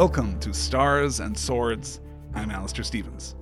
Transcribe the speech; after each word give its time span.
Welcome 0.00 0.40
to 0.40 0.54
Stars 0.54 1.20
and 1.20 1.36
Swords. 1.36 2.00
I'm 2.32 2.50
Alastair 2.50 2.84
Stephens. 2.84 3.36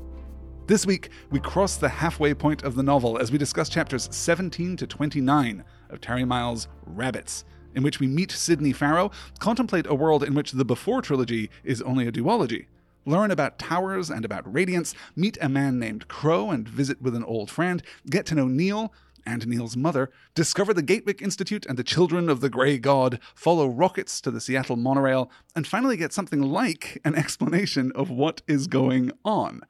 This 0.66 0.84
week, 0.84 1.10
we 1.30 1.38
cross 1.38 1.76
the 1.76 1.88
halfway 1.88 2.34
point 2.34 2.64
of 2.64 2.74
the 2.74 2.82
novel 2.82 3.16
as 3.16 3.30
we 3.30 3.38
discuss 3.38 3.68
chapters 3.68 4.08
17 4.10 4.76
to 4.78 4.84
29 4.84 5.62
of 5.88 6.00
Terry 6.00 6.24
Miles' 6.24 6.66
Rabbits, 6.84 7.44
in 7.76 7.84
which 7.84 8.00
we 8.00 8.08
meet 8.08 8.32
Sydney 8.32 8.72
Farrow, 8.72 9.12
contemplate 9.38 9.86
a 9.86 9.94
world 9.94 10.24
in 10.24 10.34
which 10.34 10.50
the 10.50 10.64
Before 10.64 11.00
trilogy 11.00 11.48
is 11.62 11.80
only 11.82 12.08
a 12.08 12.12
duology, 12.12 12.66
learn 13.06 13.30
about 13.30 13.60
towers 13.60 14.10
and 14.10 14.24
about 14.24 14.52
radiance, 14.52 14.96
meet 15.14 15.38
a 15.40 15.48
man 15.48 15.78
named 15.78 16.08
Crow 16.08 16.50
and 16.50 16.68
visit 16.68 17.00
with 17.00 17.14
an 17.14 17.22
old 17.22 17.52
friend, 17.52 17.84
get 18.10 18.26
to 18.26 18.34
know 18.34 18.48
Neil, 18.48 18.92
and 19.28 19.46
Neil's 19.46 19.76
mother, 19.76 20.10
discover 20.34 20.72
the 20.72 20.82
Gatwick 20.82 21.20
Institute 21.20 21.66
and 21.66 21.78
the 21.78 21.84
Children 21.84 22.30
of 22.30 22.40
the 22.40 22.48
Grey 22.48 22.78
God, 22.78 23.20
follow 23.34 23.68
rockets 23.68 24.22
to 24.22 24.30
the 24.30 24.40
Seattle 24.40 24.76
monorail, 24.76 25.30
and 25.54 25.66
finally 25.66 25.98
get 25.98 26.14
something 26.14 26.40
like 26.40 26.98
an 27.04 27.14
explanation 27.14 27.92
of 27.94 28.08
what 28.08 28.40
is 28.48 28.66
going 28.66 29.12
on. 29.26 29.60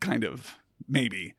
Kind 0.00 0.24
of, 0.24 0.56
maybe. 0.88 1.34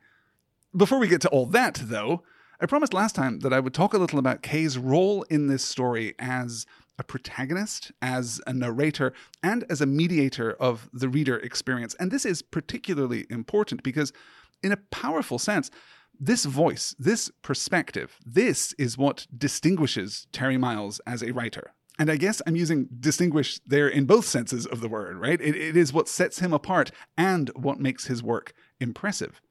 Before 0.75 0.99
we 0.99 1.07
get 1.07 1.21
to 1.21 1.29
all 1.29 1.47
that, 1.47 1.81
though, 1.81 2.21
I 2.61 2.67
promised 2.67 2.93
last 2.93 3.15
time 3.15 3.39
that 3.39 3.53
I 3.53 3.59
would 3.59 3.73
talk 3.73 3.95
a 3.95 3.97
little 3.97 4.19
about 4.19 4.43
Kay's 4.43 4.77
role 4.77 5.23
in 5.23 5.47
this 5.47 5.63
story 5.63 6.13
as 6.19 6.67
a 6.99 7.03
protagonist, 7.03 7.91
as 8.03 8.39
a 8.45 8.53
narrator, 8.53 9.13
and 9.41 9.65
as 9.67 9.81
a 9.81 9.87
mediator 9.87 10.53
of 10.53 10.91
the 10.93 11.09
reader 11.09 11.37
experience. 11.37 11.95
And 11.99 12.11
this 12.11 12.25
is 12.25 12.43
particularly 12.43 13.25
important 13.31 13.81
because, 13.81 14.13
in 14.61 14.71
a 14.71 14.77
powerful 14.91 15.39
sense, 15.39 15.71
this 16.19 16.45
voice, 16.45 16.95
this 16.99 17.31
perspective, 17.41 18.17
this 18.25 18.73
is 18.73 18.97
what 18.97 19.27
distinguishes 19.35 20.27
Terry 20.31 20.57
Miles 20.57 20.99
as 21.05 21.21
a 21.21 21.31
writer. 21.31 21.73
And 21.99 22.11
I 22.11 22.17
guess 22.17 22.41
I'm 22.45 22.55
using 22.55 22.87
distinguish 22.99 23.59
there 23.65 23.87
in 23.87 24.05
both 24.05 24.25
senses 24.25 24.65
of 24.67 24.81
the 24.81 24.87
word, 24.87 25.17
right? 25.17 25.41
It, 25.41 25.55
it 25.55 25.75
is 25.75 25.91
what 25.91 26.07
sets 26.07 26.39
him 26.39 26.53
apart 26.53 26.91
and 27.17 27.49
what 27.55 27.79
makes 27.79 28.05
his 28.05 28.21
work 28.21 28.53
impressive. 28.79 29.41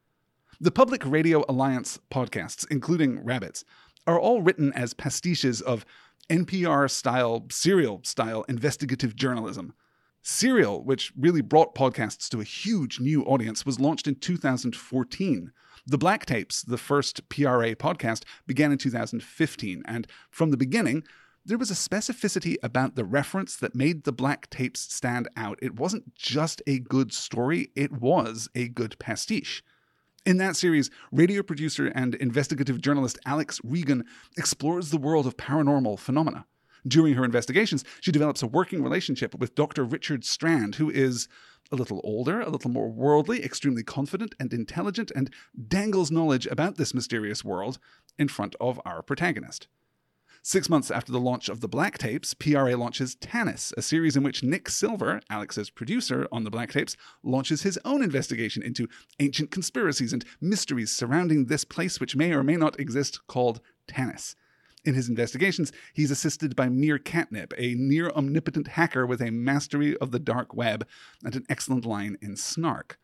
The 0.60 0.70
Public 0.70 1.04
Radio 1.04 1.44
Alliance 1.48 1.98
podcasts, 2.10 2.64
including 2.70 3.24
Rabbits, 3.24 3.64
are 4.06 4.18
all 4.18 4.42
written 4.42 4.72
as 4.74 4.94
pastiches 4.94 5.60
of 5.60 5.84
NPR 6.30 6.90
style, 6.90 7.46
serial 7.50 8.00
style 8.04 8.44
investigative 8.48 9.16
journalism. 9.16 9.74
Serial, 10.22 10.82
which 10.82 11.12
really 11.16 11.40
brought 11.40 11.74
podcasts 11.74 12.28
to 12.30 12.40
a 12.40 12.44
huge 12.44 13.00
new 13.00 13.22
audience, 13.24 13.66
was 13.66 13.78
launched 13.78 14.08
in 14.08 14.16
2014 14.16 15.52
the 15.86 15.98
Black 15.98 16.26
Tapes, 16.26 16.62
the 16.62 16.78
first 16.78 17.28
PRA 17.28 17.76
podcast, 17.76 18.24
began 18.46 18.72
in 18.72 18.78
2015, 18.78 19.82
and 19.86 20.06
from 20.30 20.50
the 20.50 20.56
beginning, 20.56 21.04
there 21.44 21.58
was 21.58 21.70
a 21.70 21.74
specificity 21.74 22.56
about 22.60 22.96
the 22.96 23.04
reference 23.04 23.54
that 23.56 23.76
made 23.76 24.02
the 24.02 24.12
Black 24.12 24.50
Tapes 24.50 24.80
stand 24.80 25.28
out. 25.36 25.58
It 25.62 25.78
wasn't 25.78 26.16
just 26.16 26.60
a 26.66 26.80
good 26.80 27.12
story, 27.12 27.70
it 27.76 27.92
was 27.92 28.48
a 28.54 28.66
good 28.68 28.98
pastiche. 28.98 29.62
In 30.24 30.38
that 30.38 30.56
series, 30.56 30.90
radio 31.12 31.44
producer 31.44 31.86
and 31.94 32.16
investigative 32.16 32.80
journalist 32.80 33.16
Alex 33.24 33.60
Regan 33.62 34.04
explores 34.36 34.90
the 34.90 34.98
world 34.98 35.24
of 35.24 35.36
paranormal 35.36 36.00
phenomena. 36.00 36.46
During 36.86 37.14
her 37.14 37.24
investigations, 37.24 37.84
she 38.00 38.10
develops 38.10 38.42
a 38.42 38.48
working 38.48 38.82
relationship 38.82 39.36
with 39.36 39.54
Dr. 39.54 39.84
Richard 39.84 40.24
Strand, 40.24 40.76
who 40.76 40.90
is 40.90 41.28
a 41.70 41.76
little 41.76 42.00
older, 42.04 42.40
a 42.40 42.50
little 42.50 42.70
more 42.70 42.90
worldly, 42.90 43.44
extremely 43.44 43.82
confident 43.82 44.34
and 44.38 44.52
intelligent, 44.52 45.10
and 45.14 45.30
dangles 45.68 46.10
knowledge 46.10 46.46
about 46.46 46.76
this 46.76 46.94
mysterious 46.94 47.44
world 47.44 47.78
in 48.18 48.28
front 48.28 48.54
of 48.60 48.80
our 48.84 49.02
protagonist. 49.02 49.68
Six 50.42 50.68
months 50.68 50.92
after 50.92 51.10
the 51.10 51.18
launch 51.18 51.48
of 51.48 51.60
the 51.60 51.66
Black 51.66 51.98
Tapes, 51.98 52.32
PRA 52.32 52.76
launches 52.76 53.16
Tanis, 53.16 53.72
a 53.76 53.82
series 53.82 54.16
in 54.16 54.22
which 54.22 54.44
Nick 54.44 54.68
Silver, 54.68 55.20
Alex's 55.28 55.70
producer 55.70 56.28
on 56.30 56.44
the 56.44 56.50
Black 56.50 56.70
Tapes, 56.70 56.96
launches 57.24 57.62
his 57.62 57.80
own 57.84 58.00
investigation 58.00 58.62
into 58.62 58.88
ancient 59.18 59.50
conspiracies 59.50 60.12
and 60.12 60.24
mysteries 60.40 60.92
surrounding 60.92 61.46
this 61.46 61.64
place 61.64 61.98
which 61.98 62.14
may 62.14 62.32
or 62.32 62.44
may 62.44 62.54
not 62.54 62.78
exist 62.78 63.26
called 63.26 63.60
Tanis. 63.88 64.36
In 64.86 64.94
his 64.94 65.08
investigations, 65.08 65.72
he's 65.92 66.12
assisted 66.12 66.54
by 66.54 66.68
MeerKatnip, 66.68 67.52
a 67.58 67.74
near 67.74 68.08
omnipotent 68.10 68.68
hacker 68.68 69.04
with 69.04 69.20
a 69.20 69.32
mastery 69.32 69.96
of 69.96 70.12
the 70.12 70.20
dark 70.20 70.54
web 70.54 70.86
and 71.24 71.34
an 71.34 71.44
excellent 71.48 71.84
line 71.84 72.16
in 72.22 72.36
snark. 72.36 72.96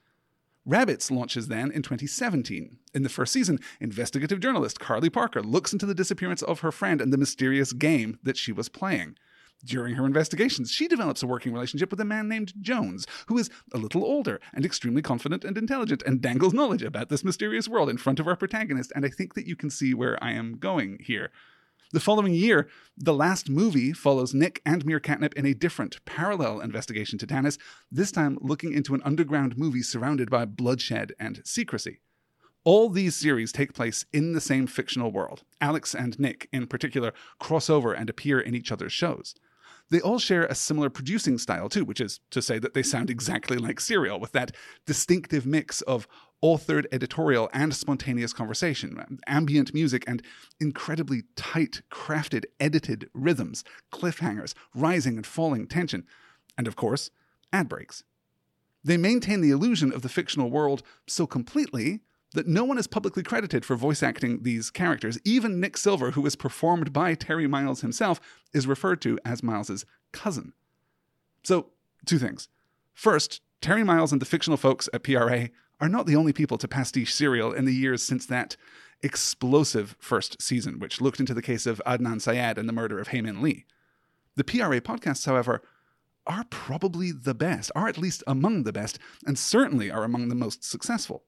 Rabbits 0.64 1.10
launches 1.10 1.48
then 1.48 1.72
in 1.72 1.82
2017. 1.82 2.78
In 2.94 3.02
the 3.02 3.08
first 3.08 3.32
season, 3.32 3.58
investigative 3.80 4.38
journalist 4.38 4.78
Carly 4.78 5.10
Parker 5.10 5.42
looks 5.42 5.72
into 5.72 5.84
the 5.84 5.94
disappearance 5.94 6.40
of 6.40 6.60
her 6.60 6.70
friend 6.70 7.00
and 7.00 7.12
the 7.12 7.18
mysterious 7.18 7.72
game 7.72 8.20
that 8.22 8.36
she 8.36 8.52
was 8.52 8.68
playing. 8.68 9.16
During 9.64 9.96
her 9.96 10.06
investigations, 10.06 10.70
she 10.70 10.86
develops 10.86 11.24
a 11.24 11.26
working 11.26 11.52
relationship 11.52 11.90
with 11.90 12.00
a 12.00 12.04
man 12.04 12.28
named 12.28 12.52
Jones, 12.60 13.08
who 13.26 13.38
is 13.38 13.50
a 13.72 13.78
little 13.78 14.04
older 14.04 14.40
and 14.52 14.64
extremely 14.64 15.02
confident 15.02 15.44
and 15.44 15.58
intelligent 15.58 16.04
and 16.06 16.20
dangles 16.20 16.54
knowledge 16.54 16.82
about 16.82 17.08
this 17.08 17.24
mysterious 17.24 17.68
world 17.68 17.88
in 17.88 17.96
front 17.96 18.20
of 18.20 18.28
our 18.28 18.36
protagonist. 18.36 18.92
And 18.94 19.04
I 19.04 19.08
think 19.08 19.34
that 19.34 19.48
you 19.48 19.56
can 19.56 19.70
see 19.70 19.94
where 19.94 20.22
I 20.22 20.30
am 20.30 20.58
going 20.58 20.98
here. 21.00 21.32
The 21.92 22.00
following 22.00 22.32
year, 22.32 22.68
the 22.96 23.12
last 23.12 23.50
movie 23.50 23.92
follows 23.92 24.32
Nick 24.32 24.62
and 24.64 24.82
MeerKatnip 24.82 25.34
in 25.34 25.44
a 25.44 25.52
different, 25.52 26.02
parallel 26.06 26.60
investigation 26.60 27.18
to 27.18 27.26
Tanis, 27.26 27.58
this 27.90 28.10
time 28.10 28.38
looking 28.40 28.72
into 28.72 28.94
an 28.94 29.02
underground 29.04 29.58
movie 29.58 29.82
surrounded 29.82 30.30
by 30.30 30.46
bloodshed 30.46 31.12
and 31.20 31.42
secrecy. 31.44 32.00
All 32.64 32.88
these 32.88 33.14
series 33.14 33.52
take 33.52 33.74
place 33.74 34.06
in 34.10 34.32
the 34.32 34.40
same 34.40 34.66
fictional 34.66 35.12
world. 35.12 35.42
Alex 35.60 35.94
and 35.94 36.18
Nick, 36.18 36.48
in 36.50 36.66
particular, 36.66 37.12
cross 37.38 37.68
over 37.68 37.92
and 37.92 38.08
appear 38.08 38.40
in 38.40 38.54
each 38.54 38.72
other's 38.72 38.94
shows. 38.94 39.34
They 39.92 40.00
all 40.00 40.18
share 40.18 40.46
a 40.46 40.54
similar 40.54 40.88
producing 40.88 41.36
style, 41.36 41.68
too, 41.68 41.84
which 41.84 42.00
is 42.00 42.18
to 42.30 42.40
say 42.40 42.58
that 42.58 42.72
they 42.72 42.82
sound 42.82 43.10
exactly 43.10 43.58
like 43.58 43.78
Serial, 43.78 44.18
with 44.18 44.32
that 44.32 44.56
distinctive 44.86 45.44
mix 45.44 45.82
of 45.82 46.08
authored 46.42 46.86
editorial 46.90 47.50
and 47.52 47.74
spontaneous 47.74 48.32
conversation, 48.32 49.20
ambient 49.26 49.74
music, 49.74 50.02
and 50.06 50.22
incredibly 50.58 51.24
tight, 51.36 51.82
crafted, 51.90 52.44
edited 52.58 53.10
rhythms, 53.12 53.64
cliffhangers, 53.92 54.54
rising 54.74 55.18
and 55.18 55.26
falling 55.26 55.66
tension, 55.66 56.06
and 56.56 56.66
of 56.66 56.74
course, 56.74 57.10
ad 57.52 57.68
breaks. 57.68 58.02
They 58.82 58.96
maintain 58.96 59.42
the 59.42 59.50
illusion 59.50 59.92
of 59.92 60.00
the 60.00 60.08
fictional 60.08 60.50
world 60.50 60.82
so 61.06 61.26
completely 61.26 62.00
that 62.34 62.46
no 62.46 62.64
one 62.64 62.78
is 62.78 62.86
publicly 62.86 63.22
credited 63.22 63.64
for 63.64 63.76
voice 63.76 64.02
acting 64.02 64.42
these 64.42 64.70
characters. 64.70 65.18
Even 65.24 65.60
Nick 65.60 65.76
Silver, 65.76 66.12
who 66.12 66.24
is 66.26 66.36
performed 66.36 66.92
by 66.92 67.14
Terry 67.14 67.46
Miles 67.46 67.82
himself, 67.82 68.20
is 68.52 68.66
referred 68.66 69.00
to 69.02 69.18
as 69.24 69.42
Miles's 69.42 69.84
cousin. 70.12 70.52
So, 71.42 71.70
two 72.06 72.18
things. 72.18 72.48
First, 72.94 73.40
Terry 73.60 73.84
Miles 73.84 74.12
and 74.12 74.20
the 74.20 74.26
fictional 74.26 74.56
folks 74.56 74.88
at 74.92 75.02
PRA 75.02 75.48
are 75.80 75.88
not 75.88 76.06
the 76.06 76.16
only 76.16 76.32
people 76.32 76.58
to 76.58 76.68
pastiche 76.68 77.12
serial 77.12 77.52
in 77.52 77.64
the 77.64 77.74
years 77.74 78.02
since 78.02 78.26
that 78.26 78.56
explosive 79.02 79.96
first 79.98 80.40
season, 80.40 80.78
which 80.78 81.00
looked 81.00 81.20
into 81.20 81.34
the 81.34 81.42
case 81.42 81.66
of 81.66 81.82
Adnan 81.84 82.20
Syed 82.20 82.56
and 82.56 82.68
the 82.68 82.72
murder 82.72 83.00
of 83.00 83.08
Hae 83.08 83.20
Min 83.20 83.42
Lee. 83.42 83.64
The 84.36 84.44
PRA 84.44 84.80
podcasts, 84.80 85.26
however, 85.26 85.60
are 86.26 86.44
probably 86.50 87.10
the 87.10 87.34
best, 87.34 87.72
are 87.74 87.88
at 87.88 87.98
least 87.98 88.22
among 88.26 88.62
the 88.62 88.72
best, 88.72 88.98
and 89.26 89.38
certainly 89.38 89.90
are 89.90 90.04
among 90.04 90.28
the 90.28 90.34
most 90.34 90.62
successful. 90.62 91.24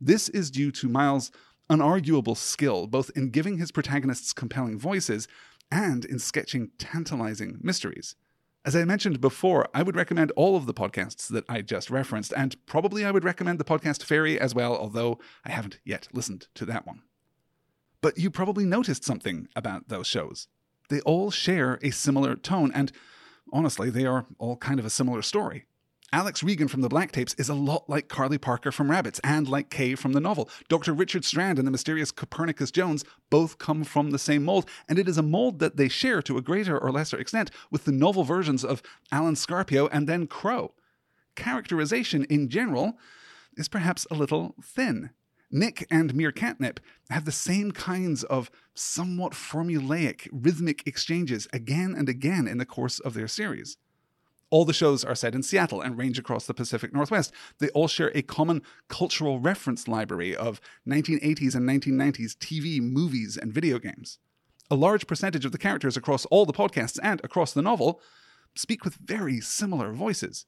This 0.00 0.28
is 0.28 0.50
due 0.50 0.70
to 0.72 0.88
Miles' 0.88 1.30
unarguable 1.70 2.36
skill 2.36 2.86
both 2.86 3.10
in 3.16 3.30
giving 3.30 3.58
his 3.58 3.72
protagonists 3.72 4.32
compelling 4.32 4.78
voices 4.78 5.26
and 5.70 6.04
in 6.04 6.18
sketching 6.18 6.70
tantalizing 6.78 7.58
mysteries. 7.62 8.16
As 8.66 8.74
I 8.74 8.84
mentioned 8.84 9.20
before, 9.20 9.68
I 9.74 9.82
would 9.82 9.96
recommend 9.96 10.32
all 10.36 10.56
of 10.56 10.64
the 10.64 10.72
podcasts 10.72 11.28
that 11.28 11.44
I 11.50 11.60
just 11.60 11.90
referenced, 11.90 12.32
and 12.34 12.56
probably 12.64 13.04
I 13.04 13.10
would 13.10 13.24
recommend 13.24 13.58
the 13.58 13.64
podcast 13.64 14.02
Faerie 14.02 14.40
as 14.40 14.54
well, 14.54 14.74
although 14.74 15.18
I 15.44 15.50
haven't 15.50 15.80
yet 15.84 16.08
listened 16.14 16.46
to 16.54 16.64
that 16.66 16.86
one. 16.86 17.02
But 18.00 18.16
you 18.16 18.30
probably 18.30 18.64
noticed 18.64 19.04
something 19.04 19.48
about 19.54 19.88
those 19.88 20.06
shows. 20.06 20.48
They 20.88 21.00
all 21.00 21.30
share 21.30 21.78
a 21.82 21.90
similar 21.90 22.36
tone, 22.36 22.72
and 22.74 22.90
honestly, 23.52 23.90
they 23.90 24.06
are 24.06 24.26
all 24.38 24.56
kind 24.56 24.78
of 24.78 24.86
a 24.86 24.90
similar 24.90 25.20
story. 25.20 25.66
Alex 26.14 26.44
Regan 26.44 26.68
from 26.68 26.80
the 26.80 26.88
Black 26.88 27.10
Tapes 27.10 27.34
is 27.38 27.48
a 27.48 27.54
lot 27.54 27.90
like 27.90 28.06
Carly 28.06 28.38
Parker 28.38 28.70
from 28.70 28.88
Rabbits 28.88 29.20
and 29.24 29.48
like 29.48 29.68
Kay 29.68 29.96
from 29.96 30.12
the 30.12 30.20
novel. 30.20 30.48
Dr. 30.68 30.92
Richard 30.92 31.24
Strand 31.24 31.58
and 31.58 31.66
the 31.66 31.72
mysterious 31.72 32.12
Copernicus 32.12 32.70
Jones 32.70 33.04
both 33.30 33.58
come 33.58 33.82
from 33.82 34.12
the 34.12 34.18
same 34.20 34.44
mold, 34.44 34.64
and 34.88 34.96
it 34.96 35.08
is 35.08 35.18
a 35.18 35.24
mold 35.24 35.58
that 35.58 35.76
they 35.76 35.88
share 35.88 36.22
to 36.22 36.38
a 36.38 36.40
greater 36.40 36.78
or 36.78 36.92
lesser 36.92 37.18
extent 37.18 37.50
with 37.72 37.84
the 37.84 37.90
novel 37.90 38.22
versions 38.22 38.64
of 38.64 38.80
Alan 39.10 39.34
Scarpio 39.34 39.88
and 39.88 40.08
then 40.08 40.28
Crow. 40.28 40.72
Characterization 41.34 42.22
in 42.26 42.48
general 42.48 42.96
is 43.56 43.66
perhaps 43.66 44.06
a 44.08 44.14
little 44.14 44.54
thin. 44.62 45.10
Nick 45.50 45.84
and 45.90 46.14
MeerKatnip 46.14 46.78
have 47.10 47.24
the 47.24 47.32
same 47.32 47.72
kinds 47.72 48.22
of 48.22 48.52
somewhat 48.72 49.32
formulaic, 49.32 50.28
rhythmic 50.30 50.86
exchanges 50.86 51.48
again 51.52 51.92
and 51.98 52.08
again 52.08 52.46
in 52.46 52.58
the 52.58 52.64
course 52.64 53.00
of 53.00 53.14
their 53.14 53.26
series. 53.26 53.78
All 54.54 54.64
the 54.64 54.72
shows 54.72 55.04
are 55.04 55.16
set 55.16 55.34
in 55.34 55.42
Seattle 55.42 55.80
and 55.80 55.98
range 55.98 56.16
across 56.16 56.46
the 56.46 56.54
Pacific 56.54 56.94
Northwest. 56.94 57.32
They 57.58 57.70
all 57.70 57.88
share 57.88 58.12
a 58.14 58.22
common 58.22 58.62
cultural 58.88 59.40
reference 59.40 59.88
library 59.88 60.36
of 60.36 60.60
1980s 60.88 61.56
and 61.56 61.68
1990s 61.68 62.36
TV, 62.36 62.80
movies, 62.80 63.36
and 63.36 63.52
video 63.52 63.80
games. 63.80 64.20
A 64.70 64.76
large 64.76 65.08
percentage 65.08 65.44
of 65.44 65.50
the 65.50 65.58
characters 65.58 65.96
across 65.96 66.24
all 66.26 66.46
the 66.46 66.52
podcasts 66.52 67.00
and 67.02 67.20
across 67.24 67.52
the 67.52 67.62
novel 67.62 68.00
speak 68.54 68.84
with 68.84 68.94
very 68.94 69.40
similar 69.40 69.92
voices. 69.92 70.46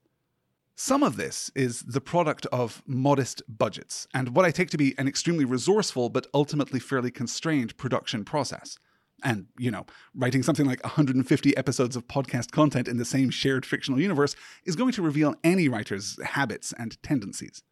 Some 0.76 1.02
of 1.02 1.16
this 1.16 1.50
is 1.56 1.80
the 1.80 2.00
product 2.00 2.46
of 2.52 2.84
modest 2.86 3.42
budgets 3.48 4.06
and 4.14 4.36
what 4.36 4.44
I 4.44 4.52
take 4.52 4.70
to 4.70 4.78
be 4.78 4.94
an 4.98 5.08
extremely 5.08 5.44
resourceful 5.44 6.10
but 6.10 6.28
ultimately 6.32 6.78
fairly 6.78 7.10
constrained 7.10 7.76
production 7.76 8.24
process. 8.24 8.78
And, 9.24 9.46
you 9.58 9.70
know, 9.70 9.86
writing 10.14 10.42
something 10.42 10.66
like 10.66 10.82
150 10.84 11.56
episodes 11.56 11.96
of 11.96 12.06
podcast 12.06 12.50
content 12.50 12.86
in 12.86 12.98
the 12.98 13.04
same 13.04 13.30
shared 13.30 13.64
fictional 13.64 14.00
universe 14.00 14.36
is 14.64 14.76
going 14.76 14.92
to 14.92 15.02
reveal 15.02 15.34
any 15.42 15.68
writer's 15.68 16.22
habits 16.22 16.74
and 16.78 17.02
tendencies. 17.02 17.62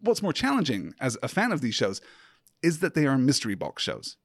What's 0.00 0.22
more 0.22 0.32
challenging 0.32 0.94
as 1.00 1.16
a 1.22 1.28
fan 1.28 1.52
of 1.52 1.60
these 1.60 1.74
shows 1.74 2.00
is 2.62 2.80
that 2.80 2.94
they 2.94 3.06
are 3.06 3.16
mystery 3.16 3.54
box 3.54 3.82
shows. 3.82 4.16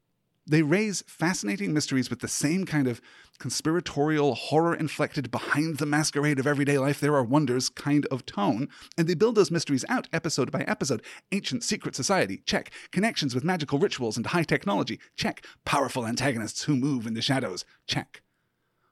They 0.48 0.62
raise 0.62 1.04
fascinating 1.08 1.74
mysteries 1.74 2.12
with 2.12 2.20
the 2.20 2.28
same 2.28 2.66
kind 2.66 2.88
of 2.88 3.02
conspiratorial, 3.40 4.36
horror 4.36 4.76
inflected, 4.76 5.32
behind 5.32 5.78
the 5.78 5.88
masquerade 5.88 6.38
of 6.38 6.46
everyday 6.46 6.78
life, 6.78 7.00
there 7.00 7.16
are 7.16 7.24
wonders 7.24 7.68
kind 7.68 8.06
of 8.12 8.26
tone, 8.28 8.70
and 8.96 9.08
they 9.08 9.16
build 9.16 9.36
those 9.36 9.50
mysteries 9.50 9.84
out 9.90 10.08
episode 10.14 10.52
by 10.52 10.62
episode. 10.62 11.02
Ancient 11.32 11.64
secret 11.64 11.96
society, 11.96 12.44
check. 12.46 12.72
Connections 12.92 13.34
with 13.34 13.44
magical 13.44 13.80
rituals 13.80 14.18
and 14.18 14.28
high 14.28 14.44
technology, 14.44 15.00
check. 15.16 15.44
Powerful 15.66 16.06
antagonists 16.06 16.64
who 16.64 16.76
move 16.76 17.08
in 17.08 17.16
the 17.16 17.22
shadows, 17.24 17.66
check. 17.88 18.22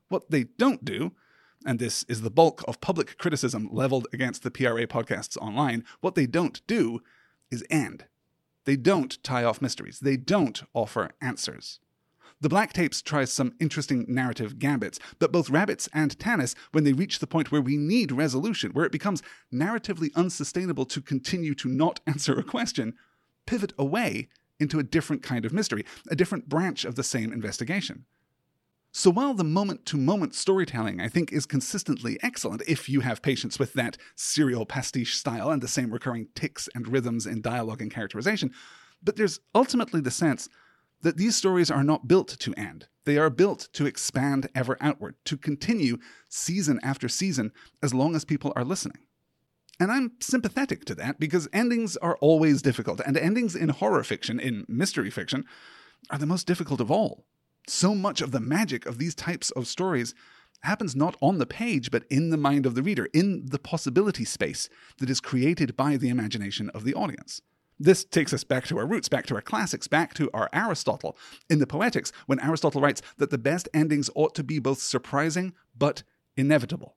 What 0.10 0.32
they 0.32 0.46
don't 0.58 0.84
do, 0.84 1.12
and 1.66 1.78
this 1.78 2.04
is 2.10 2.22
the 2.22 2.32
bulk 2.32 2.64
of 2.68 2.82
public 2.82 3.18
criticism 3.20 3.70
leveled 3.72 4.08
against 4.12 4.42
the 4.42 4.52
PRA 4.52 4.88
podcasts 4.88 5.38
online, 5.38 5.86
what 6.02 6.16
they 6.16 6.26
don't 6.26 6.66
do 6.66 7.02
is 7.52 7.64
end. 7.70 8.06
They 8.66 8.76
don't 8.76 9.22
tie 9.24 9.44
off 9.44 9.62
mysteries. 9.62 10.00
They 10.00 10.18
don't 10.18 10.64
offer 10.74 11.12
answers. 11.22 11.80
The 12.42 12.50
Black 12.50 12.74
Tapes 12.74 13.02
tries 13.02 13.32
some 13.32 13.54
interesting 13.62 14.06
narrative 14.08 14.60
gambits, 14.60 15.00
but 15.18 15.32
both 15.32 15.50
Rabbits 15.50 15.88
and 15.94 16.18
Tanis, 16.18 16.56
when 16.74 16.84
they 16.84 16.92
reach 16.92 17.20
the 17.20 17.28
point 17.28 17.52
where 17.52 17.62
we 17.62 17.78
need 17.78 18.12
resolution, 18.12 18.72
where 18.72 18.86
it 18.86 18.92
becomes 18.92 19.24
narratively 19.54 20.14
unsustainable 20.14 20.86
to 20.88 21.02
continue 21.02 21.56
to 21.56 21.70
not 21.70 22.02
answer 22.08 22.38
a 22.38 22.44
question, 22.44 22.96
pivot 23.46 23.72
away 23.78 24.28
into 24.60 24.78
a 24.78 24.84
different 24.84 25.24
kind 25.24 25.46
of 25.46 25.54
mystery, 25.54 25.86
a 26.10 26.16
different 26.16 26.50
branch 26.50 26.84
of 26.84 26.96
the 26.96 27.04
same 27.04 27.32
investigation. 27.32 28.06
So 28.96 29.10
while 29.10 29.34
the 29.34 29.44
moment 29.44 29.88
to 29.88 29.98
moment 29.98 30.36
storytelling, 30.36 31.02
I 31.02 31.10
think, 31.10 31.34
is 31.34 31.48
consistently 31.48 32.20
excellent 32.22 32.62
if 32.68 32.88
you 32.88 33.00
have 33.00 33.24
patience 33.24 33.58
with 33.58 33.74
that 33.74 33.98
serial 34.16 34.68
pastiche 34.68 35.18
style 35.18 35.50
and 35.50 35.64
the 35.64 35.68
same 35.68 35.92
recurring 35.92 36.28
ticks 36.36 36.70
and 36.76 36.88
rhythms 36.88 37.26
in 37.26 37.42
dialogue 37.42 37.82
and 37.82 37.90
characterization, 37.90 38.52
but 39.02 39.16
there's 39.16 39.40
ultimately 39.56 40.00
the 40.00 40.12
sense 40.12 40.48
that 41.02 41.18
these 41.18 41.36
stories 41.36 41.72
are 41.72 41.84
not 41.84 42.08
built 42.08 42.28
to 42.28 42.54
end. 42.54 42.88
They 43.06 43.18
are 43.18 43.32
built 43.32 43.68
to 43.74 43.88
expand 43.88 44.48
ever 44.54 44.78
outward, 44.80 45.16
to 45.26 45.38
continue 45.38 45.98
season 46.30 46.80
after 46.84 47.10
season 47.10 47.52
as 47.82 47.96
long 47.96 48.16
as 48.16 48.24
people 48.24 48.54
are 48.56 48.64
listening. 48.64 49.00
And 49.80 49.92
I'm 49.92 50.12
sympathetic 50.20 50.86
to 50.86 50.96
that 50.96 51.20
because 51.20 51.50
endings 51.52 51.98
are 51.98 52.18
always 52.18 52.62
difficult, 52.62 53.02
and 53.04 53.18
endings 53.18 53.56
in 53.56 53.70
horror 53.70 54.04
fiction, 54.04 54.40
in 54.40 54.66
mystery 54.68 55.10
fiction, 55.10 55.46
are 56.12 56.20
the 56.20 56.28
most 56.28 56.46
difficult 56.46 56.80
of 56.80 56.92
all 56.92 57.26
so 57.68 57.96
much 57.96 58.22
of 58.22 58.32
the 58.32 58.40
magic 58.40 58.86
of 58.86 58.98
these 58.98 59.16
types 59.16 59.52
of 59.52 59.68
stories 59.68 60.14
happens 60.62 60.96
not 60.96 61.18
on 61.22 61.38
the 61.38 61.46
page, 61.46 61.92
but 61.92 62.06
in 62.10 62.30
the 62.30 62.38
mind 62.38 62.66
of 62.66 62.76
the 62.76 62.84
reader, 62.84 63.10
in 63.14 63.46
the 63.48 63.60
possibility 63.60 64.26
space 64.26 64.70
that 64.98 65.10
is 65.10 65.20
created 65.20 65.76
by 65.76 65.98
the 65.98 66.10
imagination 66.10 66.70
of 66.70 66.84
the 66.84 66.94
audience. 66.94 67.42
This 67.80 68.06
takes 68.06 68.34
us 68.34 68.44
back 68.44 68.66
to 68.68 68.78
our 68.78 68.86
roots, 68.86 69.10
back 69.10 69.26
to 69.28 69.36
our 69.36 69.42
classics, 69.42 69.88
back 69.88 70.14
to 70.14 70.30
our 70.34 70.50
Aristotle. 70.54 71.18
In 71.50 71.60
the 71.60 71.68
Poetics, 71.68 72.12
when 72.28 72.40
Aristotle 72.40 72.82
writes 72.82 73.02
that 73.18 73.30
the 73.30 73.38
best 73.38 73.68
endings 73.74 74.10
ought 74.16 74.36
to 74.36 74.44
be 74.44 74.60
both 74.60 74.80
surprising 74.80 75.54
but 75.78 76.04
inevitable. 76.38 76.96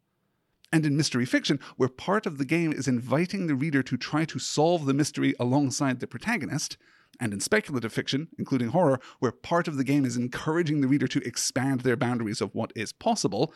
And 0.72 0.84
in 0.84 0.96
mystery 0.96 1.24
fiction, 1.24 1.58
where 1.76 1.88
part 1.88 2.26
of 2.26 2.38
the 2.38 2.44
game 2.44 2.72
is 2.72 2.88
inviting 2.88 3.46
the 3.46 3.54
reader 3.54 3.82
to 3.82 3.96
try 3.96 4.24
to 4.26 4.38
solve 4.38 4.84
the 4.84 4.94
mystery 4.94 5.34
alongside 5.40 6.00
the 6.00 6.06
protagonist, 6.06 6.76
and 7.20 7.32
in 7.32 7.40
speculative 7.40 7.92
fiction, 7.92 8.28
including 8.38 8.68
horror, 8.68 9.00
where 9.18 9.32
part 9.32 9.68
of 9.68 9.76
the 9.76 9.84
game 9.84 10.04
is 10.04 10.16
encouraging 10.16 10.80
the 10.80 10.88
reader 10.88 11.08
to 11.08 11.26
expand 11.26 11.80
their 11.80 11.96
boundaries 11.96 12.40
of 12.40 12.54
what 12.54 12.72
is 12.74 12.92
possible, 12.92 13.52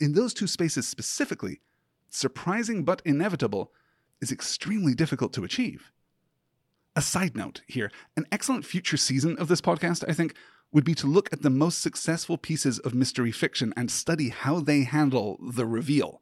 in 0.00 0.12
those 0.12 0.34
two 0.34 0.46
spaces 0.46 0.88
specifically, 0.88 1.60
surprising 2.08 2.84
but 2.84 3.02
inevitable 3.04 3.72
is 4.20 4.32
extremely 4.32 4.94
difficult 4.94 5.32
to 5.32 5.44
achieve. 5.44 5.90
A 6.96 7.02
side 7.02 7.36
note 7.36 7.62
here 7.66 7.90
an 8.16 8.26
excellent 8.32 8.64
future 8.64 8.96
season 8.96 9.36
of 9.38 9.48
this 9.48 9.60
podcast, 9.60 10.04
I 10.08 10.12
think, 10.12 10.34
would 10.72 10.84
be 10.84 10.94
to 10.94 11.06
look 11.06 11.32
at 11.32 11.42
the 11.42 11.50
most 11.50 11.80
successful 11.80 12.38
pieces 12.38 12.78
of 12.80 12.94
mystery 12.94 13.32
fiction 13.32 13.72
and 13.76 13.90
study 13.90 14.28
how 14.28 14.60
they 14.60 14.82
handle 14.84 15.38
the 15.40 15.66
reveal. 15.66 16.20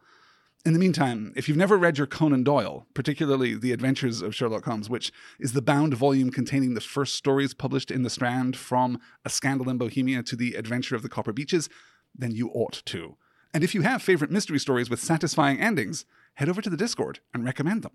In 0.67 0.73
the 0.73 0.79
meantime, 0.79 1.33
if 1.37 1.49
you've 1.49 1.57
never 1.57 1.79
read 1.79 1.99
your 1.99 2.07
Conan 2.07 2.43
Doyle, 2.43 2.87
particularly 2.93 3.55
The 3.55 3.73
Adventures 3.73 4.21
of 4.21 4.35
Sherlock 4.35 4.65
Holmes, 4.65 4.91
which 4.91 5.13
is 5.39 5.53
the 5.53 5.63
bound 5.63 5.95
volume 5.95 6.31
containing 6.31 6.75
the 6.75 6.81
first 6.81 7.15
stories 7.15 7.55
published 7.55 7.91
in 7.91 8.03
the 8.03 8.11
Strand 8.11 8.57
from 8.57 9.01
A 9.25 9.31
Scandal 9.31 9.71
in 9.71 9.79
Bohemia 9.79 10.23
to 10.25 10.37
The 10.37 10.55
Adventure 10.55 10.97
of 10.97 11.03
the 11.03 11.09
Copper 11.09 11.33
Beeches, 11.33 11.69
then 12.15 12.33
you 12.33 12.49
ought 12.49 12.83
to. 12.87 13.17
And 13.55 13.63
if 13.63 13.75
you 13.75 13.83
have 13.83 14.03
favorite 14.03 14.33
mystery 14.33 14.59
stories 14.59 14.91
with 14.91 15.01
satisfying 15.01 15.61
endings, 15.61 16.05
head 16.35 16.49
over 16.49 16.61
to 16.61 16.71
the 16.71 16.77
Discord 16.77 17.21
and 17.33 17.45
recommend 17.45 17.83
them. 17.83 17.93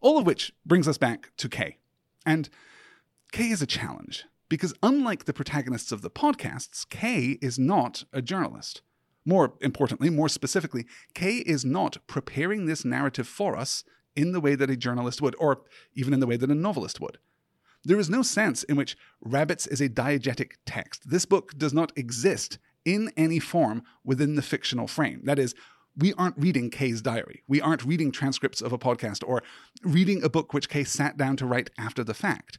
All 0.00 0.18
of 0.18 0.26
which 0.26 0.52
brings 0.66 0.88
us 0.88 0.98
back 0.98 1.30
to 1.36 1.48
Kay. 1.48 1.78
And 2.26 2.50
Kay 3.32 3.50
is 3.50 3.62
a 3.62 3.66
challenge, 3.66 4.24
because 4.48 4.74
unlike 4.82 5.24
the 5.24 5.32
protagonists 5.32 5.92
of 5.92 6.02
the 6.02 6.10
podcasts, 6.10 6.86
Kay 6.88 7.38
is 7.40 7.58
not 7.58 8.04
a 8.12 8.20
journalist. 8.20 8.82
More 9.24 9.54
importantly, 9.60 10.10
more 10.10 10.28
specifically, 10.28 10.86
Kay 11.14 11.36
is 11.36 11.64
not 11.64 11.98
preparing 12.06 12.66
this 12.66 12.84
narrative 12.84 13.28
for 13.28 13.56
us 13.56 13.84
in 14.16 14.32
the 14.32 14.40
way 14.40 14.54
that 14.54 14.70
a 14.70 14.76
journalist 14.76 15.22
would, 15.22 15.36
or 15.38 15.62
even 15.94 16.12
in 16.12 16.20
the 16.20 16.26
way 16.26 16.36
that 16.36 16.50
a 16.50 16.54
novelist 16.54 17.00
would. 17.00 17.18
There 17.84 17.98
is 17.98 18.10
no 18.10 18.22
sense 18.22 18.62
in 18.64 18.76
which 18.76 18.96
Rabbits 19.20 19.66
is 19.66 19.80
a 19.80 19.88
diegetic 19.88 20.52
text. 20.66 21.08
This 21.08 21.24
book 21.24 21.56
does 21.56 21.72
not 21.72 21.92
exist 21.96 22.58
in 22.84 23.10
any 23.16 23.38
form 23.38 23.82
within 24.04 24.34
the 24.34 24.42
fictional 24.42 24.86
frame. 24.86 25.20
That 25.24 25.38
is, 25.38 25.54
we 25.96 26.12
aren't 26.14 26.38
reading 26.38 26.70
Kay's 26.70 27.02
diary. 27.02 27.42
We 27.46 27.60
aren't 27.60 27.84
reading 27.84 28.12
transcripts 28.12 28.60
of 28.60 28.72
a 28.72 28.78
podcast 28.78 29.22
or 29.26 29.42
reading 29.82 30.22
a 30.22 30.28
book 30.28 30.52
which 30.52 30.68
Kay 30.68 30.84
sat 30.84 31.16
down 31.16 31.36
to 31.36 31.46
write 31.46 31.70
after 31.78 32.04
the 32.04 32.14
fact. 32.14 32.58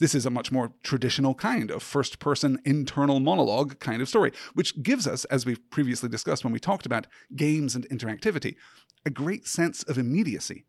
This 0.00 0.14
is 0.14 0.24
a 0.24 0.30
much 0.30 0.50
more 0.50 0.72
traditional 0.82 1.34
kind 1.34 1.70
of 1.70 1.82
first 1.82 2.18
person 2.18 2.58
internal 2.64 3.20
monologue 3.20 3.78
kind 3.80 4.00
of 4.00 4.08
story, 4.08 4.32
which 4.54 4.82
gives 4.82 5.06
us, 5.06 5.26
as 5.26 5.44
we've 5.44 5.70
previously 5.70 6.08
discussed 6.08 6.42
when 6.42 6.54
we 6.54 6.58
talked 6.58 6.86
about 6.86 7.06
games 7.36 7.76
and 7.76 7.86
interactivity, 7.90 8.56
a 9.04 9.10
great 9.10 9.46
sense 9.46 9.82
of 9.82 9.98
immediacy. 9.98 10.64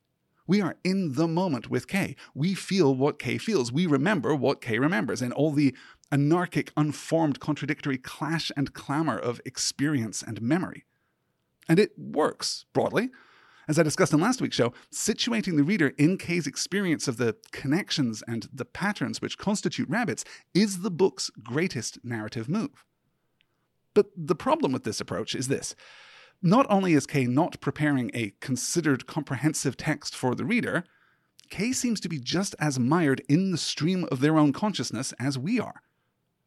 We 0.48 0.60
are 0.60 0.76
in 0.84 1.14
the 1.14 1.30
moment 1.30 1.70
with 1.70 1.88
Kay. 1.88 2.18
We 2.36 2.56
feel 2.56 2.94
what 2.94 3.20
Kay 3.20 3.38
feels. 3.38 3.72
We 3.72 3.86
remember 3.86 4.36
what 4.36 4.60
Kay 4.60 4.80
remembers, 4.80 5.22
and 5.22 5.32
all 5.32 5.52
the 5.52 5.74
anarchic, 6.12 6.74
unformed, 6.76 7.40
contradictory 7.40 7.98
clash 7.98 8.52
and 8.58 8.74
clamor 8.74 9.18
of 9.18 9.40
experience 9.46 10.22
and 10.22 10.42
memory. 10.42 10.84
And 11.70 11.80
it 11.80 11.94
works, 11.98 12.66
broadly. 12.74 13.12
As 13.72 13.80
I 13.80 13.84
discussed 13.84 14.12
in 14.12 14.20
last 14.20 14.42
week's 14.42 14.58
show, 14.58 14.74
situating 14.94 15.56
the 15.56 15.64
reader 15.64 15.94
in 15.98 16.18
Kay's 16.18 16.46
experience 16.46 17.08
of 17.08 17.16
the 17.16 17.38
connections 17.54 18.22
and 18.28 18.50
the 18.54 18.66
patterns 18.66 19.22
which 19.22 19.38
constitute 19.38 19.88
rabbits 19.88 20.26
is 20.54 20.82
the 20.82 20.92
book's 20.92 21.30
greatest 21.42 21.98
narrative 22.04 22.50
move. 22.50 22.84
But 23.94 24.08
the 24.18 24.36
problem 24.36 24.74
with 24.74 24.84
this 24.84 25.00
approach 25.00 25.34
is 25.36 25.48
this. 25.48 25.74
Not 26.42 26.66
only 26.70 26.92
is 26.92 27.08
Kay 27.08 27.28
not 27.28 27.62
preparing 27.62 28.12
a 28.14 28.34
considered 28.42 29.08
comprehensive 29.08 29.78
text 29.78 30.18
for 30.18 30.36
the 30.36 30.44
reader, 30.44 30.84
Kay 31.50 31.72
seems 31.72 32.02
to 32.02 32.10
be 32.10 32.20
just 32.20 32.54
as 32.60 32.78
mired 32.78 33.22
in 33.30 33.52
the 33.52 33.58
stream 33.58 34.06
of 34.12 34.20
their 34.20 34.38
own 34.38 34.52
consciousness 34.52 35.14
as 35.18 35.40
we 35.40 35.62
are. 35.62 35.82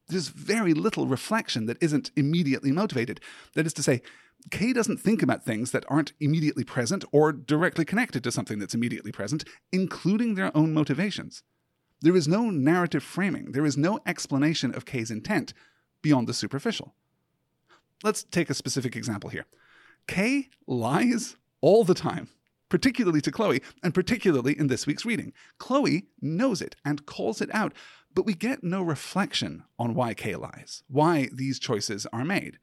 There's 0.08 0.28
very 0.28 0.74
little 0.74 1.06
reflection 1.06 1.66
that 1.66 1.82
isn't 1.82 2.10
immediately 2.16 2.72
motivated. 2.72 3.20
That 3.54 3.66
is 3.66 3.72
to 3.74 3.82
say, 3.82 4.02
Kay 4.50 4.72
doesn't 4.72 5.00
think 5.00 5.22
about 5.22 5.44
things 5.44 5.70
that 5.70 5.84
aren't 5.88 6.12
immediately 6.20 6.64
present 6.64 7.04
or 7.12 7.32
directly 7.32 7.84
connected 7.84 8.22
to 8.24 8.32
something 8.32 8.58
that's 8.58 8.74
immediately 8.74 9.12
present, 9.12 9.44
including 9.72 10.34
their 10.34 10.54
own 10.56 10.74
motivations. 10.74 11.42
There 12.02 12.16
is 12.16 12.28
no 12.28 12.50
narrative 12.50 13.02
framing, 13.02 13.52
there 13.52 13.64
is 13.64 13.78
no 13.78 14.00
explanation 14.04 14.74
of 14.74 14.84
Kay's 14.84 15.10
intent 15.10 15.54
beyond 16.02 16.26
the 16.26 16.34
superficial. 16.34 16.94
Let's 18.02 18.24
take 18.24 18.50
a 18.50 18.54
specific 18.54 18.96
example 18.96 19.30
here. 19.30 19.46
Kay 20.06 20.50
lies 20.66 21.36
all 21.62 21.84
the 21.84 21.94
time, 21.94 22.28
particularly 22.68 23.22
to 23.22 23.32
Chloe, 23.32 23.62
and 23.82 23.94
particularly 23.94 24.58
in 24.58 24.66
this 24.66 24.86
week's 24.86 25.06
reading. 25.06 25.32
Chloe 25.56 26.08
knows 26.20 26.60
it 26.60 26.76
and 26.84 27.06
calls 27.06 27.40
it 27.40 27.48
out, 27.54 27.72
but 28.14 28.26
we 28.26 28.34
get 28.34 28.62
no 28.62 28.82
reflection 28.82 29.64
on 29.78 29.94
why 29.94 30.14
K 30.14 30.36
lies, 30.36 30.82
why 30.88 31.28
these 31.32 31.58
choices 31.58 32.06
are 32.12 32.24
made 32.24 32.58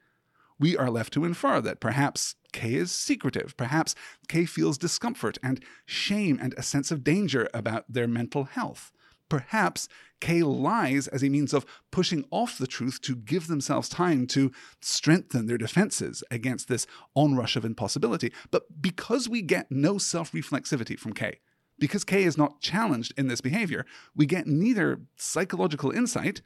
we 0.61 0.77
are 0.77 0.91
left 0.91 1.11
to 1.13 1.25
infer 1.25 1.59
that 1.59 1.79
perhaps 1.79 2.35
K 2.53 2.75
is 2.75 2.91
secretive, 2.91 3.57
perhaps 3.57 3.95
K 4.27 4.45
feels 4.45 4.77
discomfort 4.77 5.39
and 5.41 5.61
shame 5.87 6.37
and 6.39 6.53
a 6.53 6.61
sense 6.61 6.91
of 6.91 7.03
danger 7.03 7.49
about 7.51 7.91
their 7.91 8.07
mental 8.07 8.43
health. 8.43 8.91
Perhaps 9.27 9.89
K 10.19 10.43
lies 10.43 11.07
as 11.07 11.23
a 11.23 11.29
means 11.29 11.51
of 11.51 11.65
pushing 11.89 12.25
off 12.29 12.59
the 12.59 12.67
truth 12.67 13.01
to 13.01 13.15
give 13.15 13.47
themselves 13.47 13.89
time 13.89 14.27
to 14.27 14.51
strengthen 14.81 15.47
their 15.47 15.57
defenses 15.57 16.23
against 16.29 16.67
this 16.67 16.85
onrush 17.15 17.55
of 17.55 17.65
impossibility. 17.65 18.31
But 18.51 18.83
because 18.83 19.27
we 19.27 19.41
get 19.41 19.71
no 19.71 19.97
self 19.97 20.31
reflexivity 20.31 20.99
from 20.99 21.13
Kay, 21.13 21.39
because 21.81 22.03
Kay 22.03 22.23
is 22.23 22.37
not 22.37 22.61
challenged 22.61 23.11
in 23.17 23.27
this 23.27 23.41
behavior, 23.41 23.87
we 24.15 24.27
get 24.27 24.45
neither 24.45 25.01
psychological 25.17 25.89
insight 25.89 26.41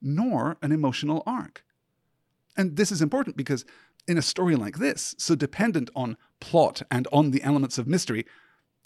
nor 0.00 0.56
an 0.62 0.72
emotional 0.72 1.22
arc. 1.26 1.62
And 2.56 2.76
this 2.76 2.90
is 2.90 3.02
important 3.02 3.36
because 3.36 3.66
in 4.08 4.16
a 4.16 4.22
story 4.22 4.56
like 4.56 4.78
this, 4.78 5.14
so 5.18 5.34
dependent 5.34 5.90
on 5.94 6.16
plot 6.40 6.80
and 6.90 7.06
on 7.12 7.32
the 7.32 7.42
elements 7.42 7.76
of 7.76 7.86
mystery, 7.86 8.24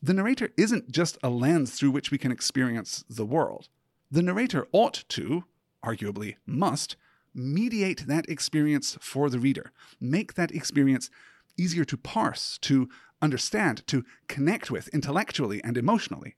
the 0.03 0.13
narrator 0.13 0.51
isn't 0.57 0.91
just 0.91 1.17
a 1.23 1.31
lens 1.31 1.71
through 1.71 1.93
which 1.93 2.11
we 2.11 2.19
can 2.19 2.33
experience 2.33 3.05
the 3.09 3.25
world. 3.25 3.69
The 4.11 4.23
narrator 4.23 4.67
ought 4.73 5.05
to, 5.11 5.45
arguably 5.87 6.35
must, 6.45 6.97
mediate 7.33 8.09
that 8.09 8.29
experience 8.29 8.99
for 9.01 9.31
the 9.31 9.39
reader, 9.39 9.71
make 10.01 10.35
that 10.35 10.51
experience 10.51 11.11
easier 11.57 11.85
to 11.85 11.97
parse, 11.97 12.59
to 12.63 12.89
understand, 13.21 13.87
to 13.87 14.05
connect 14.29 14.71
with 14.71 14.89
intellectually 14.89 15.63
and 15.63 15.77
emotionally. 15.77 16.37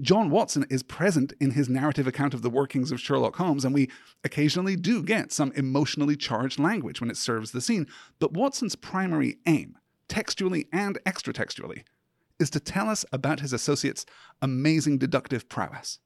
John 0.00 0.30
Watson 0.30 0.64
is 0.70 0.82
present 0.82 1.34
in 1.38 1.50
his 1.50 1.68
narrative 1.68 2.06
account 2.06 2.32
of 2.32 2.42
the 2.42 2.50
workings 2.50 2.90
of 2.90 3.00
Sherlock 3.00 3.36
Holmes, 3.36 3.64
and 3.64 3.74
we 3.74 3.90
occasionally 4.24 4.74
do 4.74 5.02
get 5.02 5.32
some 5.32 5.52
emotionally 5.52 6.16
charged 6.16 6.58
language 6.58 7.00
when 7.00 7.10
it 7.10 7.16
serves 7.16 7.52
the 7.52 7.60
scene. 7.60 7.86
But 8.18 8.32
Watson's 8.32 8.74
primary 8.74 9.38
aim, 9.46 9.76
textually 10.08 10.66
and 10.72 10.98
extratextually, 11.04 11.84
is 12.40 12.48
to 12.50 12.60
tell 12.60 12.88
us 12.88 13.04
about 13.12 13.40
his 13.40 13.52
associate's 13.52 14.06
amazing 14.40 14.98
deductive 14.98 15.48
prowess. 15.48 15.98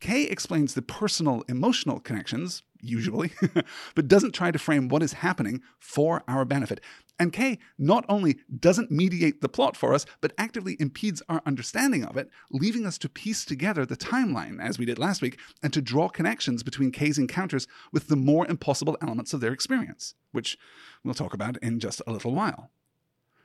Kay 0.00 0.24
explains 0.24 0.74
the 0.74 0.82
personal 0.82 1.42
emotional 1.48 2.00
connections, 2.00 2.62
usually, 2.80 3.32
but 3.94 4.08
doesn't 4.08 4.34
try 4.34 4.50
to 4.50 4.58
frame 4.58 4.88
what 4.88 5.02
is 5.02 5.14
happening 5.14 5.62
for 5.78 6.22
our 6.28 6.44
benefit. 6.44 6.80
And 7.18 7.32
Kay 7.32 7.58
not 7.78 8.04
only 8.08 8.36
doesn't 8.60 8.90
mediate 8.90 9.40
the 9.40 9.48
plot 9.48 9.76
for 9.76 9.94
us, 9.94 10.04
but 10.20 10.34
actively 10.36 10.76
impedes 10.78 11.22
our 11.28 11.40
understanding 11.46 12.04
of 12.04 12.16
it, 12.16 12.28
leaving 12.50 12.84
us 12.84 12.98
to 12.98 13.08
piece 13.08 13.44
together 13.44 13.86
the 13.86 13.96
timeline, 13.96 14.60
as 14.60 14.78
we 14.78 14.84
did 14.84 14.98
last 14.98 15.22
week, 15.22 15.38
and 15.62 15.72
to 15.72 15.80
draw 15.80 16.08
connections 16.08 16.62
between 16.62 16.92
Kay's 16.92 17.18
encounters 17.18 17.66
with 17.90 18.08
the 18.08 18.16
more 18.16 18.46
impossible 18.46 18.98
elements 19.00 19.32
of 19.32 19.40
their 19.40 19.52
experience, 19.52 20.14
which 20.32 20.58
we'll 21.02 21.14
talk 21.14 21.32
about 21.32 21.56
in 21.58 21.80
just 21.80 22.02
a 22.06 22.12
little 22.12 22.34
while. 22.34 22.70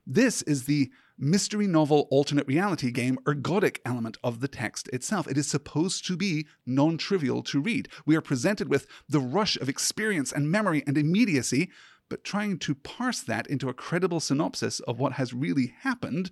This 0.05 0.41
is 0.41 0.65
the 0.65 0.91
mystery 1.22 1.68
novel 1.68 2.08
alternate 2.10 2.48
reality 2.48 2.92
game 2.92 3.18
ergodic 3.25 3.78
element 3.86 4.18
of 4.24 4.40
the 4.40 4.48
text 4.48 4.90
itself. 4.90 5.28
It 5.28 5.38
is 5.38 5.48
supposed 5.48 6.06
to 6.08 6.18
be 6.18 6.48
non 6.66 6.98
trivial 6.98 7.44
to 7.44 7.62
read. 7.62 7.88
We 8.06 8.16
are 8.16 8.22
presented 8.22 8.68
with 8.68 8.88
the 9.08 9.20
rush 9.20 9.56
of 9.58 9.70
experience 9.70 10.32
and 10.32 10.51
memory 10.51 10.84
and 10.88 10.98
immediacy, 10.98 11.70
but 12.10 12.24
trying 12.24 12.58
to 12.60 12.75
parse 12.75 13.22
that 13.22 13.48
into 13.48 13.70
a 13.70 13.74
credible 13.74 14.20
synopsis 14.20 14.80
of 14.82 15.00
what 15.00 15.13
has 15.13 15.34
really 15.34 15.74
happened 15.82 16.32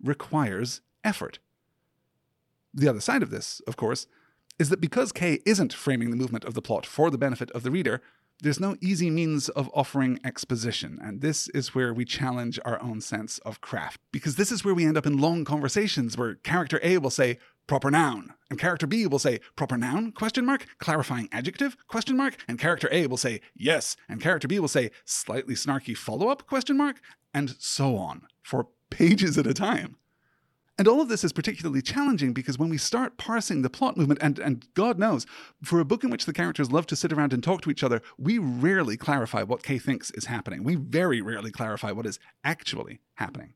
requires 0.00 0.82
effort. 1.02 1.38
The 2.74 2.88
other 2.88 3.00
side 3.00 3.22
of 3.22 3.30
this, 3.30 3.62
of 3.66 3.76
course, 3.76 4.06
is 4.58 4.68
that 4.68 4.80
because 4.80 5.12
Kay 5.12 5.40
isn't 5.46 5.72
framing 5.72 6.10
the 6.10 6.16
movement 6.16 6.44
of 6.44 6.54
the 6.54 6.62
plot 6.62 6.86
for 6.86 7.10
the 7.10 7.18
benefit 7.18 7.50
of 7.52 7.62
the 7.62 7.70
reader, 7.70 8.02
there's 8.40 8.60
no 8.60 8.76
easy 8.80 9.10
means 9.10 9.48
of 9.50 9.70
offering 9.72 10.20
exposition, 10.24 10.98
and 11.02 11.20
this 11.20 11.48
is 11.48 11.74
where 11.74 11.94
we 11.94 12.04
challenge 12.04 12.58
our 12.64 12.80
own 12.82 13.00
sense 13.00 13.38
of 13.38 13.60
craft. 13.60 14.00
Because 14.12 14.36
this 14.36 14.52
is 14.52 14.64
where 14.64 14.74
we 14.74 14.84
end 14.84 14.96
up 14.96 15.06
in 15.06 15.18
long 15.18 15.44
conversations 15.44 16.16
where 16.16 16.34
character 16.36 16.78
A 16.82 16.98
will 16.98 17.10
say 17.10 17.38
proper 17.66 17.90
noun, 17.90 18.34
and 18.50 18.58
character 18.58 18.86
B 18.86 19.06
will 19.06 19.18
say 19.18 19.40
proper 19.56 19.76
noun 19.76 20.12
question 20.12 20.44
mark 20.44 20.66
clarifying 20.78 21.28
adjective 21.32 21.76
question 21.88 22.16
mark, 22.16 22.36
and 22.46 22.58
character 22.58 22.88
A 22.92 23.06
will 23.06 23.16
say 23.16 23.40
yes, 23.54 23.96
and 24.08 24.20
character 24.20 24.46
B 24.46 24.58
will 24.60 24.68
say 24.68 24.90
slightly 25.04 25.54
snarky 25.54 25.96
follow-up 25.96 26.46
question 26.46 26.76
mark, 26.76 27.00
and 27.32 27.56
so 27.58 27.96
on 27.96 28.22
for 28.42 28.68
pages 28.90 29.36
at 29.38 29.46
a 29.46 29.54
time. 29.54 29.96
And 30.78 30.86
all 30.86 31.00
of 31.00 31.08
this 31.08 31.24
is 31.24 31.32
particularly 31.32 31.80
challenging 31.80 32.34
because 32.34 32.58
when 32.58 32.68
we 32.68 32.76
start 32.76 33.16
parsing 33.16 33.62
the 33.62 33.70
plot 33.70 33.96
movement, 33.96 34.20
and, 34.22 34.38
and 34.38 34.66
God 34.74 34.98
knows, 34.98 35.24
for 35.62 35.80
a 35.80 35.86
book 35.86 36.04
in 36.04 36.10
which 36.10 36.26
the 36.26 36.34
characters 36.34 36.70
love 36.70 36.86
to 36.88 36.96
sit 36.96 37.12
around 37.12 37.32
and 37.32 37.42
talk 37.42 37.62
to 37.62 37.70
each 37.70 37.82
other, 37.82 38.02
we 38.18 38.38
rarely 38.38 38.96
clarify 38.96 39.42
what 39.42 39.62
Kay 39.62 39.78
thinks 39.78 40.10
is 40.10 40.26
happening. 40.26 40.64
We 40.64 40.74
very 40.74 41.22
rarely 41.22 41.50
clarify 41.50 41.92
what 41.92 42.04
is 42.04 42.18
actually 42.44 43.00
happening. 43.14 43.54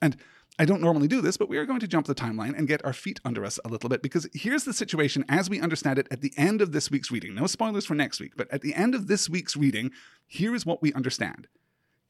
And 0.00 0.16
I 0.58 0.64
don't 0.64 0.82
normally 0.82 1.08
do 1.08 1.20
this, 1.20 1.36
but 1.36 1.48
we 1.48 1.56
are 1.56 1.66
going 1.66 1.80
to 1.80 1.88
jump 1.88 2.06
the 2.06 2.14
timeline 2.14 2.56
and 2.56 2.68
get 2.68 2.84
our 2.84 2.92
feet 2.92 3.18
under 3.24 3.44
us 3.44 3.58
a 3.64 3.68
little 3.68 3.88
bit 3.88 4.02
because 4.02 4.28
here's 4.32 4.64
the 4.64 4.74
situation 4.74 5.24
as 5.28 5.48
we 5.48 5.60
understand 5.60 5.98
it 5.98 6.06
at 6.10 6.20
the 6.20 6.32
end 6.36 6.60
of 6.60 6.72
this 6.72 6.90
week's 6.90 7.10
reading. 7.10 7.34
No 7.34 7.46
spoilers 7.46 7.86
for 7.86 7.94
next 7.94 8.20
week, 8.20 8.32
but 8.36 8.52
at 8.52 8.60
the 8.60 8.74
end 8.74 8.94
of 8.94 9.06
this 9.08 9.30
week's 9.30 9.56
reading, 9.56 9.90
here 10.26 10.54
is 10.54 10.66
what 10.66 10.82
we 10.82 10.92
understand. 10.92 11.48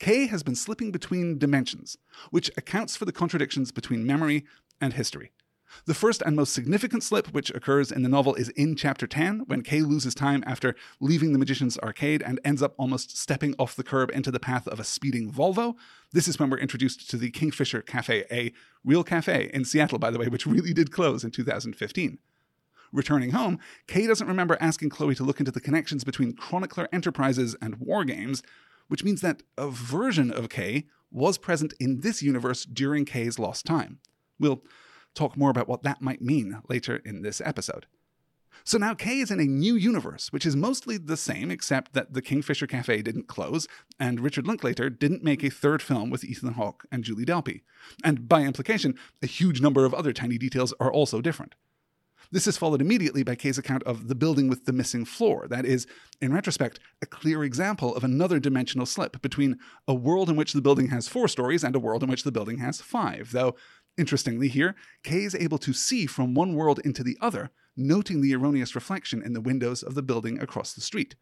Kay 0.03 0.27
has 0.27 0.43
been 0.43 0.57
slipping 0.57 0.91
between 0.91 1.39
dimensions, 1.39 1.97
which 2.33 2.51
accounts 2.57 2.97
for 2.97 3.05
the 3.05 3.13
contradictions 3.13 3.71
between 3.71 4.05
memory 4.05 4.45
and 4.81 4.95
history. 4.95 5.31
The 5.87 5.95
first 5.95 6.23
and 6.27 6.35
most 6.35 6.53
significant 6.53 7.05
slip 7.05 7.29
which 7.29 7.51
occurs 7.51 7.93
in 7.93 8.03
the 8.03 8.09
novel 8.09 8.35
is 8.35 8.49
in 8.49 8.75
chapter 8.75 9.07
10, 9.07 9.45
when 9.47 9.63
Kay 9.63 9.83
loses 9.83 10.13
time 10.13 10.43
after 10.45 10.75
leaving 10.99 11.33
the 11.33 11.39
magician's 11.39 11.79
arcade 11.79 12.21
and 12.21 12.41
ends 12.45 12.65
up 12.65 12.75
almost 12.79 13.17
stepping 13.17 13.55
off 13.61 13.77
the 13.77 13.85
curb 13.85 14.11
into 14.11 14.33
the 14.33 14.41
path 14.41 14.67
of 14.67 14.81
a 14.81 14.85
speeding 14.85 15.31
Volvo. 15.31 15.77
This 16.11 16.27
is 16.27 16.37
when 16.37 16.51
we're 16.51 16.59
introduced 16.59 17.09
to 17.11 17.17
the 17.17 17.31
Kingfisher 17.31 17.83
Cafe, 17.83 18.25
a 18.29 18.53
real 18.85 19.05
cafe 19.05 19.53
in 19.55 19.65
Seattle, 19.65 20.01
by 20.01 20.11
the 20.11 20.19
way, 20.19 20.27
which 20.27 20.49
really 20.49 20.73
did 20.73 20.91
close 20.91 21.23
in 21.23 21.31
2015. 21.31 22.19
Returning 22.91 23.31
home, 23.31 23.61
Kay 23.87 24.09
doesn't 24.09 24.27
remember 24.27 24.59
asking 24.61 24.91
Chloe 24.91 25.15
to 25.15 25.23
look 25.23 25.39
into 25.39 25.53
the 25.53 25.61
connections 25.61 26.03
between 26.03 26.35
Chronicler 26.35 26.89
Enterprises 26.93 27.55
and 27.63 27.77
War 27.77 28.05
Games, 28.05 28.43
which 28.93 29.05
means 29.05 29.23
that 29.23 29.43
a 29.57 29.71
version 29.71 30.31
of 30.31 30.51
K 30.51 30.85
was 31.11 31.39
present 31.39 31.73
in 31.81 32.01
this 32.01 32.23
universe 32.23 32.67
during 32.67 33.07
K's 33.07 33.39
lost 33.39 33.65
time. 33.65 34.01
We'll 34.39 34.63
talk 35.15 35.35
more 35.35 35.49
about 35.49 35.67
what 35.67 35.83
that 35.85 36.03
might 36.03 36.21
mean 36.21 36.61
later 36.69 36.97
in 36.97 37.23
this 37.23 37.41
episode. 37.43 37.87
So 38.65 38.77
now 38.77 38.93
K 38.93 39.21
is 39.21 39.31
in 39.31 39.41
a 39.41 39.45
new 39.45 39.77
universe, 39.77 40.31
which 40.31 40.45
is 40.45 40.55
mostly 40.55 40.99
the 40.99 41.17
same, 41.17 41.51
except 41.51 41.95
that 41.95 42.13
the 42.13 42.21
Kingfisher 42.21 42.67
Cafe 42.67 43.01
didn't 43.01 43.29
close, 43.29 43.67
and 43.99 44.21
Richard 44.21 44.47
Linklater 44.47 44.91
didn't 44.91 45.25
make 45.25 45.43
a 45.43 45.49
third 45.49 45.81
film 45.81 46.11
with 46.11 46.23
Ethan 46.23 46.53
Hawke 46.53 46.85
and 46.93 47.03
Julie 47.03 47.25
Delpy. 47.25 47.63
And 48.05 48.29
by 48.29 48.43
implication, 48.43 48.99
a 49.23 49.27
huge 49.27 49.63
number 49.63 49.87
of 49.87 49.95
other 49.95 50.13
tiny 50.13 50.37
details 50.37 50.75
are 50.79 50.93
also 50.93 51.23
different. 51.23 51.55
This 52.33 52.47
is 52.47 52.57
followed 52.57 52.81
immediately 52.81 53.23
by 53.23 53.35
Kay's 53.35 53.59
account 53.59 53.83
of 53.83 54.09
the 54.09 54.15
building 54.15 54.49
with 54.49 54.65
the 54.65 54.73
missing 54.73 55.05
floor. 55.05 55.47
That 55.47 55.67
is, 55.67 55.87
in 56.19 56.33
retrospect, 56.33 56.81
a 57.03 57.07
clear 57.07 57.45
example 57.45 57.95
of 57.95 58.05
another 58.05 58.41
dimensional 58.41 58.87
slip 58.87 59.21
between 59.21 59.59
a 59.87 59.93
world 59.93 60.31
in 60.31 60.37
which 60.37 60.55
the 60.55 60.63
building 60.63 60.89
has 60.89 61.09
four 61.09 61.29
stories 61.29 61.63
and 61.63 61.77
a 61.77 61.79
world 61.79 62.03
in 62.03 62.09
which 62.09 62.25
the 62.25 62.33
building 62.33 62.57
has 62.57 62.81
five. 62.81 63.33
Though, 63.33 63.55
interestingly, 63.99 64.49
here, 64.49 64.75
Kay 65.03 65.25
is 65.25 65.35
able 65.35 65.59
to 65.59 65.75
see 65.75 66.07
from 66.07 66.33
one 66.33 66.55
world 66.55 66.81
into 66.87 67.03
the 67.03 67.19
other, 67.21 67.51
noting 67.77 68.23
the 68.23 68.35
erroneous 68.35 68.75
reflection 68.75 69.23
in 69.23 69.35
the 69.35 69.41
windows 69.43 69.83
of 69.83 69.95
the 69.95 70.03
building 70.03 70.41
across 70.41 70.73
the 70.73 70.81
street. 70.81 71.15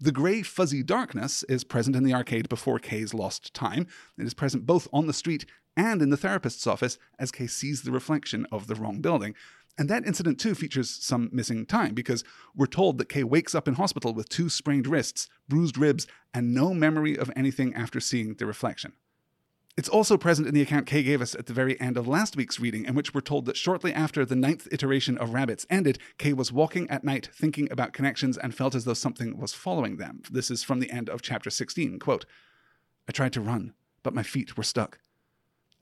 The 0.00 0.12
grey, 0.12 0.42
fuzzy 0.42 0.82
darkness 0.82 1.44
is 1.44 1.62
present 1.62 1.94
in 1.94 2.02
the 2.02 2.14
arcade 2.14 2.48
before 2.48 2.80
Kay's 2.80 3.14
lost 3.14 3.54
time. 3.54 3.86
It 4.18 4.26
is 4.26 4.34
present 4.34 4.66
both 4.66 4.88
on 4.92 5.06
the 5.06 5.12
street 5.12 5.46
and 5.76 6.02
in 6.02 6.10
the 6.10 6.16
therapist's 6.16 6.66
office 6.66 6.98
as 7.18 7.30
Kay 7.30 7.46
sees 7.46 7.82
the 7.82 7.92
reflection 7.92 8.44
of 8.50 8.66
the 8.66 8.74
wrong 8.74 9.00
building. 9.00 9.36
And 9.78 9.90
that 9.90 10.06
incident 10.06 10.40
too 10.40 10.54
features 10.54 10.88
some 10.88 11.28
missing 11.32 11.66
time 11.66 11.94
because 11.94 12.24
we're 12.54 12.66
told 12.66 12.98
that 12.98 13.10
Kay 13.10 13.24
wakes 13.24 13.54
up 13.54 13.68
in 13.68 13.74
hospital 13.74 14.14
with 14.14 14.28
two 14.28 14.48
sprained 14.48 14.86
wrists, 14.86 15.28
bruised 15.48 15.76
ribs, 15.76 16.06
and 16.32 16.54
no 16.54 16.72
memory 16.72 17.18
of 17.18 17.30
anything 17.36 17.74
after 17.74 18.00
seeing 18.00 18.34
the 18.34 18.46
reflection. 18.46 18.92
It's 19.76 19.90
also 19.90 20.16
present 20.16 20.48
in 20.48 20.54
the 20.54 20.62
account 20.62 20.86
Kay 20.86 21.02
gave 21.02 21.20
us 21.20 21.34
at 21.34 21.44
the 21.44 21.52
very 21.52 21.78
end 21.78 21.98
of 21.98 22.08
last 22.08 22.34
week's 22.34 22.58
reading, 22.58 22.86
in 22.86 22.94
which 22.94 23.12
we're 23.12 23.20
told 23.20 23.44
that 23.44 23.58
shortly 23.58 23.92
after 23.92 24.24
the 24.24 24.34
ninth 24.34 24.66
iteration 24.72 25.18
of 25.18 25.34
Rabbits 25.34 25.66
ended, 25.68 25.98
Kay 26.16 26.32
was 26.32 26.50
walking 26.50 26.88
at 26.88 27.04
night 27.04 27.28
thinking 27.34 27.70
about 27.70 27.92
connections 27.92 28.38
and 28.38 28.54
felt 28.54 28.74
as 28.74 28.86
though 28.86 28.94
something 28.94 29.36
was 29.38 29.52
following 29.52 29.98
them. 29.98 30.22
This 30.30 30.50
is 30.50 30.62
from 30.62 30.80
the 30.80 30.90
end 30.90 31.10
of 31.10 31.20
chapter 31.20 31.50
16. 31.50 31.98
Quote, 31.98 32.24
I 33.06 33.12
tried 33.12 33.34
to 33.34 33.42
run, 33.42 33.74
but 34.02 34.14
my 34.14 34.22
feet 34.22 34.56
were 34.56 34.62
stuck. 34.62 34.98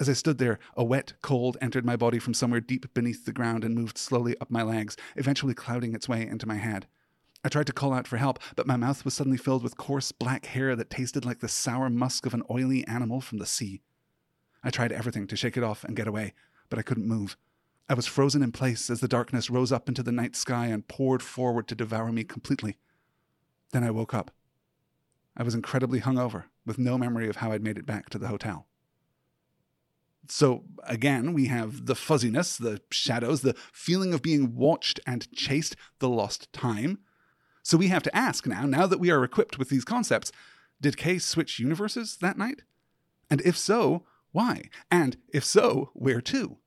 As 0.01 0.09
I 0.09 0.13
stood 0.13 0.39
there, 0.39 0.59
a 0.77 0.83
wet 0.83 1.13
cold 1.23 1.57
entered 1.61 1.85
my 1.85 1.97
body 1.97 2.19
from 2.19 2.35
somewhere 2.35 2.61
deep 2.61 2.93
beneath 2.95 3.25
the 3.25 3.33
ground 3.33 3.65
and 3.65 3.75
moved 3.75 3.97
slowly 3.97 4.37
up 4.41 4.51
my 4.51 4.63
legs, 4.63 4.97
eventually 5.15 5.55
clouding 5.55 5.95
its 5.95 6.09
way 6.09 6.27
into 6.27 6.49
my 6.49 6.57
head. 6.57 6.87
I 7.45 7.49
tried 7.49 7.67
to 7.69 7.73
call 7.73 7.93
out 7.93 8.09
for 8.09 8.17
help, 8.17 8.41
but 8.57 8.67
my 8.67 8.77
mouth 8.77 9.05
was 9.05 9.15
suddenly 9.15 9.39
filled 9.39 9.63
with 9.63 9.77
coarse 9.77 10.11
black 10.13 10.47
hair 10.47 10.75
that 10.75 10.91
tasted 10.91 11.25
like 11.25 11.41
the 11.41 11.49
sour 11.49 11.91
musk 11.91 12.27
of 12.27 12.35
an 12.35 12.43
oily 12.51 12.85
animal 12.87 13.21
from 13.21 13.39
the 13.39 13.47
sea. 13.47 13.83
I 14.65 14.71
tried 14.71 14.93
everything 14.93 15.27
to 15.29 15.37
shake 15.37 15.57
it 15.57 15.63
off 15.63 15.85
and 15.85 15.95
get 15.95 16.09
away, 16.09 16.33
but 16.71 16.79
I 16.79 16.83
couldn't 16.83 17.07
move. 17.07 17.37
I 17.89 17.95
was 17.95 18.07
frozen 18.07 18.43
in 18.43 18.51
place 18.51 18.89
as 18.89 19.01
the 19.01 19.09
darkness 19.09 19.51
rose 19.51 19.71
up 19.71 19.89
into 19.89 20.03
the 20.03 20.11
night 20.11 20.35
sky 20.35 20.69
and 20.69 20.89
poured 20.89 21.23
forward 21.23 21.69
to 21.69 21.75
devour 21.75 22.11
me 22.11 22.25
completely. 22.25 22.79
Then 23.73 23.85
I 23.85 23.91
woke 23.91 24.15
up. 24.15 24.31
I 25.37 25.43
was 25.43 25.55
incredibly 25.55 26.01
hungover, 26.01 26.45
with 26.65 26.79
no 26.79 26.97
memory 26.97 27.29
of 27.29 27.37
how 27.37 27.53
I'd 27.53 27.63
made 27.63 27.77
it 27.77 27.87
back 27.87 28.09
to 28.11 28.19
the 28.19 28.29
hotel. 28.29 28.67
So 30.29 30.65
again, 30.85 31.33
we 31.33 31.47
have 31.47 31.87
the 31.87 31.95
fuzziness, 31.95 32.57
the 32.57 32.81
shadows, 32.91 33.43
the 33.43 33.55
feeling 33.73 34.15
of 34.15 34.23
being 34.23 34.55
watched 34.55 35.01
and 35.07 35.31
chased, 35.33 35.77
the 35.99 36.09
lost 36.09 36.53
time. 36.53 36.99
So 37.63 37.77
we 37.77 37.89
have 37.89 38.03
to 38.05 38.17
ask 38.17 38.47
now, 38.47 38.67
now 38.67 38.87
that 38.87 39.01
we 39.01 39.11
are 39.11 39.25
equipped 39.25 39.59
with 39.59 39.69
these 39.69 39.85
concepts, 39.85 40.33
did 40.81 40.97
Kay 40.97 41.19
switch 41.19 41.59
universes 41.59 42.19
that 42.21 42.39
night? 42.39 42.63
And 43.31 43.41
if 43.43 43.57
so, 43.57 44.05
why? 44.33 44.69
And 44.91 45.17
if 45.33 45.45
so, 45.45 45.91
where 45.95 46.21
to? 46.23 46.59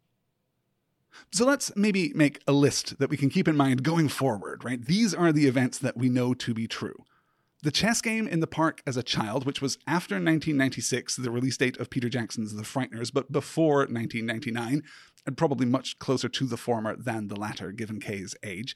So 1.31 1.45
let's 1.45 1.75
maybe 1.75 2.11
make 2.15 2.41
a 2.47 2.51
list 2.51 2.99
that 2.99 3.09
we 3.09 3.17
can 3.17 3.29
keep 3.29 3.47
in 3.47 3.57
mind 3.57 3.83
going 3.83 4.07
forward, 4.07 4.63
right? 4.63 4.83
These 4.83 5.13
are 5.13 5.31
the 5.31 5.47
events 5.47 5.77
that 5.79 5.97
we 5.97 6.09
know 6.09 6.33
to 6.35 6.53
be 6.53 6.67
true. 6.67 7.03
The 7.63 7.71
chess 7.71 8.01
game 8.01 8.27
in 8.27 8.39
the 8.39 8.45
park 8.45 8.83
as 8.85 8.97
a 8.97 9.03
child, 9.03 9.45
which 9.45 9.63
was 9.63 9.79
after 9.87 10.15
1996, 10.15 11.15
the 11.15 11.31
release 11.31 11.57
date 11.57 11.77
of 11.77 11.89
Peter 11.89 12.07
Jackson's 12.07 12.53
The 12.53 12.61
Frighteners, 12.61 13.11
but 13.11 13.31
before 13.31 13.79
1999, 13.79 14.83
and 15.25 15.37
probably 15.37 15.65
much 15.65 15.97
closer 15.97 16.29
to 16.29 16.45
the 16.45 16.55
former 16.55 16.95
than 16.95 17.29
the 17.29 17.35
latter, 17.35 17.71
given 17.71 17.99
Kay's 17.99 18.35
age. 18.43 18.75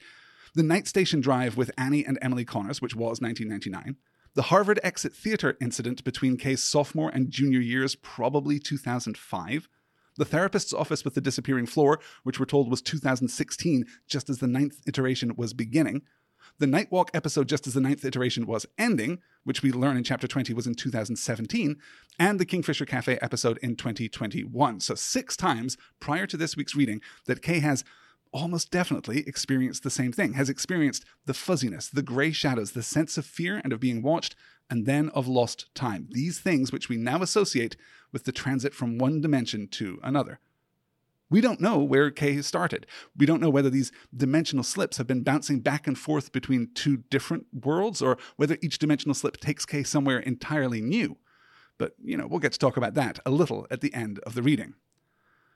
The 0.54 0.64
Night 0.64 0.88
Station 0.88 1.20
Drive 1.20 1.56
with 1.56 1.70
Annie 1.78 2.04
and 2.04 2.18
Emily 2.20 2.44
Connors, 2.44 2.82
which 2.82 2.96
was 2.96 3.20
1999. 3.20 3.96
The 4.34 4.42
Harvard 4.42 4.80
Exit 4.82 5.14
Theater 5.14 5.56
incident 5.60 6.02
between 6.02 6.36
Kay's 6.36 6.62
sophomore 6.62 7.10
and 7.10 7.30
junior 7.30 7.60
years, 7.60 7.94
probably 7.94 8.58
2005. 8.58 9.68
The 10.16 10.24
therapist's 10.24 10.72
office 10.72 11.04
with 11.04 11.14
the 11.14 11.20
disappearing 11.20 11.66
floor, 11.66 12.00
which 12.24 12.40
we're 12.40 12.46
told 12.46 12.68
was 12.68 12.82
2016, 12.82 13.86
just 14.08 14.28
as 14.28 14.38
the 14.38 14.48
ninth 14.48 14.80
iteration 14.86 15.36
was 15.36 15.54
beginning. 15.54 16.02
The 16.62 16.68
Nightwalk 16.68 17.08
episode, 17.12 17.48
just 17.48 17.66
as 17.66 17.74
the 17.74 17.80
ninth 17.80 18.04
iteration 18.04 18.46
was 18.46 18.66
ending, 18.78 19.18
which 19.42 19.64
we 19.64 19.72
learn 19.72 19.96
in 19.96 20.04
chapter 20.04 20.28
20 20.28 20.54
was 20.54 20.64
in 20.64 20.76
2017, 20.76 21.76
and 22.20 22.38
the 22.38 22.46
Kingfisher 22.46 22.86
Cafe 22.86 23.18
episode 23.20 23.58
in 23.64 23.74
2021. 23.74 24.78
So, 24.78 24.94
six 24.94 25.36
times 25.36 25.76
prior 25.98 26.24
to 26.28 26.36
this 26.36 26.56
week's 26.56 26.76
reading 26.76 27.00
that 27.26 27.42
Kay 27.42 27.58
has 27.58 27.82
almost 28.32 28.70
definitely 28.70 29.26
experienced 29.26 29.82
the 29.82 29.90
same 29.90 30.12
thing, 30.12 30.34
has 30.34 30.48
experienced 30.48 31.04
the 31.26 31.34
fuzziness, 31.34 31.88
the 31.88 32.00
gray 32.00 32.30
shadows, 32.30 32.70
the 32.70 32.82
sense 32.84 33.18
of 33.18 33.26
fear 33.26 33.60
and 33.64 33.72
of 33.72 33.80
being 33.80 34.00
watched, 34.00 34.36
and 34.70 34.86
then 34.86 35.08
of 35.08 35.26
lost 35.26 35.66
time. 35.74 36.06
These 36.12 36.38
things 36.38 36.70
which 36.70 36.88
we 36.88 36.96
now 36.96 37.22
associate 37.22 37.76
with 38.12 38.22
the 38.22 38.30
transit 38.30 38.72
from 38.72 38.98
one 38.98 39.20
dimension 39.20 39.66
to 39.72 39.98
another. 40.04 40.38
We 41.32 41.40
don't 41.40 41.62
know 41.62 41.78
where 41.78 42.12
has 42.14 42.46
started. 42.46 42.86
We 43.16 43.24
don't 43.24 43.40
know 43.40 43.48
whether 43.48 43.70
these 43.70 43.90
dimensional 44.14 44.62
slips 44.62 44.98
have 44.98 45.06
been 45.06 45.22
bouncing 45.22 45.60
back 45.60 45.86
and 45.86 45.98
forth 45.98 46.30
between 46.30 46.68
two 46.74 46.98
different 47.08 47.46
worlds 47.64 48.02
or 48.02 48.18
whether 48.36 48.58
each 48.60 48.78
dimensional 48.78 49.14
slip 49.14 49.38
takes 49.38 49.64
Kay 49.64 49.82
somewhere 49.82 50.18
entirely 50.18 50.82
new. 50.82 51.16
But, 51.78 51.94
you 52.04 52.18
know, 52.18 52.26
we'll 52.26 52.38
get 52.38 52.52
to 52.52 52.58
talk 52.58 52.76
about 52.76 52.92
that 52.94 53.18
a 53.24 53.30
little 53.30 53.66
at 53.70 53.80
the 53.80 53.94
end 53.94 54.18
of 54.26 54.34
the 54.34 54.42
reading. 54.42 54.74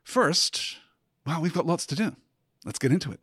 First, 0.02 0.78
well, 1.26 1.42
we've 1.42 1.52
got 1.52 1.66
lots 1.66 1.84
to 1.86 1.94
do. 1.94 2.16
Let's 2.64 2.78
get 2.78 2.90
into 2.90 3.12
it. 3.12 3.20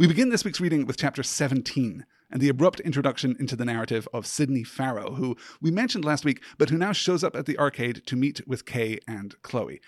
We 0.00 0.08
begin 0.08 0.30
this 0.30 0.44
week's 0.44 0.60
reading 0.60 0.84
with 0.84 0.96
chapter 0.96 1.22
17 1.22 2.04
and 2.28 2.40
the 2.40 2.48
abrupt 2.48 2.80
introduction 2.80 3.36
into 3.38 3.54
the 3.54 3.64
narrative 3.64 4.08
of 4.12 4.26
Sydney 4.26 4.64
Farrow, 4.64 5.14
who 5.14 5.36
we 5.60 5.70
mentioned 5.70 6.04
last 6.04 6.24
week, 6.24 6.42
but 6.58 6.70
who 6.70 6.76
now 6.76 6.90
shows 6.90 7.22
up 7.22 7.36
at 7.36 7.46
the 7.46 7.56
arcade 7.56 8.02
to 8.06 8.16
meet 8.16 8.40
with 8.48 8.66
Kay 8.66 8.98
and 9.06 9.40
Chloe. 9.42 9.80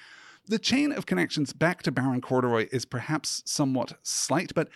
The 0.48 0.58
chain 0.58 0.92
of 0.92 1.04
connections 1.04 1.52
back 1.52 1.82
to 1.82 1.92
Baron 1.92 2.22
Corduroy 2.22 2.68
is 2.72 2.86
perhaps 2.86 3.42
somewhat 3.44 3.98
slight, 4.02 4.54
but 4.54 4.70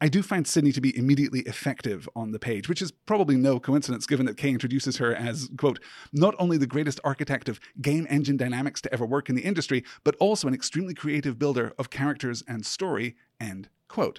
I 0.00 0.08
do 0.08 0.20
find 0.20 0.44
Sydney 0.44 0.72
to 0.72 0.80
be 0.80 0.96
immediately 0.98 1.42
effective 1.42 2.08
on 2.16 2.32
the 2.32 2.40
page, 2.40 2.68
which 2.68 2.82
is 2.82 2.90
probably 2.90 3.36
no 3.36 3.60
coincidence 3.60 4.04
given 4.04 4.26
that 4.26 4.36
Kay 4.36 4.48
introduces 4.50 4.96
her 4.96 5.14
as, 5.14 5.48
quote, 5.56 5.78
not 6.12 6.34
only 6.40 6.56
the 6.58 6.66
greatest 6.66 6.98
architect 7.04 7.48
of 7.48 7.60
game 7.80 8.04
engine 8.10 8.36
dynamics 8.36 8.80
to 8.80 8.92
ever 8.92 9.06
work 9.06 9.28
in 9.28 9.36
the 9.36 9.44
industry, 9.44 9.84
but 10.02 10.16
also 10.16 10.48
an 10.48 10.54
extremely 10.54 10.92
creative 10.92 11.38
builder 11.38 11.72
of 11.78 11.88
characters 11.88 12.42
and 12.48 12.66
story, 12.66 13.14
end 13.38 13.68
quote. 13.86 14.18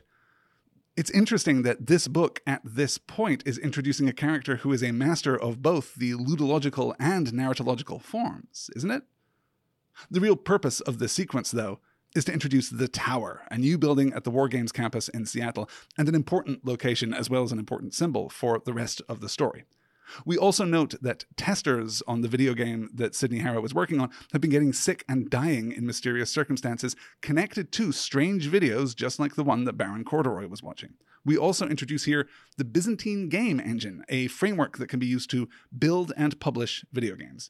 It's 0.96 1.12
interesting 1.12 1.64
that 1.64 1.88
this 1.88 2.08
book, 2.08 2.40
at 2.48 2.62
this 2.64 2.98
point, 2.98 3.44
is 3.46 3.58
introducing 3.58 4.08
a 4.08 4.14
character 4.14 4.58
who 4.58 4.72
is 4.72 4.82
a 4.82 4.94
master 4.94 5.38
of 5.38 5.62
both 5.62 5.96
the 5.96 6.14
ludological 6.14 6.96
and 6.98 7.28
narratological 7.28 8.02
forms, 8.02 8.70
isn't 8.74 8.92
it? 8.92 9.04
The 10.10 10.20
real 10.20 10.36
purpose 10.36 10.80
of 10.82 11.00
this 11.00 11.14
sequence, 11.14 11.52
though, 11.52 11.80
is 12.16 12.26
to 12.26 12.34
introduce 12.34 12.70
the 12.70 12.88
Tower, 12.88 13.42
a 13.50 13.58
new 13.58 13.78
building 13.78 14.14
at 14.14 14.24
the 14.24 14.32
War 14.32 14.48
Games 14.48 14.72
campus 14.72 15.10
in 15.10 15.26
Seattle, 15.26 15.70
and 15.98 16.08
an 16.08 16.16
important 16.16 16.66
location 16.66 17.14
as 17.14 17.30
well 17.30 17.44
as 17.44 17.52
an 17.52 17.60
important 17.60 17.94
symbol 17.94 18.30
for 18.30 18.62
the 18.64 18.74
rest 18.74 19.02
of 19.10 19.20
the 19.20 19.30
story. 19.30 19.66
We 20.26 20.38
also 20.38 20.66
note 20.66 20.96
that 21.02 21.26
testers 21.38 22.04
on 22.08 22.22
the 22.22 22.28
video 22.28 22.54
game 22.54 22.90
that 22.94 23.16
Sydney 23.16 23.40
Farrow 23.40 23.62
was 23.62 23.74
working 23.74 24.00
on 24.00 24.12
have 24.32 24.42
been 24.42 24.52
getting 24.52 24.74
sick 24.74 25.04
and 25.08 25.30
dying 25.30 25.72
in 25.72 25.86
mysterious 25.86 26.30
circumstances 26.30 26.96
connected 27.22 27.72
to 27.74 27.92
strange 27.92 28.50
videos 28.50 28.96
just 28.96 29.18
like 29.18 29.36
the 29.36 29.44
one 29.44 29.64
that 29.64 29.78
Baron 29.78 30.04
Corduroy 30.04 30.48
was 30.48 30.62
watching. 30.62 30.96
We 31.26 31.38
also 31.38 31.68
introduce 31.68 32.04
here 32.04 32.28
the 32.58 32.66
Byzantine 32.66 33.30
Game 33.30 33.60
Engine, 33.60 34.04
a 34.10 34.28
framework 34.28 34.78
that 34.78 34.90
can 34.90 35.00
be 35.00 35.08
used 35.08 35.30
to 35.32 35.48
build 35.78 36.12
and 36.18 36.40
publish 36.40 36.84
video 36.92 37.16
games. 37.16 37.50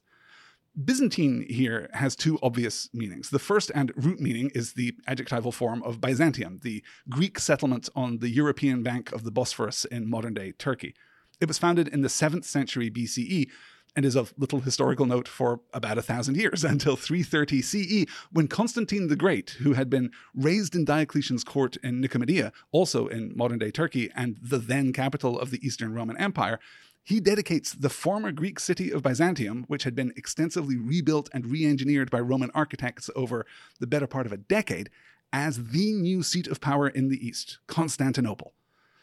Byzantine 0.82 1.46
here 1.48 1.88
has 1.94 2.16
two 2.16 2.40
obvious 2.42 2.90
meanings. 2.94 3.30
The 3.30 3.38
first 3.38 3.72
and 3.76 3.92
root 3.96 4.20
meaning 4.20 4.50
is 4.56 4.74
the 4.74 4.96
adjectival 5.06 5.52
form 5.52 5.84
of 5.84 6.02
Byzantium, 6.02 6.62
the 6.64 6.84
Greek 7.10 7.38
settlement 7.38 7.90
on 7.96 8.18
the 8.20 8.30
European 8.30 8.82
bank 8.82 9.12
of 9.12 9.24
the 9.24 9.32
Bosphorus 9.32 9.86
in 9.86 10.10
modern 10.10 10.34
day 10.34 10.52
Turkey. 10.54 10.96
It 11.40 11.48
was 11.48 11.60
founded 11.60 11.88
in 11.88 12.02
the 12.02 12.08
7th 12.08 12.46
century 12.46 12.90
BCE 12.90 13.50
and 13.96 14.04
is 14.04 14.16
of 14.16 14.34
little 14.36 14.62
historical 14.62 15.06
note 15.06 15.28
for 15.28 15.60
about 15.76 16.00
a 16.00 16.02
thousand 16.02 16.38
years 16.38 16.64
until 16.64 16.96
330 16.96 17.62
CE, 17.62 18.10
when 18.32 18.48
Constantine 18.48 19.08
the 19.08 19.16
Great, 19.16 19.52
who 19.62 19.74
had 19.74 19.92
been 19.92 20.10
raised 20.34 20.76
in 20.76 20.86
Diocletian's 20.86 21.44
court 21.44 21.78
in 21.84 22.02
Nicomedia, 22.02 22.52
also 22.72 23.06
in 23.06 23.38
modern 23.38 23.60
day 23.60 23.70
Turkey, 23.70 24.10
and 24.16 24.40
the 24.42 24.58
then 24.58 24.92
capital 24.92 25.40
of 25.40 25.52
the 25.52 25.64
Eastern 25.64 25.94
Roman 25.94 26.18
Empire, 26.18 26.60
he 27.04 27.20
dedicates 27.20 27.74
the 27.74 27.90
former 27.90 28.32
Greek 28.32 28.60
city 28.60 28.92
of 28.92 29.04
Byzantium, 29.04 29.66
which 29.68 29.84
had 29.84 29.96
been 29.96 30.14
extensively 30.16 30.78
rebuilt 30.78 31.30
and 31.34 31.46
re 31.52 31.66
engineered 31.66 32.10
by 32.10 32.22
Roman 32.22 32.50
architects 32.56 33.10
over 33.16 33.46
the 33.80 33.88
better 33.88 34.08
part 34.08 34.26
of 34.26 34.32
a 34.32 34.38
decade, 34.38 34.90
as 35.34 35.72
the 35.72 35.92
new 35.94 36.24
seat 36.24 36.48
of 36.48 36.62
power 36.62 36.88
in 36.88 37.10
the 37.10 37.26
East, 37.26 37.60
Constantinople. 37.68 38.54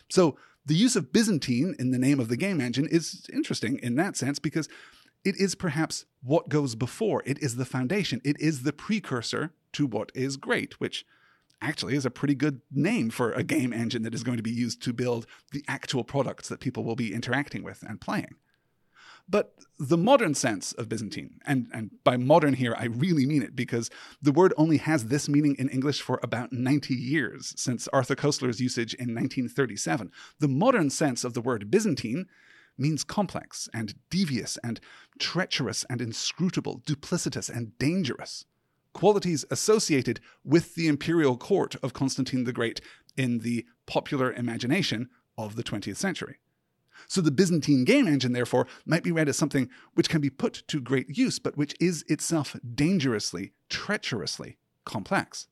So, 0.09 0.37
the 0.65 0.75
use 0.75 0.95
of 0.95 1.13
Byzantine 1.13 1.75
in 1.79 1.91
the 1.91 1.99
name 1.99 2.21
of 2.21 2.29
the 2.29 2.37
game 2.37 2.61
engine 2.61 2.87
is 2.87 3.27
interesting 3.33 3.79
in 3.83 3.97
that 3.97 4.17
sense 4.17 4.39
because 4.39 4.69
it 5.25 5.37
is 5.37 5.55
perhaps 5.55 6.05
what 6.23 6.49
goes 6.49 6.75
before. 6.75 7.23
It 7.27 7.39
is 7.39 7.57
the 7.57 7.65
foundation. 7.65 8.21
It 8.25 8.39
is 8.41 8.63
the 8.63 8.73
precursor 8.73 9.53
to 9.73 9.87
what 9.87 10.13
is 10.15 10.37
great, 10.37 10.79
which 10.79 11.05
actually 11.61 11.95
is 11.95 12.07
a 12.07 12.11
pretty 12.11 12.35
good 12.35 12.61
name 12.71 13.11
for 13.11 13.33
a 13.33 13.43
game 13.43 13.73
engine 13.73 14.03
that 14.03 14.15
is 14.15 14.23
going 14.23 14.37
to 14.37 14.43
be 14.43 14.51
used 14.51 14.83
to 14.83 14.93
build 14.93 15.27
the 15.53 15.65
actual 15.69 16.05
products 16.05 16.49
that 16.49 16.61
people 16.61 16.85
will 16.85 16.97
be 16.97 17.15
interacting 17.15 17.63
with 17.63 17.83
and 17.83 18.01
playing. 18.01 18.37
But 19.29 19.55
the 19.79 19.97
modern 19.97 20.35
sense 20.35 20.73
of 20.73 20.89
Byzantine, 20.89 21.39
and, 21.47 21.69
and 21.73 21.91
by 22.03 22.17
modern 22.17 22.55
here, 22.55 22.75
I 22.77 22.87
really 22.87 23.27
mean 23.27 23.43
it 23.43 23.55
because 23.55 23.89
the 24.21 24.33
word 24.33 24.53
only 24.57 24.79
has 24.79 25.07
this 25.07 25.29
meaning 25.29 25.55
in 25.57 25.69
English 25.69 26.01
for 26.01 26.19
about 26.23 26.53
90 26.53 26.95
years 26.95 27.55
since 27.57 27.87
Arthur 27.89 28.17
Koestler's 28.17 28.61
usage 28.61 28.93
in 28.95 29.15
1937. 29.15 30.11
The 30.41 30.49
modern 30.49 30.91
sense 30.91 31.23
of 31.23 31.35
the 31.35 31.41
word 31.41 31.71
Byzantine 31.71 32.27
means 32.77 33.05
complex 33.05 33.69
and 33.73 33.95
devious 34.11 34.59
and 34.65 34.81
treacherous 35.21 35.85
and 35.89 36.01
inscrutable, 36.01 36.81
duplicitous 36.85 37.49
and 37.49 37.79
dangerous 37.79 38.47
qualities 38.93 39.45
associated 39.51 40.21
with 40.45 40.75
the 40.75 40.89
imperial 40.89 41.37
court 41.37 41.77
of 41.83 41.93
Constantine 41.93 42.45
the 42.45 42.53
Great 42.53 42.81
in 43.17 43.41
the 43.41 43.67
popular 43.87 44.33
imagination 44.33 45.09
of 45.37 45.57
the 45.57 45.63
20th 45.63 45.97
century. 45.97 46.39
So 47.07 47.21
the 47.21 47.31
Byzantine 47.31 47.85
game 47.85 48.07
engine, 48.07 48.33
therefore, 48.33 48.67
might 48.85 49.03
be 49.03 49.13
read 49.13 49.29
as 49.29 49.37
something 49.37 49.69
which 49.95 50.09
can 50.09 50.21
be 50.21 50.31
put 50.31 50.63
to 50.69 50.81
great 50.81 51.17
use, 51.17 51.39
but 51.39 51.57
which 51.57 51.75
is 51.81 52.05
itself 52.09 52.57
dangerously, 52.75 53.53
treacherously 53.69 54.59
complex. 54.85 55.47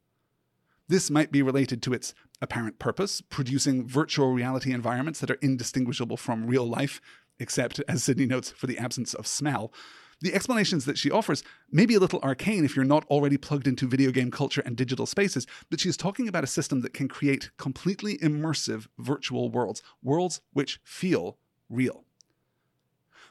This 0.88 1.10
might 1.10 1.32
be 1.32 1.42
related 1.42 1.82
to 1.82 1.92
its 1.92 2.14
apparent 2.40 2.78
purpose, 2.78 3.20
producing 3.20 3.86
virtual 3.86 4.32
reality 4.32 4.72
environments 4.72 5.20
that 5.20 5.30
are 5.30 5.38
indistinguishable 5.40 6.16
from 6.16 6.46
real 6.46 6.66
life, 6.66 7.00
except, 7.38 7.80
as 7.88 8.02
Sydney 8.02 8.26
notes, 8.26 8.50
for 8.50 8.66
the 8.66 8.78
absence 8.78 9.14
of 9.14 9.26
smell, 9.26 9.72
the 10.20 10.34
explanations 10.34 10.84
that 10.84 10.98
she 10.98 11.10
offers 11.10 11.42
may 11.70 11.86
be 11.86 11.94
a 11.94 12.00
little 12.00 12.20
arcane 12.22 12.64
if 12.64 12.74
you're 12.74 12.84
not 12.84 13.04
already 13.06 13.36
plugged 13.36 13.68
into 13.68 13.86
video 13.86 14.10
game 14.10 14.30
culture 14.30 14.62
and 14.64 14.76
digital 14.76 15.06
spaces, 15.06 15.46
but 15.70 15.80
she's 15.80 15.96
talking 15.96 16.28
about 16.28 16.44
a 16.44 16.48
system 16.48 16.80
that 16.80 16.94
can 16.94 17.08
create 17.08 17.50
completely 17.56 18.18
immersive 18.18 18.88
virtual 18.98 19.48
worlds, 19.48 19.82
worlds 20.02 20.40
which 20.52 20.80
feel 20.82 21.38
real. 21.68 22.04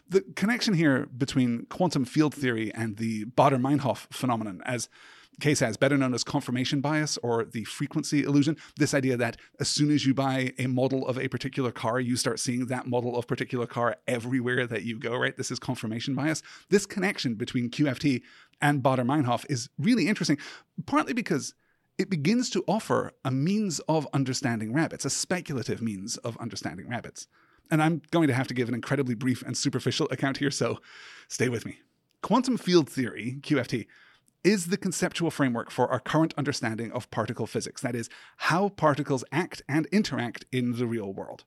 The 0.10 0.22
connection 0.36 0.74
here 0.76 1.06
between 1.06 1.66
quantum 1.66 2.06
field 2.06 2.34
theory 2.34 2.74
and 2.74 2.96
the 2.96 3.26
Baader-Meinhof 3.26 4.08
phenomenon, 4.14 4.62
as 4.66 4.88
Kay 5.40 5.54
says, 5.54 5.78
better 5.78 5.98
known 5.98 6.16
as 6.16 6.24
confirmation 6.24 6.82
bias 6.82 7.18
or 7.18 7.46
the 7.46 7.64
frequency 7.66 8.24
illusion. 8.24 8.58
This 8.78 8.96
idea 8.96 9.18
that 9.18 9.38
as 9.60 9.68
soon 9.68 9.92
as 9.92 10.04
you 10.06 10.16
buy 10.16 10.54
a 10.58 10.66
model 10.66 11.08
of 11.08 11.20
a 11.20 11.28
particular 11.28 11.72
car, 11.72 12.00
you 12.00 12.16
start 12.16 12.40
seeing 12.40 12.66
that 12.68 12.88
model 12.88 13.16
of 13.16 13.28
particular 13.28 13.68
car 13.68 13.98
everywhere 14.08 14.66
that 14.66 14.82
you 14.84 14.98
go, 14.98 15.16
right? 15.16 15.38
This 15.38 15.52
is 15.52 15.60
confirmation 15.60 16.16
bias. 16.16 16.42
This 16.70 16.88
connection 16.88 17.36
between 17.36 17.70
QFT 17.70 18.24
and 18.62 18.82
Baader-Meinhof 18.82 19.46
is 19.48 19.70
really 19.78 20.08
interesting, 20.08 20.40
partly 20.88 21.14
because 21.14 21.54
it 22.00 22.10
begins 22.10 22.50
to 22.52 22.64
offer 22.68 23.12
a 23.24 23.30
means 23.30 23.80
of 23.82 24.08
understanding 24.14 24.74
rabbits, 24.74 25.06
a 25.06 25.10
speculative 25.10 25.82
means 25.82 26.18
of 26.18 26.36
understanding 26.38 26.90
rabbits. 26.90 27.28
And 27.70 27.84
I'm 27.84 28.02
going 28.12 28.28
to 28.28 28.34
have 28.34 28.48
to 28.48 28.54
give 28.54 28.70
an 28.70 28.76
incredibly 28.76 29.14
brief 29.14 29.44
and 29.44 29.56
superficial 29.56 30.08
account 30.10 30.38
here, 30.38 30.52
so 30.52 30.80
stay 31.28 31.50
with 31.50 31.66
me. 31.66 31.80
Quantum 32.24 32.58
field 32.58 32.90
theory, 32.90 33.38
QFT, 33.42 33.86
is 34.48 34.68
the 34.68 34.78
conceptual 34.78 35.30
framework 35.30 35.70
for 35.70 35.90
our 35.90 36.00
current 36.00 36.34
understanding 36.38 36.90
of 36.94 37.12
particle 37.12 37.46
physics, 37.46 37.82
that 37.82 37.96
is, 37.96 38.10
how 38.38 38.70
particles 38.70 39.26
act 39.30 39.62
and 39.68 39.86
interact 39.88 40.46
in 40.54 40.78
the 40.78 40.88
real 40.88 41.12
world. 41.12 41.44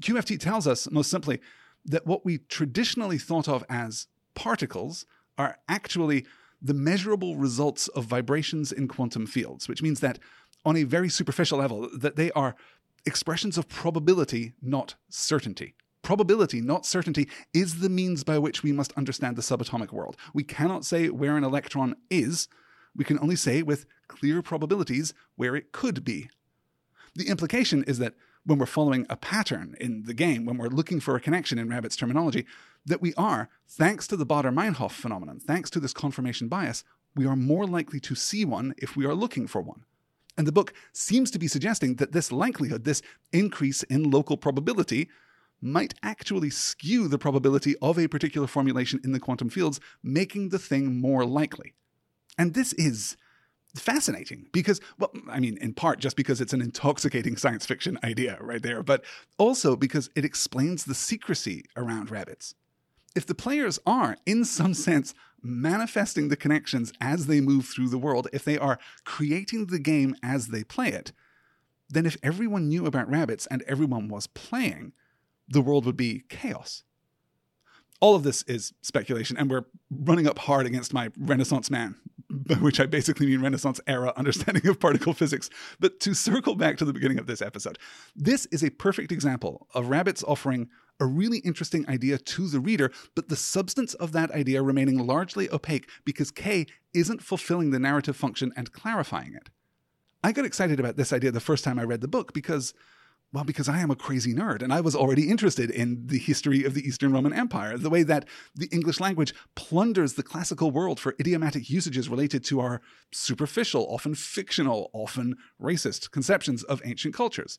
QFT 0.00 0.40
tells 0.40 0.66
us, 0.66 0.90
most 0.90 1.08
simply, 1.08 1.40
that 1.84 2.04
what 2.04 2.24
we 2.24 2.38
traditionally 2.38 3.16
thought 3.16 3.48
of 3.48 3.64
as 3.70 4.08
particles 4.34 5.06
are 5.38 5.58
actually 5.68 6.26
the 6.60 6.74
measurable 6.74 7.36
results 7.36 7.86
of 7.88 8.06
vibrations 8.06 8.72
in 8.72 8.88
quantum 8.88 9.24
fields, 9.24 9.68
which 9.68 9.82
means 9.82 10.00
that 10.00 10.18
on 10.64 10.76
a 10.76 10.82
very 10.82 11.08
superficial 11.08 11.58
level, 11.58 11.88
that 11.96 12.16
they 12.16 12.32
are 12.32 12.56
expressions 13.06 13.56
of 13.56 13.68
probability, 13.68 14.54
not 14.60 14.96
certainty. 15.08 15.76
Probability, 16.02 16.60
not 16.60 16.84
certainty, 16.84 17.28
is 17.54 17.78
the 17.78 17.88
means 17.88 18.24
by 18.24 18.38
which 18.38 18.62
we 18.62 18.72
must 18.72 18.92
understand 18.94 19.36
the 19.36 19.42
subatomic 19.42 19.92
world. 19.92 20.16
We 20.34 20.42
cannot 20.42 20.84
say 20.84 21.08
where 21.08 21.36
an 21.36 21.44
electron 21.44 21.94
is, 22.10 22.48
we 22.94 23.04
can 23.04 23.18
only 23.20 23.36
say 23.36 23.62
with 23.62 23.86
clear 24.08 24.42
probabilities 24.42 25.14
where 25.36 25.56
it 25.56 25.72
could 25.72 26.04
be. 26.04 26.28
The 27.14 27.28
implication 27.28 27.84
is 27.84 27.98
that 27.98 28.14
when 28.44 28.58
we're 28.58 28.66
following 28.66 29.06
a 29.08 29.16
pattern 29.16 29.76
in 29.80 30.02
the 30.02 30.14
game, 30.14 30.44
when 30.44 30.58
we're 30.58 30.66
looking 30.66 30.98
for 30.98 31.14
a 31.14 31.20
connection 31.20 31.58
in 31.58 31.68
Rabbit's 31.68 31.96
terminology, 31.96 32.46
that 32.84 33.00
we 33.00 33.14
are, 33.14 33.48
thanks 33.68 34.06
to 34.08 34.16
the 34.16 34.26
Baader-Meinhof 34.26 34.90
phenomenon, 34.90 35.38
thanks 35.38 35.70
to 35.70 35.80
this 35.80 35.92
confirmation 35.92 36.48
bias, 36.48 36.82
we 37.14 37.26
are 37.26 37.36
more 37.36 37.66
likely 37.66 38.00
to 38.00 38.14
see 38.16 38.44
one 38.44 38.74
if 38.78 38.96
we 38.96 39.06
are 39.06 39.14
looking 39.14 39.46
for 39.46 39.60
one. 39.60 39.84
And 40.36 40.46
the 40.46 40.52
book 40.52 40.72
seems 40.92 41.30
to 41.30 41.38
be 41.38 41.46
suggesting 41.46 41.96
that 41.96 42.12
this 42.12 42.32
likelihood, 42.32 42.84
this 42.84 43.02
increase 43.32 43.82
in 43.84 44.10
local 44.10 44.36
probability, 44.36 45.08
might 45.62 45.94
actually 46.02 46.50
skew 46.50 47.08
the 47.08 47.18
probability 47.18 47.76
of 47.80 47.98
a 47.98 48.08
particular 48.08 48.46
formulation 48.46 49.00
in 49.04 49.12
the 49.12 49.20
quantum 49.20 49.48
fields, 49.48 49.80
making 50.02 50.48
the 50.48 50.58
thing 50.58 51.00
more 51.00 51.24
likely. 51.24 51.74
And 52.36 52.54
this 52.54 52.72
is 52.74 53.16
fascinating 53.76 54.48
because, 54.52 54.80
well, 54.98 55.12
I 55.30 55.40
mean, 55.40 55.56
in 55.58 55.72
part 55.72 55.98
just 55.98 56.16
because 56.16 56.40
it's 56.40 56.52
an 56.52 56.60
intoxicating 56.60 57.36
science 57.36 57.64
fiction 57.64 57.98
idea 58.04 58.38
right 58.40 58.62
there, 58.62 58.82
but 58.82 59.04
also 59.38 59.76
because 59.76 60.10
it 60.14 60.24
explains 60.24 60.84
the 60.84 60.94
secrecy 60.94 61.64
around 61.76 62.10
rabbits. 62.10 62.54
If 63.14 63.26
the 63.26 63.34
players 63.34 63.78
are, 63.86 64.16
in 64.26 64.44
some 64.44 64.74
sense, 64.74 65.14
manifesting 65.42 66.28
the 66.28 66.36
connections 66.36 66.92
as 67.00 67.26
they 67.26 67.40
move 67.40 67.66
through 67.66 67.88
the 67.88 67.98
world, 67.98 68.28
if 68.32 68.44
they 68.44 68.58
are 68.58 68.78
creating 69.04 69.66
the 69.66 69.78
game 69.78 70.16
as 70.22 70.48
they 70.48 70.64
play 70.64 70.88
it, 70.88 71.12
then 71.88 72.06
if 72.06 72.16
everyone 72.22 72.68
knew 72.68 72.86
about 72.86 73.10
rabbits 73.10 73.46
and 73.46 73.62
everyone 73.62 74.08
was 74.08 74.26
playing, 74.26 74.92
the 75.52 75.62
world 75.62 75.86
would 75.86 75.96
be 75.96 76.24
chaos. 76.28 76.82
All 78.00 78.16
of 78.16 78.24
this 78.24 78.42
is 78.44 78.72
speculation, 78.82 79.36
and 79.36 79.48
we're 79.48 79.64
running 79.90 80.26
up 80.26 80.40
hard 80.40 80.66
against 80.66 80.92
my 80.92 81.10
Renaissance 81.16 81.70
man, 81.70 81.94
by 82.28 82.54
which 82.60 82.80
I 82.80 82.86
basically 82.86 83.26
mean 83.26 83.40
Renaissance 83.40 83.80
era 83.86 84.12
understanding 84.16 84.66
of 84.66 84.80
particle 84.80 85.12
physics. 85.12 85.50
But 85.78 86.00
to 86.00 86.14
circle 86.14 86.56
back 86.56 86.78
to 86.78 86.84
the 86.84 86.92
beginning 86.92 87.18
of 87.18 87.26
this 87.26 87.40
episode, 87.40 87.78
this 88.16 88.46
is 88.46 88.64
a 88.64 88.70
perfect 88.70 89.12
example 89.12 89.68
of 89.74 89.88
rabbits 89.88 90.24
offering 90.24 90.68
a 90.98 91.06
really 91.06 91.38
interesting 91.38 91.88
idea 91.88 92.18
to 92.18 92.48
the 92.48 92.60
reader, 92.60 92.90
but 93.14 93.28
the 93.28 93.36
substance 93.36 93.94
of 93.94 94.12
that 94.12 94.30
idea 94.32 94.62
remaining 94.62 95.06
largely 95.06 95.50
opaque 95.50 95.88
because 96.04 96.30
K 96.30 96.66
isn't 96.94 97.22
fulfilling 97.22 97.70
the 97.70 97.78
narrative 97.78 98.16
function 98.16 98.52
and 98.56 98.72
clarifying 98.72 99.34
it. 99.34 99.50
I 100.24 100.32
got 100.32 100.44
excited 100.44 100.78
about 100.80 100.96
this 100.96 101.12
idea 101.12 101.30
the 101.30 101.40
first 101.40 101.64
time 101.64 101.78
I 101.78 101.84
read 101.84 102.00
the 102.00 102.08
book 102.08 102.32
because 102.32 102.74
well, 103.32 103.44
because 103.44 103.68
I 103.68 103.80
am 103.80 103.90
a 103.90 103.96
crazy 103.96 104.34
nerd 104.34 104.62
and 104.62 104.72
I 104.72 104.82
was 104.82 104.94
already 104.94 105.30
interested 105.30 105.70
in 105.70 106.06
the 106.06 106.18
history 106.18 106.64
of 106.64 106.74
the 106.74 106.86
Eastern 106.86 107.12
Roman 107.12 107.32
Empire, 107.32 107.78
the 107.78 107.88
way 107.88 108.02
that 108.02 108.28
the 108.54 108.68
English 108.70 109.00
language 109.00 109.32
plunders 109.54 110.14
the 110.14 110.22
classical 110.22 110.70
world 110.70 111.00
for 111.00 111.14
idiomatic 111.18 111.70
usages 111.70 112.10
related 112.10 112.44
to 112.44 112.60
our 112.60 112.82
superficial, 113.10 113.86
often 113.88 114.14
fictional, 114.14 114.90
often 114.92 115.36
racist 115.60 116.10
conceptions 116.10 116.62
of 116.62 116.82
ancient 116.84 117.14
cultures. 117.14 117.58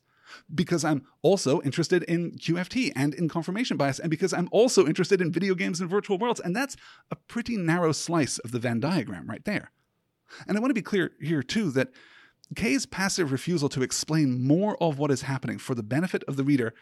Because 0.54 0.84
I'm 0.84 1.04
also 1.22 1.60
interested 1.62 2.02
in 2.04 2.38
QFT 2.38 2.92
and 2.94 3.12
in 3.12 3.28
confirmation 3.28 3.76
bias, 3.76 3.98
and 3.98 4.10
because 4.10 4.32
I'm 4.32 4.48
also 4.52 4.86
interested 4.86 5.20
in 5.20 5.32
video 5.32 5.54
games 5.54 5.80
and 5.80 5.90
virtual 5.90 6.18
worlds. 6.18 6.40
And 6.40 6.56
that's 6.56 6.76
a 7.10 7.16
pretty 7.16 7.56
narrow 7.56 7.92
slice 7.92 8.38
of 8.38 8.50
the 8.50 8.58
Venn 8.58 8.80
diagram 8.80 9.28
right 9.28 9.44
there. 9.44 9.70
And 10.46 10.56
I 10.56 10.60
want 10.60 10.70
to 10.70 10.74
be 10.74 10.82
clear 10.82 11.12
here, 11.20 11.42
too, 11.42 11.70
that 11.72 11.90
Kay's 12.54 12.86
passive 12.86 13.32
refusal 13.32 13.68
to 13.70 13.82
explain 13.82 14.46
more 14.46 14.76
of 14.82 14.98
what 14.98 15.10
is 15.10 15.22
happening 15.22 15.58
for 15.58 15.74
the 15.74 15.82
benefit 15.82 16.24
of 16.28 16.36
the 16.36 16.44
reader 16.44 16.74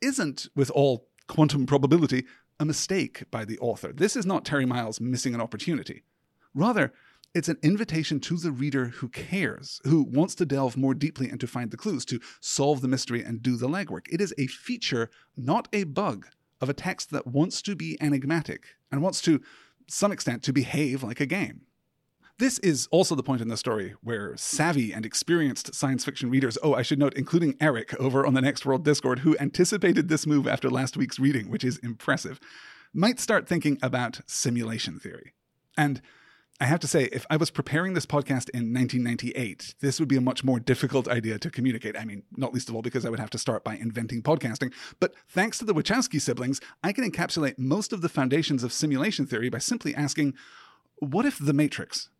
isn't, 0.00 0.48
with 0.54 0.70
all 0.70 1.08
quantum 1.28 1.66
probability, 1.66 2.24
a 2.60 2.64
mistake 2.64 3.24
by 3.30 3.44
the 3.44 3.58
author. 3.58 3.92
This 3.92 4.16
is 4.16 4.26
not 4.26 4.44
Terry 4.44 4.66
Miles 4.66 5.00
missing 5.00 5.34
an 5.34 5.40
opportunity. 5.40 6.02
Rather, 6.54 6.92
it's 7.34 7.48
an 7.48 7.58
invitation 7.62 8.20
to 8.20 8.36
the 8.36 8.52
reader 8.52 8.86
who 8.86 9.08
cares, 9.08 9.80
who 9.84 10.02
wants 10.02 10.34
to 10.34 10.44
delve 10.44 10.76
more 10.76 10.94
deeply 10.94 11.30
and 11.30 11.40
to 11.40 11.46
find 11.46 11.70
the 11.70 11.78
clues, 11.78 12.04
to 12.06 12.20
solve 12.40 12.82
the 12.82 12.88
mystery 12.88 13.22
and 13.22 13.42
do 13.42 13.56
the 13.56 13.68
legwork. 13.68 14.06
It 14.10 14.20
is 14.20 14.34
a 14.36 14.46
feature, 14.48 15.08
not 15.36 15.68
a 15.72 15.84
bug, 15.84 16.26
of 16.60 16.68
a 16.68 16.74
text 16.74 17.10
that 17.10 17.26
wants 17.26 17.60
to 17.62 17.74
be 17.74 17.98
enigmatic 18.00 18.76
and 18.90 19.02
wants 19.02 19.20
to 19.22 19.40
some 19.88 20.12
extent 20.12 20.42
to 20.44 20.52
behave 20.52 21.02
like 21.02 21.20
a 21.20 21.26
game. 21.26 21.62
This 22.38 22.58
is 22.60 22.88
also 22.90 23.14
the 23.14 23.22
point 23.22 23.40
in 23.40 23.48
the 23.48 23.56
story 23.56 23.94
where 24.02 24.36
savvy 24.36 24.92
and 24.92 25.06
experienced 25.06 25.74
science 25.74 26.04
fiction 26.04 26.30
readers, 26.30 26.58
oh, 26.62 26.74
I 26.74 26.82
should 26.82 26.98
note, 26.98 27.14
including 27.14 27.56
Eric 27.60 27.94
over 28.00 28.26
on 28.26 28.34
the 28.34 28.40
Next 28.40 28.66
Word 28.66 28.82
Discord, 28.82 29.20
who 29.20 29.36
anticipated 29.38 30.08
this 30.08 30.26
move 30.26 30.48
after 30.48 30.68
last 30.70 30.96
week's 30.96 31.18
reading, 31.18 31.50
which 31.50 31.62
is 31.62 31.78
impressive, 31.78 32.40
might 32.92 33.20
start 33.20 33.46
thinking 33.46 33.78
about 33.82 34.20
simulation 34.26 34.98
theory. 34.98 35.34
And 35.76 36.00
I 36.60 36.64
have 36.64 36.80
to 36.80 36.86
say, 36.86 37.04
if 37.12 37.26
I 37.28 37.36
was 37.36 37.50
preparing 37.50 37.94
this 37.94 38.06
podcast 38.06 38.48
in 38.50 38.72
1998, 38.72 39.74
this 39.80 40.00
would 40.00 40.08
be 40.08 40.16
a 40.16 40.20
much 40.20 40.44
more 40.44 40.60
difficult 40.60 41.08
idea 41.08 41.38
to 41.38 41.50
communicate. 41.50 41.98
I 41.98 42.04
mean, 42.04 42.22
not 42.36 42.54
least 42.54 42.68
of 42.68 42.74
all 42.74 42.82
because 42.82 43.04
I 43.04 43.10
would 43.10 43.20
have 43.20 43.30
to 43.30 43.38
start 43.38 43.64
by 43.64 43.76
inventing 43.76 44.22
podcasting. 44.22 44.72
But 45.00 45.14
thanks 45.28 45.58
to 45.58 45.64
the 45.64 45.74
Wachowski 45.74 46.20
siblings, 46.20 46.60
I 46.82 46.92
can 46.92 47.08
encapsulate 47.08 47.58
most 47.58 47.92
of 47.92 48.00
the 48.00 48.08
foundations 48.08 48.62
of 48.62 48.72
simulation 48.72 49.26
theory 49.26 49.48
by 49.48 49.58
simply 49.58 49.94
asking, 49.94 50.34
what 50.98 51.26
if 51.26 51.38
The 51.38 51.52
Matrix 51.52 52.10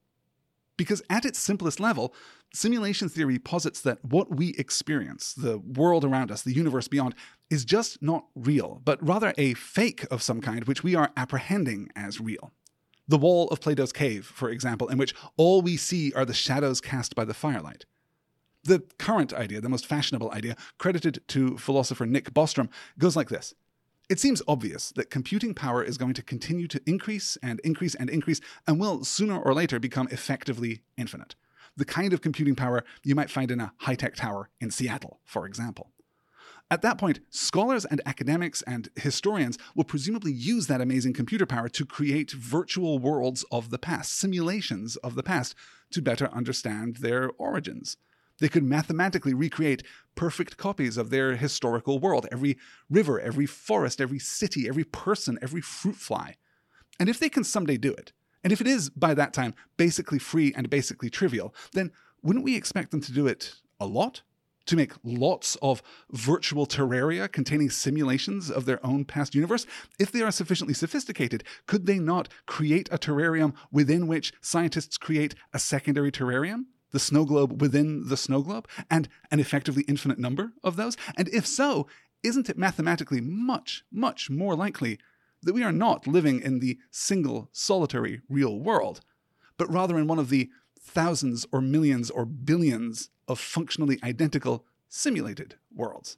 because 0.76 1.02
at 1.10 1.24
its 1.24 1.38
simplest 1.38 1.80
level, 1.80 2.14
simulation 2.52 3.08
theory 3.08 3.38
posits 3.38 3.80
that 3.82 4.04
what 4.04 4.34
we 4.34 4.50
experience, 4.50 5.32
the 5.34 5.58
world 5.58 6.04
around 6.04 6.30
us, 6.30 6.42
the 6.42 6.52
universe 6.52 6.88
beyond, 6.88 7.14
is 7.50 7.64
just 7.64 8.02
not 8.02 8.26
real, 8.34 8.80
but 8.84 9.04
rather 9.06 9.32
a 9.38 9.54
fake 9.54 10.06
of 10.10 10.22
some 10.22 10.40
kind 10.40 10.64
which 10.64 10.82
we 10.82 10.94
are 10.94 11.12
apprehending 11.16 11.88
as 11.96 12.20
real. 12.20 12.52
The 13.08 13.18
wall 13.18 13.48
of 13.48 13.60
Plato's 13.60 13.92
cave, 13.92 14.26
for 14.26 14.48
example, 14.48 14.88
in 14.88 14.98
which 14.98 15.14
all 15.36 15.60
we 15.60 15.76
see 15.76 16.12
are 16.14 16.24
the 16.24 16.34
shadows 16.34 16.80
cast 16.80 17.14
by 17.14 17.24
the 17.24 17.34
firelight. 17.34 17.84
The 18.64 18.84
current 18.98 19.34
idea, 19.34 19.60
the 19.60 19.68
most 19.68 19.86
fashionable 19.86 20.30
idea, 20.30 20.56
credited 20.78 21.20
to 21.28 21.58
philosopher 21.58 22.06
Nick 22.06 22.32
Bostrom, 22.32 22.68
goes 22.98 23.16
like 23.16 23.28
this 23.28 23.54
it 24.12 24.20
seems 24.20 24.42
obvious 24.46 24.90
that 24.90 25.08
computing 25.08 25.54
power 25.54 25.82
is 25.82 25.96
going 25.96 26.12
to 26.12 26.22
continue 26.22 26.68
to 26.68 26.82
increase 26.84 27.38
and 27.42 27.60
increase 27.60 27.94
and 27.94 28.10
increase 28.10 28.42
and 28.66 28.78
will 28.78 29.04
sooner 29.04 29.40
or 29.40 29.54
later 29.54 29.80
become 29.80 30.06
effectively 30.10 30.82
infinite. 30.98 31.34
The 31.78 31.86
kind 31.86 32.12
of 32.12 32.20
computing 32.20 32.54
power 32.54 32.84
you 33.02 33.14
might 33.14 33.30
find 33.30 33.50
in 33.50 33.58
a 33.58 33.72
high 33.78 33.94
tech 33.94 34.14
tower 34.14 34.50
in 34.60 34.70
Seattle, 34.70 35.20
for 35.24 35.46
example. 35.46 35.92
At 36.70 36.82
that 36.82 36.98
point, 36.98 37.20
scholars 37.30 37.86
and 37.86 38.02
academics 38.04 38.60
and 38.66 38.90
historians 38.96 39.56
will 39.74 39.84
presumably 39.84 40.32
use 40.32 40.66
that 40.66 40.82
amazing 40.82 41.14
computer 41.14 41.46
power 41.46 41.70
to 41.70 41.86
create 41.86 42.32
virtual 42.32 42.98
worlds 42.98 43.46
of 43.50 43.70
the 43.70 43.78
past, 43.78 44.12
simulations 44.12 44.96
of 44.96 45.14
the 45.14 45.22
past, 45.22 45.54
to 45.90 46.02
better 46.02 46.28
understand 46.34 46.96
their 46.96 47.30
origins. 47.38 47.96
They 48.42 48.48
could 48.48 48.64
mathematically 48.64 49.34
recreate 49.34 49.84
perfect 50.16 50.56
copies 50.56 50.96
of 50.96 51.10
their 51.10 51.36
historical 51.36 52.00
world 52.00 52.26
every 52.32 52.58
river, 52.90 53.20
every 53.20 53.46
forest, 53.46 54.00
every 54.00 54.18
city, 54.18 54.66
every 54.68 54.82
person, 54.82 55.38
every 55.40 55.60
fruit 55.60 55.94
fly. 55.94 56.34
And 56.98 57.08
if 57.08 57.20
they 57.20 57.28
can 57.28 57.44
someday 57.44 57.76
do 57.76 57.92
it, 57.92 58.10
and 58.42 58.52
if 58.52 58.60
it 58.60 58.66
is 58.66 58.90
by 58.90 59.14
that 59.14 59.32
time 59.32 59.54
basically 59.76 60.18
free 60.18 60.52
and 60.56 60.68
basically 60.68 61.08
trivial, 61.08 61.54
then 61.72 61.92
wouldn't 62.20 62.44
we 62.44 62.56
expect 62.56 62.90
them 62.90 63.00
to 63.02 63.12
do 63.12 63.28
it 63.28 63.60
a 63.78 63.86
lot? 63.86 64.22
To 64.66 64.76
make 64.76 64.94
lots 65.04 65.56
of 65.62 65.80
virtual 66.10 66.66
terraria 66.66 67.30
containing 67.30 67.70
simulations 67.70 68.50
of 68.50 68.64
their 68.64 68.84
own 68.84 69.04
past 69.04 69.36
universe? 69.36 69.66
If 70.00 70.10
they 70.10 70.22
are 70.22 70.32
sufficiently 70.32 70.74
sophisticated, 70.74 71.44
could 71.68 71.86
they 71.86 72.00
not 72.00 72.28
create 72.46 72.88
a 72.90 72.98
terrarium 72.98 73.54
within 73.70 74.08
which 74.08 74.32
scientists 74.40 74.98
create 74.98 75.36
a 75.54 75.60
secondary 75.60 76.10
terrarium? 76.10 76.64
The 76.92 76.98
snow 76.98 77.24
globe 77.24 77.60
within 77.60 78.08
the 78.08 78.16
snow 78.16 78.42
globe, 78.42 78.68
and 78.90 79.08
an 79.30 79.40
effectively 79.40 79.82
infinite 79.88 80.18
number 80.18 80.52
of 80.62 80.76
those? 80.76 80.96
And 81.16 81.28
if 81.28 81.46
so, 81.46 81.86
isn't 82.22 82.48
it 82.48 82.58
mathematically 82.58 83.20
much, 83.20 83.84
much 83.90 84.30
more 84.30 84.54
likely 84.54 84.98
that 85.42 85.54
we 85.54 85.62
are 85.62 85.72
not 85.72 86.06
living 86.06 86.40
in 86.40 86.60
the 86.60 86.78
single, 86.90 87.48
solitary, 87.52 88.20
real 88.28 88.58
world, 88.60 89.00
but 89.58 89.70
rather 89.70 89.98
in 89.98 90.06
one 90.06 90.18
of 90.18 90.28
the 90.28 90.50
thousands 90.80 91.46
or 91.52 91.60
millions 91.60 92.10
or 92.10 92.24
billions 92.24 93.10
of 93.28 93.38
functionally 93.38 93.98
identical 94.02 94.64
simulated 94.88 95.56
worlds. 95.74 96.16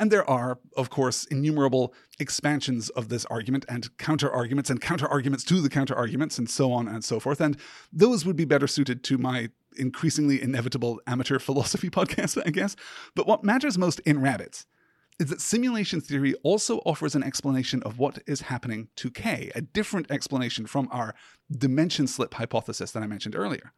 And 0.00 0.10
there 0.10 0.28
are, 0.28 0.58
of 0.78 0.88
course, 0.88 1.26
innumerable 1.26 1.92
expansions 2.18 2.88
of 2.88 3.10
this 3.10 3.26
argument 3.26 3.66
and 3.68 3.94
counter 3.98 4.30
arguments 4.30 4.70
and 4.70 4.80
counter 4.80 5.06
arguments 5.06 5.44
to 5.44 5.60
the 5.60 5.68
counter 5.68 5.94
arguments 5.94 6.38
and 6.38 6.48
so 6.48 6.72
on 6.72 6.88
and 6.88 7.04
so 7.04 7.20
forth. 7.20 7.38
And 7.38 7.58
those 7.92 8.24
would 8.24 8.34
be 8.34 8.46
better 8.46 8.66
suited 8.66 9.04
to 9.04 9.18
my 9.18 9.50
increasingly 9.76 10.40
inevitable 10.40 11.02
amateur 11.06 11.38
philosophy 11.38 11.90
podcast, 11.90 12.42
I 12.46 12.50
guess. 12.50 12.76
But 13.14 13.26
what 13.26 13.44
matters 13.44 13.76
most 13.76 14.00
in 14.00 14.22
Rabbits 14.22 14.64
is 15.18 15.28
that 15.28 15.42
simulation 15.42 16.00
theory 16.00 16.32
also 16.42 16.78
offers 16.86 17.14
an 17.14 17.22
explanation 17.22 17.82
of 17.82 17.98
what 17.98 18.20
is 18.26 18.40
happening 18.40 18.88
to 18.96 19.10
K, 19.10 19.52
a 19.54 19.60
different 19.60 20.10
explanation 20.10 20.64
from 20.64 20.88
our 20.90 21.14
dimension 21.54 22.06
slip 22.06 22.32
hypothesis 22.32 22.90
that 22.92 23.02
I 23.02 23.06
mentioned 23.06 23.36
earlier. 23.36 23.74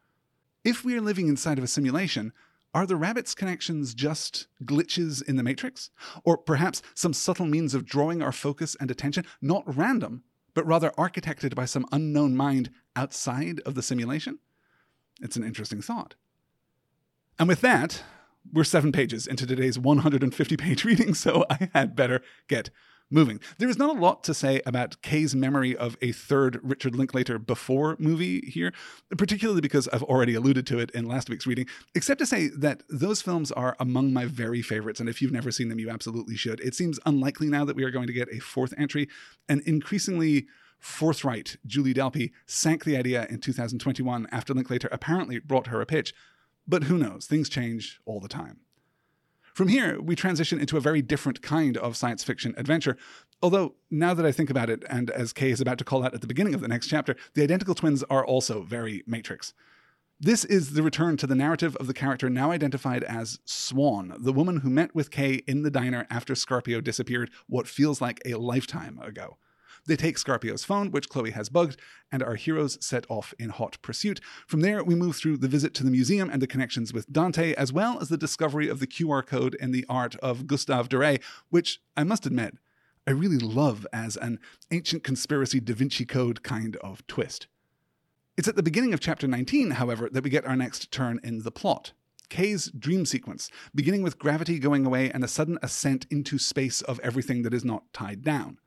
If 0.63 0.85
we 0.85 0.95
are 0.95 1.01
living 1.01 1.27
inside 1.27 1.57
of 1.57 1.65
a 1.65 1.67
simulation, 1.67 2.31
are 2.73 2.85
the 2.85 2.95
rabbit's 2.95 3.35
connections 3.35 3.93
just 3.93 4.47
glitches 4.63 5.21
in 5.21 5.35
the 5.35 5.43
matrix? 5.43 5.89
Or 6.23 6.37
perhaps 6.37 6.81
some 6.95 7.13
subtle 7.13 7.45
means 7.45 7.73
of 7.75 7.85
drawing 7.85 8.21
our 8.21 8.31
focus 8.31 8.75
and 8.79 8.89
attention, 8.89 9.25
not 9.41 9.63
random, 9.65 10.23
but 10.53 10.65
rather 10.65 10.91
architected 10.91 11.55
by 11.55 11.65
some 11.65 11.85
unknown 11.91 12.35
mind 12.35 12.71
outside 12.95 13.59
of 13.61 13.75
the 13.75 13.83
simulation? 13.83 14.39
It's 15.21 15.35
an 15.35 15.43
interesting 15.43 15.81
thought. 15.81 16.15
And 17.37 17.47
with 17.47 17.61
that, 17.61 18.03
we're 18.51 18.63
seven 18.63 18.91
pages 18.91 19.27
into 19.27 19.45
today's 19.45 19.79
150 19.79 20.57
page 20.57 20.85
reading, 20.85 21.13
so 21.13 21.45
I 21.49 21.69
had 21.73 21.95
better 21.95 22.21
get 22.47 22.69
moving. 23.13 23.39
There 23.59 23.69
is 23.69 23.77
not 23.77 23.95
a 23.95 23.99
lot 23.99 24.23
to 24.25 24.33
say 24.33 24.61
about 24.65 25.01
Kay's 25.01 25.35
memory 25.35 25.75
of 25.75 25.95
a 26.01 26.11
third 26.11 26.59
Richard 26.63 26.95
Linklater 26.95 27.37
before 27.37 27.95
movie 27.99 28.41
here, 28.41 28.73
particularly 29.17 29.61
because 29.61 29.87
I've 29.89 30.03
already 30.03 30.33
alluded 30.33 30.65
to 30.67 30.79
it 30.79 30.91
in 30.91 31.07
last 31.07 31.29
week's 31.29 31.47
reading, 31.47 31.67
except 31.93 32.19
to 32.19 32.25
say 32.25 32.47
that 32.47 32.83
those 32.89 33.21
films 33.21 33.51
are 33.51 33.75
among 33.79 34.11
my 34.11 34.25
very 34.25 34.61
favorites, 34.61 34.99
and 34.99 35.07
if 35.07 35.21
you've 35.21 35.31
never 35.31 35.51
seen 35.51 35.69
them, 35.69 35.79
you 35.79 35.89
absolutely 35.89 36.35
should. 36.35 36.59
It 36.61 36.75
seems 36.75 36.99
unlikely 37.05 37.47
now 37.47 37.63
that 37.65 37.75
we 37.75 37.83
are 37.83 37.91
going 37.91 38.07
to 38.07 38.13
get 38.13 38.33
a 38.33 38.39
fourth 38.39 38.73
entry, 38.77 39.07
and 39.47 39.61
increasingly 39.61 40.47
forthright 40.79 41.55
Julie 41.65 41.93
Delpy 41.93 42.31
sank 42.45 42.83
the 42.83 42.97
idea 42.97 43.25
in 43.29 43.39
2021 43.39 44.27
after 44.31 44.53
Linklater 44.53 44.89
apparently 44.91 45.39
brought 45.39 45.67
her 45.67 45.79
a 45.79 45.85
pitch. 45.85 46.13
But 46.67 46.83
who 46.83 46.97
knows? 46.97 47.25
Things 47.25 47.47
change 47.47 47.99
all 48.05 48.19
the 48.19 48.27
time. 48.27 48.59
From 49.53 49.67
here, 49.67 50.01
we 50.01 50.15
transition 50.15 50.59
into 50.59 50.77
a 50.77 50.81
very 50.81 51.03
different 51.03 51.43
kind 51.43 51.77
of 51.77 51.95
science 51.95 52.23
fiction 52.23 52.55
adventure. 52.57 52.97
Although, 53.39 53.75
now 53.91 54.15
that 54.15 54.25
I 54.25 54.31
think 54.31 54.49
about 54.49 54.69
it, 54.69 54.83
and 54.89 55.11
as 55.11 55.31
Kay 55.31 55.51
is 55.51 55.61
about 55.61 55.77
to 55.77 55.83
call 55.83 56.03
out 56.03 56.15
at 56.15 56.21
the 56.21 56.27
beginning 56.27 56.55
of 56.55 56.61
the 56.61 56.67
next 56.67 56.87
chapter, 56.87 57.15
the 57.35 57.43
identical 57.43 57.75
twins 57.75 58.01
are 58.09 58.25
also 58.25 58.63
very 58.63 59.03
Matrix. 59.05 59.53
This 60.19 60.43
is 60.43 60.73
the 60.73 60.81
return 60.81 61.17
to 61.17 61.27
the 61.27 61.35
narrative 61.35 61.75
of 61.75 61.85
the 61.85 61.93
character 61.93 62.31
now 62.31 62.49
identified 62.49 63.03
as 63.03 63.39
Swan, 63.45 64.15
the 64.17 64.33
woman 64.33 64.61
who 64.61 64.71
met 64.71 64.95
with 64.95 65.11
Kay 65.11 65.43
in 65.45 65.61
the 65.61 65.69
diner 65.69 66.07
after 66.09 66.33
Scarpio 66.33 66.81
disappeared 66.81 67.29
what 67.47 67.67
feels 67.67 68.01
like 68.01 68.21
a 68.25 68.35
lifetime 68.35 68.99
ago. 69.03 69.37
They 69.85 69.95
take 69.95 70.17
Scarpio's 70.17 70.63
phone, 70.63 70.91
which 70.91 71.09
Chloe 71.09 71.31
has 71.31 71.49
bugged, 71.49 71.77
and 72.11 72.23
our 72.23 72.35
heroes 72.35 72.77
set 72.85 73.05
off 73.09 73.33
in 73.37 73.49
hot 73.49 73.77
pursuit. 73.81 74.21
From 74.47 74.61
there, 74.61 74.83
we 74.83 74.95
move 74.95 75.17
through 75.17 75.37
the 75.37 75.47
visit 75.47 75.73
to 75.75 75.83
the 75.83 75.91
museum 75.91 76.29
and 76.29 76.41
the 76.41 76.47
connections 76.47 76.93
with 76.93 77.11
Dante, 77.11 77.53
as 77.55 77.73
well 77.73 77.99
as 77.99 78.09
the 78.09 78.17
discovery 78.17 78.69
of 78.69 78.79
the 78.79 78.87
QR 78.87 79.25
code 79.25 79.55
in 79.55 79.71
the 79.71 79.85
art 79.89 80.15
of 80.17 80.47
Gustave 80.47 80.87
Doré, 80.87 81.21
which 81.49 81.81
I 81.97 82.03
must 82.03 82.25
admit, 82.25 82.57
I 83.05 83.11
really 83.11 83.37
love 83.37 83.85
as 83.91 84.15
an 84.15 84.39
ancient 84.71 85.03
conspiracy 85.03 85.59
Da 85.59 85.73
Vinci 85.73 86.05
Code 86.05 86.41
kind 86.43 86.77
of 86.77 87.05
twist. 87.07 87.47
It's 88.37 88.47
at 88.47 88.55
the 88.55 88.63
beginning 88.63 88.93
of 88.93 89.01
chapter 89.01 89.27
19, 89.27 89.71
however, 89.71 90.09
that 90.09 90.23
we 90.23 90.29
get 90.29 90.45
our 90.45 90.55
next 90.55 90.91
turn 90.91 91.19
in 91.23 91.43
the 91.43 91.51
plot. 91.51 91.91
Kay's 92.29 92.71
dream 92.71 93.05
sequence, 93.05 93.49
beginning 93.75 94.01
with 94.01 94.17
gravity 94.17 94.57
going 94.57 94.85
away 94.85 95.11
and 95.11 95.23
a 95.23 95.27
sudden 95.27 95.59
ascent 95.61 96.07
into 96.09 96.39
space 96.39 96.81
of 96.81 96.99
everything 97.01 97.43
that 97.43 97.53
is 97.53 97.65
not 97.65 97.91
tied 97.93 98.23
down. 98.23 98.57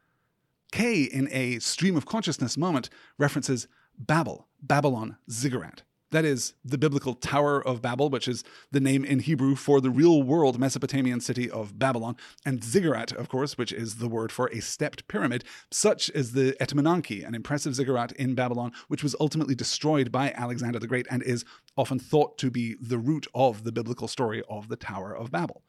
Kay, 0.72 1.02
in 1.02 1.28
a 1.30 1.58
stream 1.58 1.96
of 1.96 2.06
consciousness 2.06 2.56
moment, 2.56 2.90
references 3.18 3.68
Babel, 3.98 4.48
Babylon, 4.62 5.16
Ziggurat. 5.30 5.82
That 6.12 6.24
is 6.24 6.54
the 6.64 6.78
biblical 6.78 7.14
Tower 7.14 7.60
of 7.66 7.82
Babel, 7.82 8.10
which 8.10 8.28
is 8.28 8.44
the 8.70 8.78
name 8.78 9.04
in 9.04 9.18
Hebrew 9.18 9.56
for 9.56 9.80
the 9.80 9.90
real 9.90 10.22
world 10.22 10.58
Mesopotamian 10.58 11.20
city 11.20 11.50
of 11.50 11.80
Babylon, 11.80 12.16
and 12.44 12.62
Ziggurat, 12.62 13.10
of 13.12 13.28
course, 13.28 13.58
which 13.58 13.72
is 13.72 13.96
the 13.96 14.08
word 14.08 14.30
for 14.30 14.46
a 14.46 14.60
stepped 14.60 15.08
pyramid, 15.08 15.42
such 15.70 16.08
as 16.10 16.32
the 16.32 16.56
Etemenanki, 16.60 17.26
an 17.26 17.34
impressive 17.34 17.74
ziggurat 17.74 18.12
in 18.12 18.36
Babylon, 18.36 18.72
which 18.86 19.02
was 19.02 19.16
ultimately 19.18 19.56
destroyed 19.56 20.12
by 20.12 20.30
Alexander 20.32 20.78
the 20.78 20.86
Great 20.86 21.08
and 21.10 21.24
is 21.24 21.44
often 21.76 21.98
thought 21.98 22.38
to 22.38 22.52
be 22.52 22.76
the 22.80 22.98
root 22.98 23.26
of 23.34 23.64
the 23.64 23.72
biblical 23.72 24.06
story 24.06 24.42
of 24.48 24.68
the 24.68 24.76
Tower 24.76 25.14
of 25.14 25.32
Babel. 25.32 25.64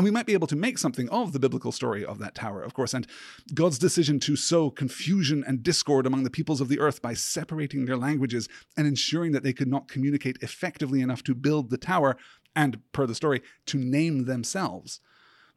And 0.00 0.04
we 0.06 0.10
might 0.10 0.24
be 0.24 0.32
able 0.32 0.46
to 0.46 0.56
make 0.56 0.78
something 0.78 1.10
of 1.10 1.34
the 1.34 1.38
biblical 1.38 1.72
story 1.72 2.06
of 2.06 2.18
that 2.20 2.34
tower, 2.34 2.62
of 2.62 2.72
course, 2.72 2.94
and 2.94 3.06
God's 3.52 3.78
decision 3.78 4.18
to 4.20 4.34
sow 4.34 4.70
confusion 4.70 5.44
and 5.46 5.62
discord 5.62 6.06
among 6.06 6.22
the 6.22 6.30
peoples 6.30 6.62
of 6.62 6.70
the 6.70 6.80
earth 6.80 7.02
by 7.02 7.12
separating 7.12 7.84
their 7.84 7.98
languages 7.98 8.48
and 8.78 8.86
ensuring 8.86 9.32
that 9.32 9.42
they 9.42 9.52
could 9.52 9.68
not 9.68 9.88
communicate 9.88 10.38
effectively 10.40 11.02
enough 11.02 11.22
to 11.24 11.34
build 11.34 11.68
the 11.68 11.76
tower, 11.76 12.16
and, 12.56 12.80
per 12.92 13.04
the 13.06 13.14
story, 13.14 13.42
to 13.66 13.76
name 13.76 14.24
themselves. 14.24 15.00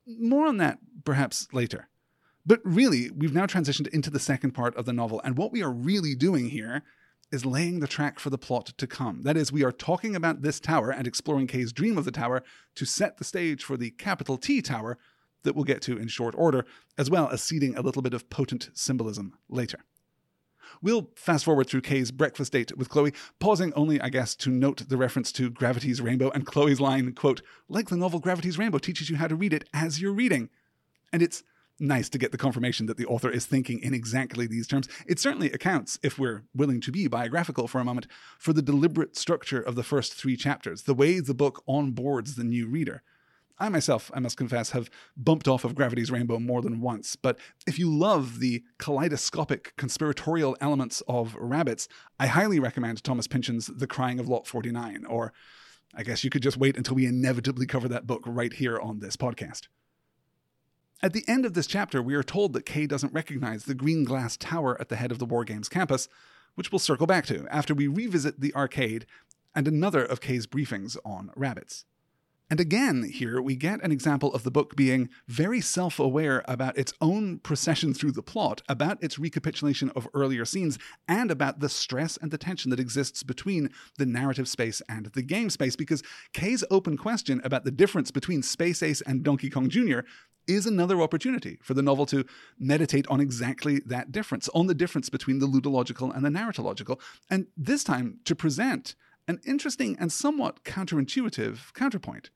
More 0.06 0.46
on 0.46 0.58
that 0.58 0.80
perhaps 1.06 1.48
later. 1.54 1.88
But 2.46 2.60
really, 2.66 3.12
we've 3.12 3.34
now 3.34 3.46
transitioned 3.46 3.88
into 3.94 4.10
the 4.10 4.20
second 4.20 4.52
part 4.52 4.76
of 4.76 4.84
the 4.84 4.92
novel, 4.92 5.22
and 5.24 5.38
what 5.38 5.54
we 5.54 5.64
are 5.64 5.72
really 5.72 6.16
doing 6.16 6.50
here 6.50 6.84
is 7.34 7.46
laying 7.46 7.80
the 7.80 7.88
track 7.88 8.20
for 8.20 8.30
the 8.30 8.38
plot 8.38 8.68
to 8.78 8.86
come. 8.86 9.24
That 9.24 9.36
is, 9.36 9.52
we 9.52 9.64
are 9.64 9.72
talking 9.72 10.16
about 10.16 10.44
this 10.44 10.60
tower 10.60 10.92
and 10.92 11.08
exploring 11.08 11.48
Kay's 11.48 11.74
dream 11.74 11.98
of 11.98 12.06
the 12.06 12.12
tower 12.12 12.44
to 12.76 12.86
set 12.86 13.18
the 13.18 13.24
stage 13.24 13.64
for 13.64 13.76
the 13.76 13.90
capital 13.90 14.38
T 14.38 14.62
tower 14.62 15.00
that 15.42 15.56
we'll 15.56 15.66
get 15.66 15.82
to 15.82 15.98
in 15.98 16.08
short 16.08 16.36
order, 16.38 16.64
as 16.96 17.10
well 17.10 17.28
as 17.30 17.42
seeding 17.42 17.76
a 17.76 17.82
little 17.82 18.04
bit 18.04 18.14
of 18.14 18.30
potent 18.30 18.70
symbolism 18.76 19.34
later. 19.50 19.80
We'll 20.82 21.10
fast 21.16 21.44
forward 21.46 21.68
through 21.68 21.82
Kay's 21.82 22.12
breakfast 22.12 22.52
date 22.52 22.78
with 22.78 22.90
Chloe, 22.90 23.14
pausing 23.40 23.74
only, 23.74 24.00
I 24.00 24.10
guess, 24.10 24.36
to 24.38 24.52
note 24.52 24.88
the 24.88 24.98
reference 24.98 25.32
to 25.34 25.50
Gravity's 25.50 26.02
Rainbow 26.02 26.30
and 26.30 26.46
Chloe's 26.46 26.80
line, 26.80 27.14
quote, 27.14 27.42
like 27.68 27.90
the 27.90 27.98
novel 27.98 28.20
Gravity's 28.20 28.60
Rainbow 28.60 28.78
teaches 28.78 29.10
you 29.10 29.16
how 29.16 29.28
to 29.28 29.36
read 29.36 29.54
it 29.54 29.68
as 29.74 30.00
you're 30.00 30.14
reading. 30.14 30.50
And 31.12 31.24
it's 31.24 31.44
nice 31.80 32.10
to 32.10 32.18
get 32.18 32.32
the 32.32 32.38
confirmation 32.38 32.86
that 32.86 32.98
the 32.98 33.06
author 33.06 33.30
is 33.30 33.46
thinking 33.46 33.80
in 33.80 33.94
exactly 33.94 34.48
these 34.48 34.68
terms. 34.68 34.88
It 35.08 35.20
certainly 35.20 35.52
accounts, 35.52 36.00
if 36.04 36.20
we're 36.20 36.44
willing 36.56 36.82
to 36.82 36.92
be 36.92 37.08
biographical 37.08 37.68
for 37.68 37.80
a 37.80 37.86
moment, 37.86 38.08
for 38.38 38.54
the 38.54 38.62
deliberate 38.62 39.18
structure 39.18 39.62
of 39.62 39.76
the 39.76 39.84
first 39.84 40.14
three 40.14 40.38
chapters, 40.38 40.84
the 40.84 40.94
way 40.94 41.20
the 41.20 41.34
book 41.34 41.64
onboards 41.68 42.36
the 42.36 42.44
new 42.44 42.68
reader. 42.68 43.04
I 43.60 43.70
myself, 43.70 44.10
I 44.14 44.20
must 44.20 44.38
confess, 44.38 44.72
have 44.72 44.90
bumped 45.16 45.48
off 45.48 45.64
of 45.64 45.76
Gravity's 45.76 46.12
Rainbow 46.12 46.40
more 46.40 46.62
than 46.62 46.82
once, 46.82 47.16
but 47.16 47.38
if 47.68 47.78
you 47.78 47.90
love 47.90 48.40
the 48.40 48.64
kaleidoscopic 48.80 49.74
conspiratorial 49.78 50.58
elements 50.60 51.02
of 51.08 51.36
Rabbits, 51.36 51.88
I 52.20 52.28
highly 52.28 52.60
recommend 52.60 53.04
Thomas 53.04 53.28
Pynchon's 53.28 53.68
The 53.68 53.88
Crying 53.88 54.20
of 54.20 54.28
Lot 54.28 54.48
49, 54.48 55.06
or 55.06 55.34
I 55.94 56.02
guess 56.02 56.24
you 56.24 56.32
could 56.32 56.42
just 56.42 56.58
wait 56.58 56.78
until 56.78 56.96
we 56.96 57.06
inevitably 57.06 57.68
cover 57.68 57.88
that 57.90 58.08
book 58.08 58.24
right 58.26 58.52
here 58.52 58.80
on 58.80 59.00
this 59.00 59.16
podcast. 59.16 59.68
At 61.04 61.12
the 61.12 61.26
end 61.28 61.46
of 61.46 61.54
this 61.54 61.68
chapter, 61.68 62.02
we 62.02 62.16
are 62.16 62.24
told 62.24 62.54
that 62.54 62.66
Kay 62.66 62.88
doesn't 62.88 63.12
recognize 63.12 63.66
the 63.66 63.76
green 63.76 64.06
glass 64.06 64.38
tower 64.38 64.80
at 64.80 64.88
the 64.88 64.96
head 64.96 65.12
of 65.12 65.20
the 65.20 65.26
War 65.26 65.44
Games 65.44 65.68
campus, 65.68 66.08
which 66.56 66.72
we'll 66.72 66.80
circle 66.80 67.06
back 67.06 67.26
to 67.26 67.46
after 67.50 67.74
we 67.74 67.88
revisit 67.88 68.40
the 68.40 68.56
arcade 68.56 69.06
and 69.54 69.68
another 69.68 70.06
of 70.06 70.22
Kay's 70.22 70.48
briefings 70.48 70.96
on 71.04 71.30
rabbits. 71.36 71.84
And 72.50 72.60
again, 72.60 73.04
here 73.04 73.42
we 73.42 73.56
get 73.56 73.82
an 73.84 73.92
example 73.92 74.34
of 74.34 74.44
the 74.44 74.52
book 74.52 74.76
being 74.76 75.10
very 75.28 75.62
self 75.62 76.00
aware 76.00 76.44
about 76.48 76.78
its 76.78 76.94
own 77.02 77.40
procession 77.40 77.94
through 77.94 78.12
the 78.12 78.22
plot, 78.22 78.62
about 78.68 79.02
its 79.02 79.18
recapitulation 79.18 79.90
of 79.96 80.08
earlier 80.14 80.46
scenes, 80.46 80.78
and 81.08 81.32
about 81.32 81.62
the 81.62 81.70
stress 81.70 82.18
and 82.18 82.32
the 82.32 82.38
tension 82.38 82.70
that 82.70 82.80
exists 82.80 83.24
between 83.24 83.70
the 83.98 84.06
narrative 84.06 84.48
space 84.48 84.82
and 84.90 85.08
the 85.08 85.22
game 85.22 85.50
space. 85.50 85.76
Because 85.76 86.04
Kay's 86.34 86.64
open 86.70 86.98
question 86.98 87.42
about 87.44 87.64
the 87.64 87.72
difference 87.72 88.12
between 88.12 88.44
Space 88.44 88.84
Ace 88.84 89.02
and 89.02 89.24
Donkey 89.24 89.50
Kong 89.50 89.70
Jr. 89.70 90.02
is 90.46 90.66
another 90.66 91.02
opportunity 91.02 91.58
for 91.64 91.74
the 91.74 91.82
novel 91.82 92.06
to 92.08 92.26
meditate 92.60 93.08
on 93.08 93.22
exactly 93.22 93.80
that 93.86 94.12
difference, 94.12 94.50
on 94.50 94.68
the 94.68 94.76
difference 94.76 95.10
between 95.10 95.40
the 95.40 95.48
ludological 95.48 96.14
and 96.16 96.26
the 96.26 96.30
narratological, 96.30 97.00
and 97.30 97.48
this 97.56 97.86
time 97.86 98.20
to 98.26 98.36
present 98.36 98.96
an 99.28 99.40
interesting 99.46 99.96
and 100.00 100.12
somewhat 100.12 100.64
counterintuitive 100.64 101.74
counterpoint. 101.74 102.30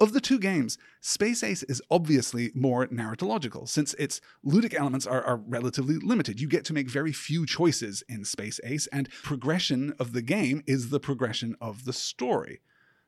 Of 0.00 0.12
the 0.12 0.20
two 0.20 0.40
games, 0.40 0.76
Space 1.00 1.44
Ace 1.44 1.62
is 1.62 1.80
obviously 1.88 2.50
more 2.52 2.88
narratological, 2.88 3.68
since 3.68 3.94
its 3.94 4.20
ludic 4.44 4.74
elements 4.74 5.06
are, 5.06 5.22
are, 5.22 5.36
relatively 5.36 5.98
limited. 5.98 6.40
You 6.40 6.48
get 6.48 6.64
to 6.64 6.72
make 6.72 6.90
very 6.90 7.12
few 7.12 7.46
choices 7.46 8.02
in 8.08 8.24
Space 8.24 8.58
Ace, 8.64 8.88
and 8.88 9.08
progression 9.22 9.94
of 10.00 10.12
the 10.12 10.22
game 10.22 10.64
is 10.66 10.90
the 10.90 10.98
progression 10.98 11.54
of 11.60 11.84
the 11.84 11.92
story. 11.92 12.60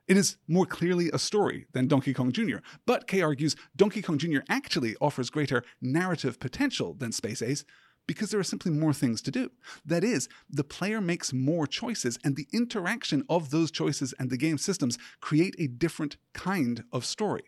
It 0.06 0.16
is 0.16 0.36
more 0.46 0.64
clearly 0.64 1.10
a 1.12 1.18
story 1.18 1.66
than 1.72 1.88
Donkey 1.88 2.14
Kong 2.14 2.30
Jr., 2.30 2.58
but 2.86 3.08
Kay 3.08 3.20
argues 3.20 3.56
Donkey 3.74 4.00
Kong 4.00 4.18
Jr. 4.18 4.40
actually 4.48 4.94
offers 5.00 5.28
greater 5.28 5.64
narrative 5.80 6.38
potential 6.38 6.94
than 6.94 7.10
Space 7.10 7.42
Ace 7.42 7.64
because 8.06 8.30
there 8.30 8.40
are 8.40 8.44
simply 8.44 8.70
more 8.70 8.92
things 8.92 9.20
to 9.22 9.30
do. 9.30 9.50
That 9.84 10.04
is, 10.04 10.28
the 10.48 10.64
player 10.64 11.00
makes 11.00 11.32
more 11.32 11.66
choices, 11.66 12.18
and 12.24 12.36
the 12.36 12.48
interaction 12.52 13.24
of 13.28 13.50
those 13.50 13.70
choices 13.70 14.14
and 14.18 14.30
the 14.30 14.36
game 14.36 14.58
systems 14.58 14.98
create 15.20 15.54
a 15.58 15.66
different 15.66 16.16
kind 16.32 16.84
of 16.92 17.04
story. 17.04 17.44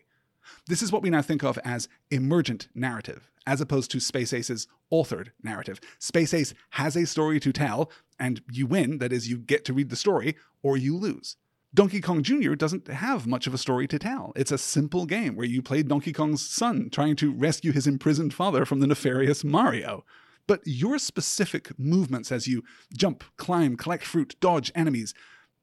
This 0.67 0.81
is 0.81 0.91
what 0.91 1.01
we 1.01 1.09
now 1.09 1.21
think 1.21 1.43
of 1.43 1.59
as 1.63 1.87
emergent 2.09 2.69
narrative, 2.73 3.29
as 3.45 3.61
opposed 3.61 3.91
to 3.91 3.99
Space 3.99 4.33
Ace's 4.33 4.67
authored 4.91 5.29
narrative. 5.43 5.79
Space 5.99 6.33
Ace 6.33 6.53
has 6.71 6.95
a 6.95 7.05
story 7.05 7.39
to 7.39 7.51
tell, 7.51 7.91
and 8.19 8.41
you 8.51 8.65
win, 8.65 8.97
that 8.97 9.13
is, 9.13 9.29
you 9.29 9.37
get 9.37 9.65
to 9.65 9.73
read 9.73 9.89
the 9.89 9.95
story, 9.95 10.35
or 10.63 10.77
you 10.77 10.95
lose. 10.95 11.37
Donkey 11.71 12.01
Kong 12.01 12.23
Jr. 12.23 12.55
doesn't 12.55 12.87
have 12.87 13.27
much 13.27 13.45
of 13.45 13.53
a 13.53 13.57
story 13.57 13.87
to 13.89 13.99
tell. 13.99 14.33
It's 14.35 14.51
a 14.51 14.57
simple 14.57 15.05
game 15.05 15.35
where 15.35 15.45
you 15.45 15.61
play 15.61 15.83
Donkey 15.83 16.11
Kong's 16.11 16.47
son 16.47 16.89
trying 16.91 17.15
to 17.17 17.31
rescue 17.31 17.71
his 17.71 17.85
imprisoned 17.85 18.33
father 18.33 18.65
from 18.65 18.79
the 18.79 18.87
nefarious 18.87 19.43
Mario. 19.43 20.03
But 20.49 20.61
your 20.65 20.97
specific 20.97 21.77
movements 21.77 22.31
as 22.31 22.47
you 22.47 22.63
jump, 22.97 23.23
climb, 23.37 23.77
collect 23.77 24.03
fruit, 24.03 24.35
dodge 24.39 24.71
enemies, 24.73 25.13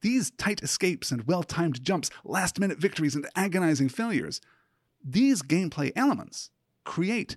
these 0.01 0.31
tight 0.31 0.63
escapes 0.63 1.11
and 1.11 1.27
well 1.27 1.43
timed 1.43 1.83
jumps, 1.83 2.09
last 2.25 2.61
minute 2.61 2.79
victories, 2.79 3.17
and 3.17 3.27
agonizing 3.35 3.89
failures, 3.89 4.41
these 5.05 5.43
gameplay 5.43 5.91
elements 5.97 6.51
create 6.85 7.37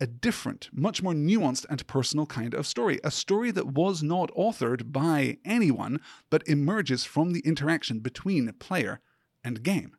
a 0.00 0.06
different, 0.06 0.70
much 0.72 1.02
more 1.02 1.14
nuanced 1.14 1.66
and 1.68 1.84
personal 1.88 2.26
kind 2.26 2.54
of 2.54 2.64
story. 2.64 3.00
A 3.02 3.10
story 3.10 3.50
that 3.50 3.72
was 3.72 4.04
not 4.04 4.30
authored 4.36 4.92
by 4.92 5.38
anyone, 5.44 6.00
but 6.30 6.46
emerges 6.46 7.04
from 7.04 7.32
the 7.32 7.40
interaction 7.40 7.98
between 7.98 8.52
player 8.60 9.00
and 9.42 9.64
game. 9.64 9.96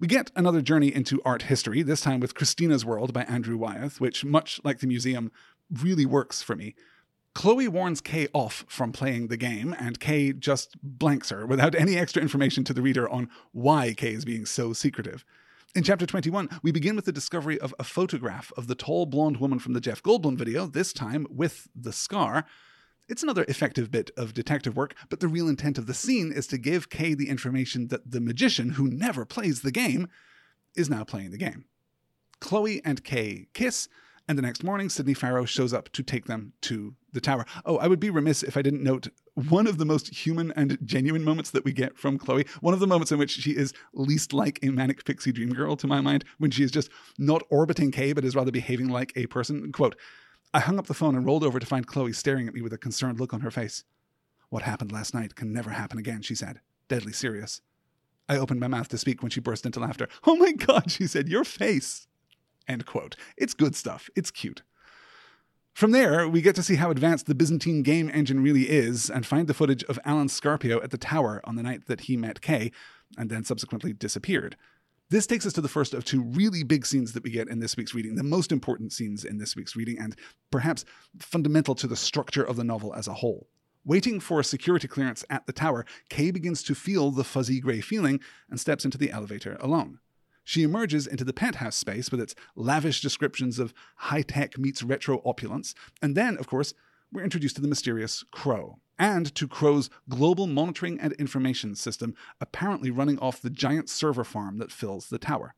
We 0.00 0.06
get 0.06 0.30
another 0.34 0.62
journey 0.62 0.94
into 0.94 1.20
art 1.26 1.42
history, 1.42 1.82
this 1.82 2.00
time 2.00 2.20
with 2.20 2.34
Christina's 2.34 2.86
World 2.86 3.12
by 3.12 3.24
Andrew 3.24 3.58
Wyeth, 3.58 4.00
which, 4.00 4.24
much 4.24 4.58
like 4.64 4.78
the 4.78 4.86
museum, 4.86 5.30
really 5.70 6.06
works 6.06 6.40
for 6.40 6.56
me. 6.56 6.74
Chloe 7.34 7.68
warns 7.68 8.00
Kay 8.00 8.26
off 8.32 8.64
from 8.66 8.92
playing 8.92 9.28
the 9.28 9.36
game, 9.36 9.76
and 9.78 10.00
Kay 10.00 10.32
just 10.32 10.78
blanks 10.82 11.28
her 11.28 11.46
without 11.46 11.74
any 11.74 11.98
extra 11.98 12.22
information 12.22 12.64
to 12.64 12.72
the 12.72 12.80
reader 12.80 13.10
on 13.10 13.28
why 13.52 13.92
Kay 13.92 14.14
is 14.14 14.24
being 14.24 14.46
so 14.46 14.72
secretive. 14.72 15.22
In 15.74 15.82
chapter 15.82 16.06
21, 16.06 16.48
we 16.62 16.72
begin 16.72 16.96
with 16.96 17.04
the 17.04 17.12
discovery 17.12 17.60
of 17.60 17.74
a 17.78 17.84
photograph 17.84 18.50
of 18.56 18.68
the 18.68 18.74
tall 18.74 19.04
blonde 19.04 19.36
woman 19.36 19.58
from 19.58 19.74
the 19.74 19.82
Jeff 19.82 20.02
Goldblum 20.02 20.38
video, 20.38 20.66
this 20.66 20.94
time 20.94 21.26
with 21.28 21.68
the 21.78 21.92
scar. 21.92 22.46
It's 23.10 23.24
another 23.24 23.44
effective 23.48 23.90
bit 23.90 24.12
of 24.16 24.34
detective 24.34 24.76
work, 24.76 24.94
but 25.08 25.18
the 25.18 25.26
real 25.26 25.48
intent 25.48 25.78
of 25.78 25.86
the 25.86 25.94
scene 25.94 26.30
is 26.32 26.46
to 26.46 26.56
give 26.56 26.90
Kay 26.90 27.14
the 27.14 27.28
information 27.28 27.88
that 27.88 28.08
the 28.08 28.20
magician, 28.20 28.70
who 28.70 28.86
never 28.86 29.24
plays 29.24 29.62
the 29.62 29.72
game, 29.72 30.06
is 30.76 30.88
now 30.88 31.02
playing 31.02 31.32
the 31.32 31.36
game. 31.36 31.64
Chloe 32.38 32.80
and 32.84 33.02
Kay 33.02 33.48
kiss, 33.52 33.88
and 34.28 34.38
the 34.38 34.42
next 34.42 34.62
morning, 34.62 34.88
Sydney 34.88 35.14
Farrow 35.14 35.44
shows 35.44 35.74
up 35.74 35.88
to 35.90 36.04
take 36.04 36.26
them 36.26 36.52
to 36.60 36.94
the 37.12 37.20
tower. 37.20 37.44
Oh, 37.66 37.78
I 37.78 37.88
would 37.88 37.98
be 37.98 38.10
remiss 38.10 38.44
if 38.44 38.56
I 38.56 38.62
didn't 38.62 38.84
note 38.84 39.08
one 39.34 39.66
of 39.66 39.78
the 39.78 39.84
most 39.84 40.14
human 40.14 40.52
and 40.52 40.78
genuine 40.84 41.24
moments 41.24 41.50
that 41.50 41.64
we 41.64 41.72
get 41.72 41.98
from 41.98 42.16
Chloe. 42.16 42.46
One 42.60 42.74
of 42.74 42.80
the 42.80 42.86
moments 42.86 43.10
in 43.10 43.18
which 43.18 43.32
she 43.32 43.56
is 43.56 43.72
least 43.92 44.32
like 44.32 44.60
a 44.62 44.70
manic 44.70 45.04
pixie 45.04 45.32
dream 45.32 45.50
girl, 45.50 45.74
to 45.78 45.88
my 45.88 46.00
mind, 46.00 46.24
when 46.38 46.52
she 46.52 46.62
is 46.62 46.70
just 46.70 46.90
not 47.18 47.42
orbiting 47.50 47.90
Kay, 47.90 48.12
but 48.12 48.24
is 48.24 48.36
rather 48.36 48.52
behaving 48.52 48.88
like 48.88 49.12
a 49.16 49.26
person. 49.26 49.72
Quote, 49.72 49.96
I 50.52 50.60
hung 50.60 50.78
up 50.78 50.86
the 50.86 50.94
phone 50.94 51.14
and 51.14 51.24
rolled 51.24 51.44
over 51.44 51.60
to 51.60 51.66
find 51.66 51.86
Chloe 51.86 52.12
staring 52.12 52.48
at 52.48 52.54
me 52.54 52.60
with 52.60 52.72
a 52.72 52.78
concerned 52.78 53.20
look 53.20 53.32
on 53.32 53.42
her 53.42 53.52
face. 53.52 53.84
What 54.48 54.64
happened 54.64 54.90
last 54.90 55.14
night 55.14 55.36
can 55.36 55.52
never 55.52 55.70
happen 55.70 55.98
again, 55.98 56.22
she 56.22 56.34
said, 56.34 56.60
deadly 56.88 57.12
serious. 57.12 57.60
I 58.28 58.36
opened 58.36 58.58
my 58.58 58.66
mouth 58.66 58.88
to 58.88 58.98
speak 58.98 59.22
when 59.22 59.30
she 59.30 59.40
burst 59.40 59.64
into 59.64 59.78
laughter. 59.78 60.08
Oh 60.26 60.36
my 60.36 60.52
God, 60.52 60.90
she 60.90 61.06
said, 61.06 61.28
your 61.28 61.44
face. 61.44 62.08
End 62.66 62.84
quote. 62.84 63.14
It's 63.36 63.54
good 63.54 63.76
stuff. 63.76 64.10
It's 64.16 64.30
cute. 64.30 64.62
From 65.72 65.92
there, 65.92 66.28
we 66.28 66.42
get 66.42 66.56
to 66.56 66.62
see 66.64 66.74
how 66.74 66.90
advanced 66.90 67.26
the 67.26 67.34
Byzantine 67.34 67.82
game 67.82 68.10
engine 68.12 68.42
really 68.42 68.68
is 68.68 69.08
and 69.08 69.24
find 69.24 69.46
the 69.46 69.54
footage 69.54 69.84
of 69.84 70.00
Alan 70.04 70.28
Scarpio 70.28 70.82
at 70.82 70.90
the 70.90 70.98
tower 70.98 71.40
on 71.44 71.54
the 71.54 71.62
night 71.62 71.86
that 71.86 72.02
he 72.02 72.16
met 72.16 72.40
Kay 72.40 72.72
and 73.16 73.30
then 73.30 73.44
subsequently 73.44 73.92
disappeared. 73.92 74.56
This 75.10 75.26
takes 75.26 75.44
us 75.44 75.52
to 75.54 75.60
the 75.60 75.68
first 75.68 75.92
of 75.92 76.04
two 76.04 76.22
really 76.22 76.62
big 76.62 76.86
scenes 76.86 77.12
that 77.12 77.24
we 77.24 77.32
get 77.32 77.48
in 77.48 77.58
this 77.58 77.76
week's 77.76 77.94
reading, 77.94 78.14
the 78.14 78.22
most 78.22 78.52
important 78.52 78.92
scenes 78.92 79.24
in 79.24 79.38
this 79.38 79.56
week's 79.56 79.74
reading, 79.74 79.98
and 79.98 80.14
perhaps 80.52 80.84
fundamental 81.18 81.74
to 81.74 81.88
the 81.88 81.96
structure 81.96 82.44
of 82.44 82.54
the 82.54 82.62
novel 82.62 82.94
as 82.94 83.08
a 83.08 83.14
whole. 83.14 83.48
Waiting 83.84 84.20
for 84.20 84.38
a 84.38 84.44
security 84.44 84.86
clearance 84.86 85.24
at 85.28 85.46
the 85.46 85.52
tower, 85.52 85.84
Kay 86.10 86.30
begins 86.30 86.62
to 86.62 86.76
feel 86.76 87.10
the 87.10 87.24
fuzzy 87.24 87.58
grey 87.58 87.80
feeling 87.80 88.20
and 88.48 88.60
steps 88.60 88.84
into 88.84 88.98
the 88.98 89.10
elevator 89.10 89.56
alone. 89.58 89.98
She 90.44 90.62
emerges 90.62 91.08
into 91.08 91.24
the 91.24 91.32
penthouse 91.32 91.74
space 91.74 92.12
with 92.12 92.20
its 92.20 92.36
lavish 92.54 93.00
descriptions 93.00 93.58
of 93.58 93.74
high 93.96 94.22
tech 94.22 94.58
meets 94.58 94.84
retro 94.84 95.20
opulence, 95.24 95.74
and 96.00 96.16
then, 96.16 96.36
of 96.38 96.46
course, 96.46 96.72
we're 97.12 97.24
introduced 97.24 97.56
to 97.56 97.62
the 97.62 97.68
mysterious 97.68 98.24
Crow, 98.30 98.78
and 98.98 99.34
to 99.34 99.48
Crow's 99.48 99.90
global 100.08 100.46
monitoring 100.46 101.00
and 101.00 101.12
information 101.14 101.74
system, 101.74 102.14
apparently 102.40 102.90
running 102.90 103.18
off 103.18 103.40
the 103.40 103.50
giant 103.50 103.88
server 103.88 104.24
farm 104.24 104.58
that 104.58 104.72
fills 104.72 105.08
the 105.08 105.18
tower. 105.18 105.54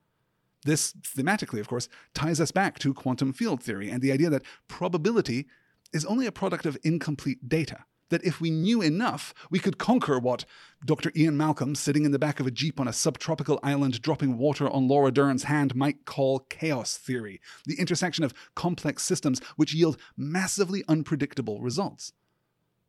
This, 0.65 0.93
thematically, 0.93 1.61
of 1.61 1.69
course, 1.69 1.89
ties 2.15 2.41
us 2.41 2.53
back 2.53 2.79
to 2.79 2.95
quantum 2.95 3.33
field 3.33 3.63
theory 3.63 3.91
and 3.91 4.01
the 4.01 4.13
idea 4.13 4.31
that 4.31 4.45
probability 4.69 5.47
is 5.93 6.05
only 6.05 6.27
a 6.27 6.33
product 6.33 6.67
of 6.67 6.79
incomplete 6.85 7.49
data 7.49 7.85
that 8.13 8.25
if 8.25 8.41
we 8.41 8.51
knew 8.51 8.83
enough, 8.83 9.33
we 9.51 9.59
could 9.59 9.79
conquer 9.79 10.19
what 10.19 10.45
Dr. 10.85 11.11
Ian 11.17 11.37
Malcolm, 11.37 11.75
sitting 11.75 12.05
in 12.05 12.13
the 12.13 12.19
back 12.19 12.41
of 12.41 12.47
a 12.47 12.51
jeep 12.51 12.79
on 12.79 12.87
a 12.87 12.93
subtropical 12.93 13.59
island 13.63 14.03
dropping 14.03 14.37
water 14.37 14.69
on 14.69 14.87
Laura 14.87 15.11
Dern's 15.11 15.45
hand, 15.45 15.75
might 15.75 16.05
call 16.05 16.41
chaos 16.51 16.97
theory, 16.97 17.41
the 17.65 17.81
intersection 17.81 18.23
of 18.23 18.35
complex 18.55 19.03
systems 19.03 19.41
which 19.57 19.75
yield 19.75 19.97
massively 20.17 20.85
unpredictable 20.89 21.61
results. 21.63 22.13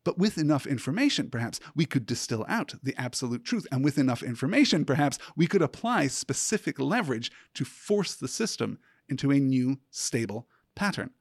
But 0.03 0.17
with 0.17 0.38
enough 0.38 0.67
information, 0.67 1.29
perhaps, 1.29 1.62
we 1.73 1.86
could 1.86 2.05
distill 2.05 2.45
out 2.49 2.73
the 2.83 2.93
absolute 2.97 3.45
truth. 3.45 3.65
And 3.71 3.83
with 3.83 3.97
enough 3.97 4.21
information, 4.21 4.83
perhaps, 4.83 5.17
we 5.38 5.47
could 5.47 5.62
apply 5.62 6.07
specific 6.07 6.77
leverage 6.79 7.31
to 7.53 7.63
force 7.63 8.13
the 8.13 8.27
system 8.27 8.79
into 9.07 9.31
a 9.31 9.39
new, 9.39 9.79
stable 9.89 10.47
pattern. 10.75 11.12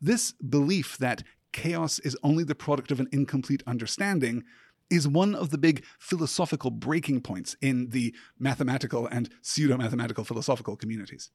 This 0.00 0.32
belief 0.32 0.98
that 0.98 1.22
chaos 1.54 1.98
is 2.00 2.16
only 2.22 2.44
the 2.44 2.54
product 2.54 2.90
of 2.90 3.00
an 3.00 3.08
incomplete 3.12 3.62
understanding 3.66 4.44
is 4.90 5.08
one 5.08 5.34
of 5.34 5.48
the 5.48 5.56
big 5.56 5.82
philosophical 5.98 6.70
breaking 6.70 7.22
points 7.22 7.56
in 7.62 7.88
the 7.88 8.14
mathematical 8.38 9.06
and 9.06 9.30
pseudo 9.40 9.78
mathematical 9.78 10.24
philosophical 10.24 10.76
communities. 10.76 11.30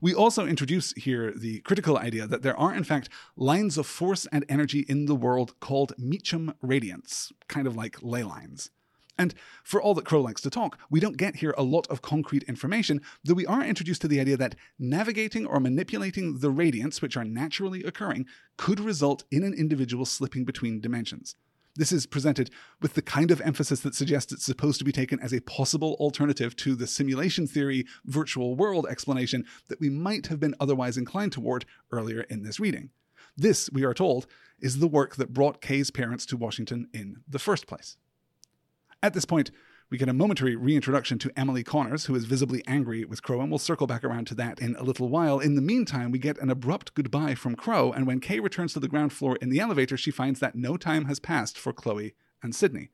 We 0.00 0.14
also 0.14 0.46
introduce 0.46 0.92
here 0.92 1.32
the 1.36 1.60
critical 1.60 1.98
idea 1.98 2.26
that 2.26 2.42
there 2.42 2.56
are, 2.56 2.72
in 2.72 2.84
fact, 2.84 3.08
lines 3.36 3.76
of 3.76 3.86
force 3.86 4.26
and 4.32 4.44
energy 4.48 4.86
in 4.88 5.06
the 5.06 5.14
world 5.14 5.58
called 5.60 5.92
Meacham 5.98 6.54
radiants, 6.64 7.32
kind 7.48 7.66
of 7.66 7.76
like 7.76 8.02
ley 8.02 8.22
lines. 8.22 8.70
And 9.20 9.34
for 9.62 9.82
all 9.82 9.92
that 9.96 10.06
Crow 10.06 10.22
likes 10.22 10.40
to 10.40 10.48
talk, 10.48 10.78
we 10.88 10.98
don't 10.98 11.18
get 11.18 11.36
here 11.36 11.54
a 11.58 11.62
lot 11.62 11.86
of 11.88 12.00
concrete 12.00 12.42
information, 12.44 13.02
though 13.22 13.34
we 13.34 13.44
are 13.44 13.62
introduced 13.62 14.00
to 14.00 14.08
the 14.08 14.18
idea 14.18 14.38
that 14.38 14.54
navigating 14.78 15.44
or 15.44 15.60
manipulating 15.60 16.38
the 16.38 16.50
radiants, 16.50 17.02
which 17.02 17.18
are 17.18 17.24
naturally 17.24 17.84
occurring, 17.84 18.24
could 18.56 18.80
result 18.80 19.24
in 19.30 19.44
an 19.44 19.52
individual 19.52 20.06
slipping 20.06 20.46
between 20.46 20.80
dimensions. 20.80 21.36
This 21.76 21.92
is 21.92 22.06
presented 22.06 22.50
with 22.80 22.94
the 22.94 23.02
kind 23.02 23.30
of 23.30 23.42
emphasis 23.42 23.80
that 23.80 23.94
suggests 23.94 24.32
it's 24.32 24.46
supposed 24.46 24.78
to 24.78 24.86
be 24.86 24.90
taken 24.90 25.20
as 25.20 25.34
a 25.34 25.42
possible 25.42 25.98
alternative 26.00 26.56
to 26.56 26.74
the 26.74 26.86
simulation 26.86 27.46
theory 27.46 27.84
virtual 28.06 28.56
world 28.56 28.86
explanation 28.88 29.44
that 29.68 29.80
we 29.80 29.90
might 29.90 30.28
have 30.28 30.40
been 30.40 30.54
otherwise 30.58 30.96
inclined 30.96 31.32
toward 31.32 31.66
earlier 31.92 32.22
in 32.22 32.42
this 32.42 32.58
reading. 32.58 32.88
This, 33.36 33.68
we 33.70 33.84
are 33.84 33.92
told, 33.92 34.26
is 34.60 34.78
the 34.78 34.88
work 34.88 35.16
that 35.16 35.34
brought 35.34 35.60
Kay's 35.60 35.90
parents 35.90 36.24
to 36.26 36.38
Washington 36.38 36.88
in 36.94 37.16
the 37.28 37.38
first 37.38 37.66
place. 37.66 37.98
At 39.02 39.14
this 39.14 39.24
point, 39.24 39.50
we 39.88 39.96
get 39.96 40.10
a 40.10 40.12
momentary 40.12 40.54
reintroduction 40.54 41.18
to 41.20 41.32
Emily 41.34 41.64
Connors, 41.64 42.04
who 42.04 42.14
is 42.14 42.26
visibly 42.26 42.62
angry 42.66 43.04
with 43.04 43.22
Crow, 43.22 43.40
and 43.40 43.50
we'll 43.50 43.58
circle 43.58 43.86
back 43.86 44.04
around 44.04 44.26
to 44.26 44.34
that 44.34 44.60
in 44.60 44.76
a 44.76 44.82
little 44.82 45.08
while. 45.08 45.40
In 45.40 45.54
the 45.54 45.62
meantime, 45.62 46.10
we 46.10 46.18
get 46.18 46.38
an 46.38 46.50
abrupt 46.50 46.94
goodbye 46.94 47.34
from 47.34 47.56
Crow, 47.56 47.90
and 47.90 48.06
when 48.06 48.20
Kay 48.20 48.40
returns 48.40 48.74
to 48.74 48.80
the 48.80 48.88
ground 48.88 49.12
floor 49.12 49.36
in 49.40 49.48
the 49.48 49.58
elevator, 49.58 49.96
she 49.96 50.10
finds 50.10 50.38
that 50.40 50.54
no 50.54 50.76
time 50.76 51.06
has 51.06 51.18
passed 51.18 51.58
for 51.58 51.72
Chloe 51.72 52.14
and 52.42 52.54
Sydney. 52.54 52.90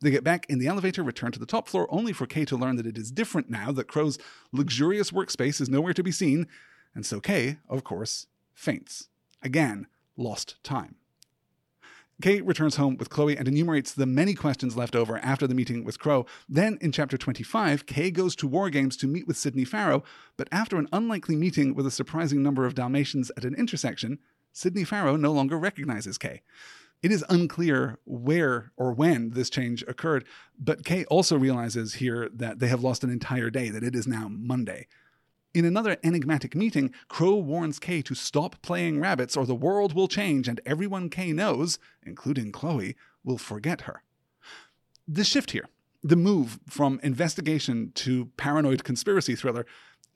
They 0.00 0.10
get 0.10 0.24
back 0.24 0.46
in 0.48 0.58
the 0.58 0.66
elevator, 0.66 1.02
return 1.02 1.30
to 1.32 1.38
the 1.38 1.46
top 1.46 1.68
floor, 1.68 1.86
only 1.90 2.12
for 2.14 2.26
Kay 2.26 2.46
to 2.46 2.56
learn 2.56 2.76
that 2.76 2.86
it 2.86 2.98
is 2.98 3.12
different 3.12 3.50
now, 3.50 3.70
that 3.72 3.86
Crow's 3.86 4.18
luxurious 4.50 5.10
workspace 5.10 5.60
is 5.60 5.68
nowhere 5.68 5.94
to 5.94 6.02
be 6.02 6.10
seen, 6.10 6.48
and 6.94 7.04
so 7.04 7.20
Kay, 7.20 7.58
of 7.68 7.84
course, 7.84 8.26
faints. 8.54 9.08
Again, 9.42 9.86
lost 10.16 10.56
time. 10.64 10.96
Kay 12.22 12.40
returns 12.40 12.76
home 12.76 12.96
with 12.96 13.10
Chloe 13.10 13.36
and 13.36 13.48
enumerates 13.48 13.92
the 13.92 14.06
many 14.06 14.34
questions 14.34 14.76
left 14.76 14.94
over 14.94 15.18
after 15.18 15.46
the 15.46 15.54
meeting 15.54 15.84
with 15.84 15.98
Crow. 15.98 16.26
Then, 16.48 16.78
in 16.80 16.92
chapter 16.92 17.18
25, 17.18 17.86
Kay 17.86 18.10
goes 18.10 18.36
to 18.36 18.46
War 18.46 18.70
Games 18.70 18.96
to 18.98 19.08
meet 19.08 19.26
with 19.26 19.36
Sydney 19.36 19.64
Farrow, 19.64 20.04
but 20.36 20.48
after 20.52 20.76
an 20.76 20.88
unlikely 20.92 21.36
meeting 21.36 21.74
with 21.74 21.86
a 21.86 21.90
surprising 21.90 22.42
number 22.42 22.66
of 22.66 22.74
Dalmatians 22.74 23.32
at 23.36 23.44
an 23.44 23.54
intersection, 23.54 24.20
Sydney 24.52 24.84
Farrow 24.84 25.16
no 25.16 25.32
longer 25.32 25.58
recognizes 25.58 26.16
Kay. 26.16 26.42
It 27.02 27.10
is 27.10 27.24
unclear 27.28 27.98
where 28.04 28.72
or 28.76 28.92
when 28.94 29.30
this 29.30 29.50
change 29.50 29.82
occurred, 29.88 30.24
but 30.58 30.84
Kay 30.84 31.04
also 31.06 31.36
realizes 31.36 31.94
here 31.94 32.30
that 32.32 32.60
they 32.60 32.68
have 32.68 32.82
lost 32.82 33.04
an 33.04 33.10
entire 33.10 33.50
day, 33.50 33.68
that 33.68 33.84
it 33.84 33.94
is 33.94 34.06
now 34.06 34.28
Monday. 34.30 34.86
In 35.54 35.64
another 35.64 35.98
enigmatic 36.02 36.56
meeting, 36.56 36.92
Crow 37.06 37.36
warns 37.36 37.78
Kay 37.78 38.02
to 38.02 38.14
stop 38.16 38.60
playing 38.60 38.98
rabbits 38.98 39.36
or 39.36 39.46
the 39.46 39.54
world 39.54 39.94
will 39.94 40.08
change 40.08 40.48
and 40.48 40.60
everyone 40.66 41.08
Kay 41.08 41.32
knows, 41.32 41.78
including 42.02 42.50
Chloe, 42.50 42.96
will 43.22 43.38
forget 43.38 43.82
her. 43.82 44.02
The 45.06 45.22
shift 45.22 45.52
here, 45.52 45.68
the 46.02 46.16
move 46.16 46.58
from 46.68 46.98
investigation 47.04 47.92
to 47.94 48.26
paranoid 48.36 48.82
conspiracy 48.82 49.36
thriller, 49.36 49.64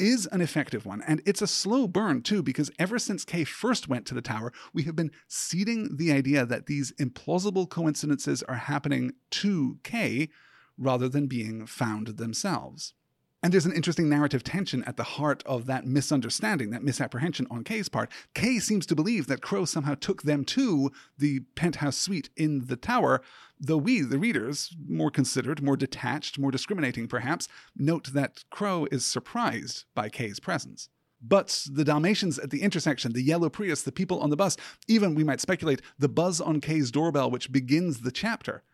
is 0.00 0.26
an 0.32 0.40
effective 0.40 0.84
one, 0.84 1.02
and 1.06 1.22
it's 1.24 1.42
a 1.42 1.46
slow 1.46 1.86
burn 1.86 2.22
too, 2.22 2.42
because 2.42 2.70
ever 2.78 2.98
since 2.98 3.24
Kay 3.24 3.44
first 3.44 3.88
went 3.88 4.06
to 4.06 4.14
the 4.14 4.22
tower, 4.22 4.52
we 4.72 4.82
have 4.84 4.96
been 4.96 5.12
seeding 5.28 5.96
the 5.96 6.10
idea 6.10 6.46
that 6.46 6.66
these 6.66 6.92
implausible 7.00 7.68
coincidences 7.68 8.42
are 8.44 8.56
happening 8.56 9.12
to 9.30 9.78
Kay 9.84 10.30
rather 10.76 11.08
than 11.08 11.28
being 11.28 11.64
found 11.64 12.08
themselves. 12.16 12.94
And 13.40 13.52
there's 13.52 13.66
an 13.66 13.72
interesting 13.72 14.08
narrative 14.08 14.42
tension 14.42 14.82
at 14.84 14.96
the 14.96 15.04
heart 15.04 15.44
of 15.46 15.66
that 15.66 15.86
misunderstanding, 15.86 16.70
that 16.70 16.82
misapprehension 16.82 17.46
on 17.50 17.62
Kay's 17.62 17.88
part. 17.88 18.10
Kay 18.34 18.58
seems 18.58 18.84
to 18.86 18.96
believe 18.96 19.28
that 19.28 19.42
Crow 19.42 19.64
somehow 19.64 19.94
took 19.94 20.22
them 20.22 20.44
to 20.46 20.90
the 21.16 21.40
penthouse 21.54 21.96
suite 21.96 22.30
in 22.36 22.66
the 22.66 22.76
tower, 22.76 23.22
though 23.60 23.76
we, 23.76 24.00
the 24.00 24.18
readers, 24.18 24.74
more 24.88 25.12
considered, 25.12 25.62
more 25.62 25.76
detached, 25.76 26.36
more 26.36 26.50
discriminating 26.50 27.06
perhaps, 27.06 27.46
note 27.76 28.12
that 28.12 28.42
Crow 28.50 28.88
is 28.90 29.06
surprised 29.06 29.84
by 29.94 30.08
Kay's 30.08 30.40
presence. 30.40 30.88
But 31.22 31.64
the 31.70 31.84
Dalmatians 31.84 32.40
at 32.40 32.50
the 32.50 32.62
intersection, 32.62 33.12
the 33.12 33.22
yellow 33.22 33.48
Prius, 33.48 33.82
the 33.82 33.92
people 33.92 34.18
on 34.20 34.30
the 34.30 34.36
bus, 34.36 34.56
even 34.88 35.14
we 35.14 35.24
might 35.24 35.40
speculate 35.40 35.82
the 35.96 36.08
buzz 36.08 36.40
on 36.40 36.60
Kay's 36.60 36.90
doorbell, 36.90 37.30
which 37.30 37.52
begins 37.52 38.00
the 38.00 38.12
chapter. 38.12 38.64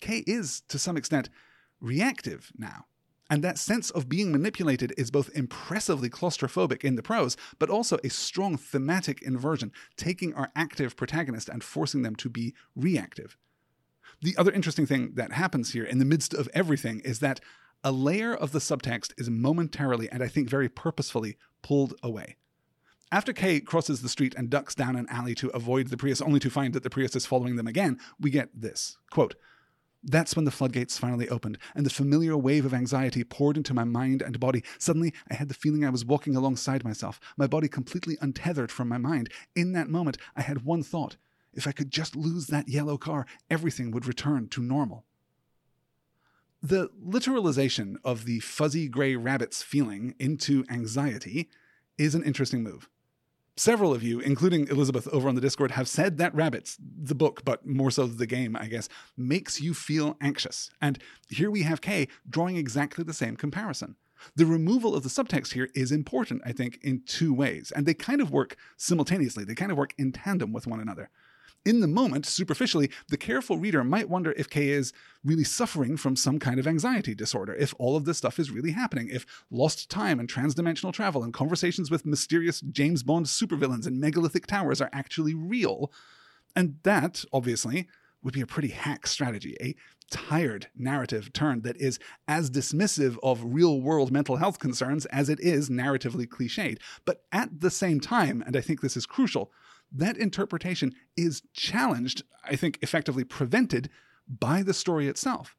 Kay 0.00 0.24
is, 0.26 0.62
to 0.68 0.78
some 0.78 0.96
extent, 0.96 1.28
reactive 1.80 2.52
now. 2.56 2.86
And 3.30 3.44
that 3.44 3.58
sense 3.58 3.90
of 3.90 4.08
being 4.08 4.32
manipulated 4.32 4.94
is 4.96 5.10
both 5.10 5.30
impressively 5.34 6.08
claustrophobic 6.08 6.82
in 6.82 6.96
the 6.96 7.02
prose, 7.02 7.36
but 7.58 7.68
also 7.68 7.98
a 8.02 8.08
strong 8.08 8.56
thematic 8.56 9.20
inversion, 9.20 9.70
taking 9.96 10.32
our 10.34 10.50
active 10.56 10.96
protagonist 10.96 11.48
and 11.48 11.62
forcing 11.62 12.02
them 12.02 12.16
to 12.16 12.30
be 12.30 12.54
reactive. 12.74 13.36
The 14.22 14.36
other 14.36 14.50
interesting 14.50 14.86
thing 14.86 15.12
that 15.14 15.32
happens 15.32 15.72
here 15.72 15.84
in 15.84 15.98
the 15.98 16.04
midst 16.04 16.32
of 16.32 16.48
everything 16.54 17.00
is 17.00 17.20
that 17.20 17.40
a 17.84 17.92
layer 17.92 18.34
of 18.34 18.52
the 18.52 18.58
subtext 18.58 19.12
is 19.18 19.30
momentarily, 19.30 20.08
and 20.10 20.22
I 20.22 20.28
think 20.28 20.48
very 20.48 20.68
purposefully, 20.68 21.36
pulled 21.62 21.94
away. 22.02 22.36
After 23.12 23.32
Kay 23.32 23.60
crosses 23.60 24.02
the 24.02 24.08
street 24.08 24.34
and 24.36 24.50
ducks 24.50 24.74
down 24.74 24.96
an 24.96 25.06
alley 25.08 25.34
to 25.36 25.48
avoid 25.50 25.88
the 25.88 25.96
Prius, 25.96 26.20
only 26.20 26.40
to 26.40 26.50
find 26.50 26.74
that 26.74 26.82
the 26.82 26.90
Prius 26.90 27.14
is 27.14 27.26
following 27.26 27.56
them 27.56 27.66
again, 27.66 27.98
we 28.18 28.30
get 28.30 28.48
this 28.54 28.98
quote, 29.10 29.34
that's 30.02 30.36
when 30.36 30.44
the 30.44 30.50
floodgates 30.50 30.98
finally 30.98 31.28
opened, 31.28 31.58
and 31.74 31.84
the 31.84 31.90
familiar 31.90 32.36
wave 32.36 32.64
of 32.64 32.74
anxiety 32.74 33.24
poured 33.24 33.56
into 33.56 33.74
my 33.74 33.84
mind 33.84 34.22
and 34.22 34.38
body. 34.38 34.62
Suddenly, 34.78 35.12
I 35.30 35.34
had 35.34 35.48
the 35.48 35.54
feeling 35.54 35.84
I 35.84 35.90
was 35.90 36.04
walking 36.04 36.36
alongside 36.36 36.84
myself, 36.84 37.20
my 37.36 37.46
body 37.46 37.68
completely 37.68 38.16
untethered 38.20 38.70
from 38.70 38.88
my 38.88 38.98
mind. 38.98 39.28
In 39.56 39.72
that 39.72 39.88
moment, 39.88 40.16
I 40.36 40.42
had 40.42 40.64
one 40.64 40.82
thought 40.82 41.16
if 41.52 41.66
I 41.66 41.72
could 41.72 41.90
just 41.90 42.14
lose 42.14 42.46
that 42.46 42.68
yellow 42.68 42.96
car, 42.96 43.26
everything 43.50 43.90
would 43.90 44.06
return 44.06 44.48
to 44.48 44.62
normal. 44.62 45.04
The 46.62 46.90
literalization 47.04 47.96
of 48.04 48.24
the 48.24 48.40
fuzzy 48.40 48.88
gray 48.88 49.16
rabbit's 49.16 49.62
feeling 49.62 50.14
into 50.18 50.64
anxiety 50.70 51.48
is 51.96 52.14
an 52.14 52.22
interesting 52.24 52.62
move. 52.62 52.88
Several 53.58 53.92
of 53.92 54.04
you, 54.04 54.20
including 54.20 54.68
Elizabeth 54.68 55.08
over 55.08 55.28
on 55.28 55.34
the 55.34 55.40
Discord, 55.40 55.72
have 55.72 55.88
said 55.88 56.16
that 56.18 56.32
Rabbits, 56.32 56.78
the 56.80 57.16
book, 57.16 57.44
but 57.44 57.66
more 57.66 57.90
so 57.90 58.06
the 58.06 58.24
game, 58.24 58.54
I 58.54 58.66
guess, 58.66 58.88
makes 59.16 59.60
you 59.60 59.74
feel 59.74 60.16
anxious. 60.20 60.70
And 60.80 60.96
here 61.28 61.50
we 61.50 61.62
have 61.62 61.80
Kay 61.80 62.06
drawing 62.30 62.56
exactly 62.56 63.02
the 63.02 63.12
same 63.12 63.34
comparison. 63.34 63.96
The 64.36 64.46
removal 64.46 64.94
of 64.94 65.02
the 65.02 65.08
subtext 65.08 65.54
here 65.54 65.70
is 65.74 65.90
important, 65.90 66.42
I 66.44 66.52
think, 66.52 66.78
in 66.82 67.02
two 67.04 67.34
ways, 67.34 67.72
and 67.74 67.84
they 67.84 67.94
kind 67.94 68.20
of 68.20 68.30
work 68.30 68.56
simultaneously. 68.76 69.42
They 69.42 69.56
kind 69.56 69.72
of 69.72 69.78
work 69.78 69.92
in 69.98 70.12
tandem 70.12 70.52
with 70.52 70.68
one 70.68 70.78
another. 70.78 71.10
In 71.64 71.80
the 71.80 71.88
moment, 71.88 72.24
superficially, 72.24 72.90
the 73.08 73.16
careful 73.16 73.58
reader 73.58 73.84
might 73.84 74.08
wonder 74.08 74.32
if 74.32 74.48
Kay 74.48 74.68
is 74.68 74.92
really 75.24 75.44
suffering 75.44 75.96
from 75.96 76.16
some 76.16 76.38
kind 76.38 76.58
of 76.58 76.66
anxiety 76.66 77.14
disorder, 77.14 77.54
if 77.54 77.74
all 77.78 77.96
of 77.96 78.04
this 78.04 78.18
stuff 78.18 78.38
is 78.38 78.50
really 78.50 78.70
happening, 78.70 79.08
if 79.10 79.26
lost 79.50 79.90
time 79.90 80.18
and 80.18 80.28
transdimensional 80.28 80.92
travel 80.92 81.22
and 81.22 81.34
conversations 81.34 81.90
with 81.90 82.06
mysterious 82.06 82.60
James 82.60 83.02
Bond 83.02 83.26
supervillains 83.26 83.86
and 83.86 84.00
megalithic 84.00 84.46
towers 84.46 84.80
are 84.80 84.90
actually 84.92 85.34
real. 85.34 85.92
And 86.56 86.78
that, 86.84 87.24
obviously, 87.32 87.88
would 88.22 88.34
be 88.34 88.40
a 88.40 88.46
pretty 88.46 88.68
hack 88.68 89.06
strategy, 89.06 89.56
a 89.60 89.74
tired 90.10 90.68
narrative 90.76 91.32
turn 91.32 91.62
that 91.62 91.76
is 91.76 91.98
as 92.26 92.50
dismissive 92.50 93.18
of 93.22 93.42
real 93.44 93.80
world 93.80 94.10
mental 94.10 94.36
health 94.36 94.58
concerns 94.58 95.06
as 95.06 95.28
it 95.28 95.38
is 95.40 95.68
narratively 95.68 96.26
cliched. 96.26 96.78
But 97.04 97.24
at 97.30 97.60
the 97.60 97.70
same 97.70 98.00
time, 98.00 98.42
and 98.46 98.56
I 98.56 98.60
think 98.60 98.80
this 98.80 98.96
is 98.96 99.06
crucial, 99.06 99.52
that 99.92 100.16
interpretation 100.16 100.94
is 101.16 101.42
challenged, 101.52 102.22
I 102.44 102.56
think 102.56 102.78
effectively 102.82 103.24
prevented 103.24 103.90
by 104.28 104.62
the 104.62 104.74
story 104.74 105.08
itself. 105.08 105.56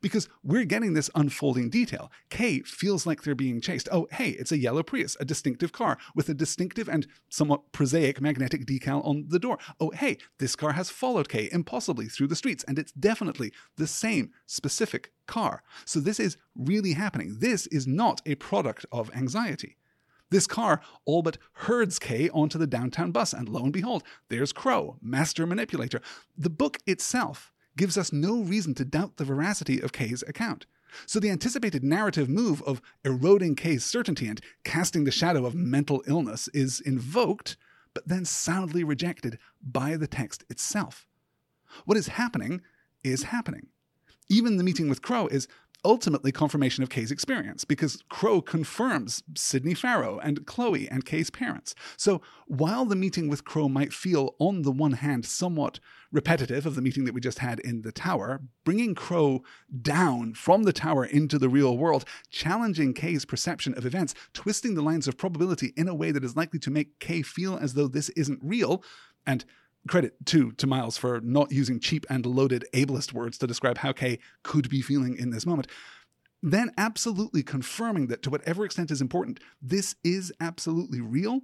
Because 0.00 0.28
we're 0.42 0.64
getting 0.64 0.94
this 0.94 1.10
unfolding 1.14 1.70
detail. 1.70 2.10
Kay 2.28 2.60
feels 2.60 3.06
like 3.06 3.22
they're 3.22 3.34
being 3.34 3.60
chased. 3.60 3.88
Oh, 3.92 4.08
hey, 4.10 4.30
it's 4.30 4.50
a 4.50 4.58
yellow 4.58 4.82
Prius, 4.82 5.16
a 5.20 5.24
distinctive 5.24 5.72
car 5.72 5.98
with 6.16 6.28
a 6.28 6.34
distinctive 6.34 6.88
and 6.88 7.06
somewhat 7.28 7.70
prosaic 7.70 8.20
magnetic 8.20 8.66
decal 8.66 9.06
on 9.06 9.26
the 9.28 9.38
door. 9.38 9.58
Oh, 9.78 9.90
hey, 9.90 10.18
this 10.38 10.56
car 10.56 10.72
has 10.72 10.90
followed 10.90 11.28
Kay 11.28 11.48
impossibly 11.52 12.06
through 12.06 12.26
the 12.26 12.34
streets, 12.34 12.64
and 12.64 12.78
it's 12.78 12.92
definitely 12.92 13.52
the 13.76 13.86
same 13.86 14.32
specific 14.46 15.12
car. 15.26 15.62
So 15.84 16.00
this 16.00 16.18
is 16.18 16.38
really 16.56 16.94
happening. 16.94 17.36
This 17.38 17.66
is 17.68 17.86
not 17.86 18.20
a 18.26 18.34
product 18.36 18.86
of 18.90 19.14
anxiety. 19.14 19.76
This 20.30 20.46
car 20.46 20.80
all 21.04 21.22
but 21.22 21.38
herds 21.52 21.98
Kay 21.98 22.28
onto 22.30 22.58
the 22.58 22.66
downtown 22.66 23.12
bus, 23.12 23.32
and 23.32 23.48
lo 23.48 23.62
and 23.62 23.72
behold, 23.72 24.02
there's 24.28 24.52
Crow, 24.52 24.96
master 25.00 25.46
manipulator. 25.46 26.00
The 26.36 26.50
book 26.50 26.78
itself 26.86 27.52
gives 27.76 27.98
us 27.98 28.12
no 28.12 28.40
reason 28.40 28.74
to 28.74 28.84
doubt 28.84 29.16
the 29.16 29.24
veracity 29.24 29.80
of 29.80 29.92
Kay's 29.92 30.22
account. 30.26 30.66
So 31.06 31.18
the 31.18 31.30
anticipated 31.30 31.82
narrative 31.82 32.28
move 32.28 32.62
of 32.62 32.80
eroding 33.04 33.56
Kay's 33.56 33.84
certainty 33.84 34.28
and 34.28 34.40
casting 34.62 35.04
the 35.04 35.10
shadow 35.10 35.44
of 35.44 35.54
mental 35.54 36.02
illness 36.06 36.48
is 36.48 36.80
invoked, 36.80 37.56
but 37.94 38.06
then 38.06 38.24
soundly 38.24 38.84
rejected 38.84 39.38
by 39.62 39.96
the 39.96 40.06
text 40.06 40.44
itself. 40.48 41.06
What 41.84 41.98
is 41.98 42.08
happening 42.08 42.60
is 43.02 43.24
happening. 43.24 43.68
Even 44.28 44.56
the 44.56 44.64
meeting 44.64 44.88
with 44.88 45.02
Crow 45.02 45.26
is 45.26 45.48
ultimately 45.84 46.32
confirmation 46.32 46.82
of 46.82 46.90
Kay's 46.90 47.10
experience 47.10 47.64
because 47.64 48.02
Crow 48.08 48.40
confirms 48.40 49.22
Sydney 49.36 49.74
Farrow 49.74 50.18
and 50.18 50.46
Chloe 50.46 50.88
and 50.88 51.04
Kay's 51.04 51.30
parents. 51.30 51.74
So 51.96 52.22
while 52.46 52.84
the 52.84 52.96
meeting 52.96 53.28
with 53.28 53.44
Crow 53.44 53.68
might 53.68 53.92
feel, 53.92 54.34
on 54.38 54.62
the 54.62 54.72
one 54.72 54.92
hand, 54.92 55.26
somewhat 55.26 55.80
repetitive 56.10 56.64
of 56.64 56.74
the 56.74 56.82
meeting 56.82 57.04
that 57.04 57.14
we 57.14 57.20
just 57.20 57.40
had 57.40 57.60
in 57.60 57.82
the 57.82 57.92
tower, 57.92 58.40
bringing 58.64 58.94
Crow 58.94 59.42
down 59.82 60.34
from 60.34 60.62
the 60.62 60.72
tower 60.72 61.04
into 61.04 61.38
the 61.38 61.48
real 61.48 61.76
world, 61.76 62.04
challenging 62.30 62.94
Kay's 62.94 63.24
perception 63.24 63.74
of 63.74 63.84
events, 63.84 64.14
twisting 64.32 64.74
the 64.74 64.82
lines 64.82 65.08
of 65.08 65.18
probability 65.18 65.72
in 65.76 65.88
a 65.88 65.94
way 65.94 66.10
that 66.10 66.24
is 66.24 66.36
likely 66.36 66.60
to 66.60 66.70
make 66.70 66.98
Kay 67.00 67.22
feel 67.22 67.56
as 67.56 67.74
though 67.74 67.88
this 67.88 68.08
isn't 68.10 68.40
real, 68.42 68.82
and 69.26 69.44
credit 69.88 70.14
too 70.24 70.52
to 70.52 70.66
Miles 70.66 70.96
for 70.96 71.20
not 71.20 71.52
using 71.52 71.80
cheap 71.80 72.06
and 72.08 72.24
loaded 72.24 72.64
ableist 72.72 73.12
words 73.12 73.38
to 73.38 73.46
describe 73.46 73.78
how 73.78 73.92
Kay 73.92 74.18
could 74.42 74.68
be 74.68 74.80
feeling 74.80 75.16
in 75.16 75.30
this 75.30 75.46
moment. 75.46 75.68
Then 76.42 76.72
absolutely 76.76 77.42
confirming 77.42 78.08
that 78.08 78.22
to 78.22 78.30
whatever 78.30 78.64
extent 78.64 78.90
is 78.90 79.00
important, 79.00 79.40
this 79.62 79.96
is 80.04 80.32
absolutely 80.40 81.00
real. 81.00 81.40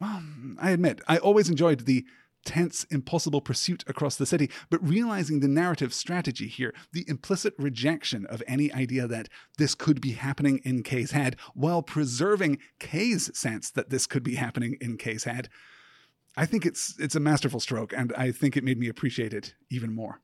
Well, 0.00 0.22
I 0.60 0.70
admit, 0.70 1.00
I 1.08 1.18
always 1.18 1.48
enjoyed 1.48 1.86
the 1.86 2.04
tense, 2.44 2.84
impossible 2.90 3.40
pursuit 3.40 3.84
across 3.86 4.16
the 4.16 4.26
city, 4.26 4.50
but 4.68 4.86
realizing 4.86 5.40
the 5.40 5.48
narrative 5.48 5.94
strategy 5.94 6.48
here, 6.48 6.74
the 6.92 7.04
implicit 7.08 7.54
rejection 7.58 8.26
of 8.26 8.42
any 8.46 8.72
idea 8.72 9.06
that 9.06 9.28
this 9.58 9.74
could 9.74 10.00
be 10.00 10.12
happening 10.12 10.60
in 10.64 10.82
Kay's 10.82 11.12
head, 11.12 11.36
while 11.54 11.82
preserving 11.82 12.58
Kay's 12.78 13.36
sense 13.36 13.70
that 13.70 13.90
this 13.90 14.06
could 14.06 14.22
be 14.22 14.34
happening 14.34 14.76
in 14.80 14.96
Kay's 14.96 15.24
head, 15.24 15.48
I 16.36 16.46
think 16.46 16.64
it's 16.64 16.94
it's 16.98 17.14
a 17.14 17.20
masterful 17.20 17.60
stroke, 17.60 17.92
and 17.96 18.12
I 18.16 18.32
think 18.32 18.56
it 18.56 18.64
made 18.64 18.78
me 18.78 18.88
appreciate 18.88 19.34
it 19.34 19.54
even 19.70 19.94
more. 19.94 20.20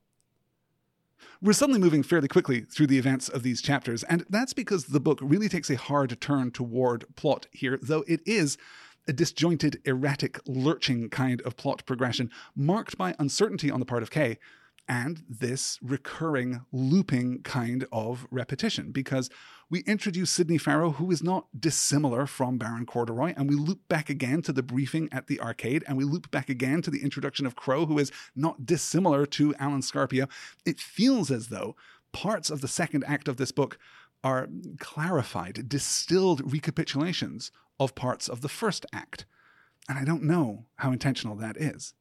We're 1.42 1.52
suddenly 1.52 1.80
moving 1.80 2.02
fairly 2.02 2.28
quickly 2.28 2.62
through 2.62 2.86
the 2.86 2.98
events 2.98 3.28
of 3.28 3.42
these 3.42 3.60
chapters, 3.60 4.04
and 4.04 4.24
that's 4.28 4.52
because 4.52 4.86
the 4.86 5.00
book 5.00 5.18
really 5.22 5.48
takes 5.48 5.70
a 5.70 5.76
hard 5.76 6.20
turn 6.20 6.50
toward 6.50 7.04
plot 7.16 7.46
here, 7.52 7.78
though 7.82 8.04
it 8.06 8.20
is 8.26 8.56
a 9.06 9.12
disjointed, 9.12 9.80
erratic, 9.84 10.38
lurching 10.46 11.08
kind 11.08 11.40
of 11.42 11.56
plot 11.56 11.84
progression 11.86 12.30
marked 12.54 12.98
by 12.98 13.14
uncertainty 13.18 13.70
on 13.70 13.80
the 13.80 13.86
part 13.86 14.02
of 14.02 14.10
Kay 14.10 14.38
and 14.88 15.22
this 15.28 15.78
recurring, 15.82 16.62
looping 16.72 17.42
kind 17.42 17.86
of 17.92 18.26
repetition 18.30 18.90
because 18.90 19.28
we 19.70 19.80
introduce 19.80 20.30
Sydney 20.30 20.56
Farrow, 20.56 20.92
who 20.92 21.10
is 21.10 21.22
not 21.22 21.46
dissimilar 21.58 22.26
from 22.26 22.56
Baron 22.56 22.86
Corduroy, 22.86 23.34
and 23.36 23.50
we 23.50 23.54
loop 23.54 23.86
back 23.88 24.08
again 24.08 24.40
to 24.42 24.52
the 24.52 24.62
briefing 24.62 25.10
at 25.12 25.26
the 25.26 25.38
arcade, 25.40 25.84
and 25.86 25.98
we 25.98 26.04
loop 26.04 26.30
back 26.30 26.48
again 26.48 26.80
to 26.80 26.90
the 26.90 27.02
introduction 27.02 27.44
of 27.44 27.54
Crow, 27.54 27.84
who 27.84 27.98
is 27.98 28.10
not 28.34 28.64
dissimilar 28.64 29.26
to 29.26 29.54
Alan 29.56 29.82
Scarpio. 29.82 30.26
It 30.64 30.80
feels 30.80 31.30
as 31.30 31.48
though 31.48 31.76
parts 32.12 32.48
of 32.48 32.62
the 32.62 32.68
second 32.68 33.04
act 33.06 33.28
of 33.28 33.36
this 33.36 33.52
book 33.52 33.78
are 34.24 34.48
clarified, 34.78 35.68
distilled 35.68 36.50
recapitulations 36.50 37.50
of 37.78 37.94
parts 37.94 38.26
of 38.26 38.40
the 38.40 38.48
first 38.48 38.86
act. 38.92 39.26
And 39.86 39.98
I 39.98 40.04
don't 40.04 40.22
know 40.22 40.64
how 40.76 40.92
intentional 40.92 41.36
that 41.36 41.58
is. 41.58 41.94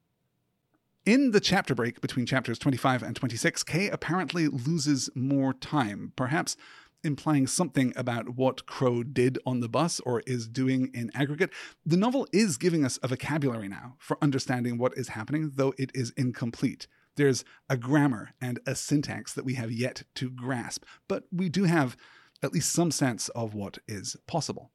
In 1.07 1.31
the 1.31 1.39
chapter 1.39 1.73
break 1.73 2.01
between 2.01 2.25
chapters 2.25 2.59
25 2.59 3.01
and 3.01 3.15
26, 3.15 3.63
Kay 3.63 3.87
apparently 3.87 4.49
loses 4.49 5.09
more 5.15 5.53
time, 5.53 6.11
perhaps 6.17 6.57
implying 7.01 7.47
something 7.47 7.93
about 7.95 8.35
what 8.35 8.65
Crow 8.65 9.03
did 9.03 9.39
on 9.45 9.61
the 9.61 9.69
bus 9.69 10.01
or 10.01 10.21
is 10.27 10.49
doing 10.49 10.91
in 10.93 11.09
aggregate. 11.15 11.53
The 11.85 11.95
novel 11.95 12.27
is 12.33 12.57
giving 12.57 12.83
us 12.83 12.99
a 13.01 13.07
vocabulary 13.07 13.69
now 13.69 13.95
for 13.99 14.17
understanding 14.21 14.77
what 14.77 14.97
is 14.97 15.07
happening, 15.07 15.53
though 15.55 15.73
it 15.77 15.91
is 15.95 16.11
incomplete. 16.17 16.87
There's 17.15 17.45
a 17.69 17.77
grammar 17.77 18.31
and 18.41 18.59
a 18.67 18.75
syntax 18.75 19.33
that 19.33 19.45
we 19.45 19.53
have 19.53 19.71
yet 19.71 20.03
to 20.15 20.29
grasp, 20.29 20.83
but 21.07 21.23
we 21.31 21.47
do 21.47 21.63
have 21.63 21.95
at 22.43 22.51
least 22.51 22.73
some 22.73 22.91
sense 22.91 23.29
of 23.29 23.53
what 23.53 23.77
is 23.87 24.17
possible. 24.27 24.71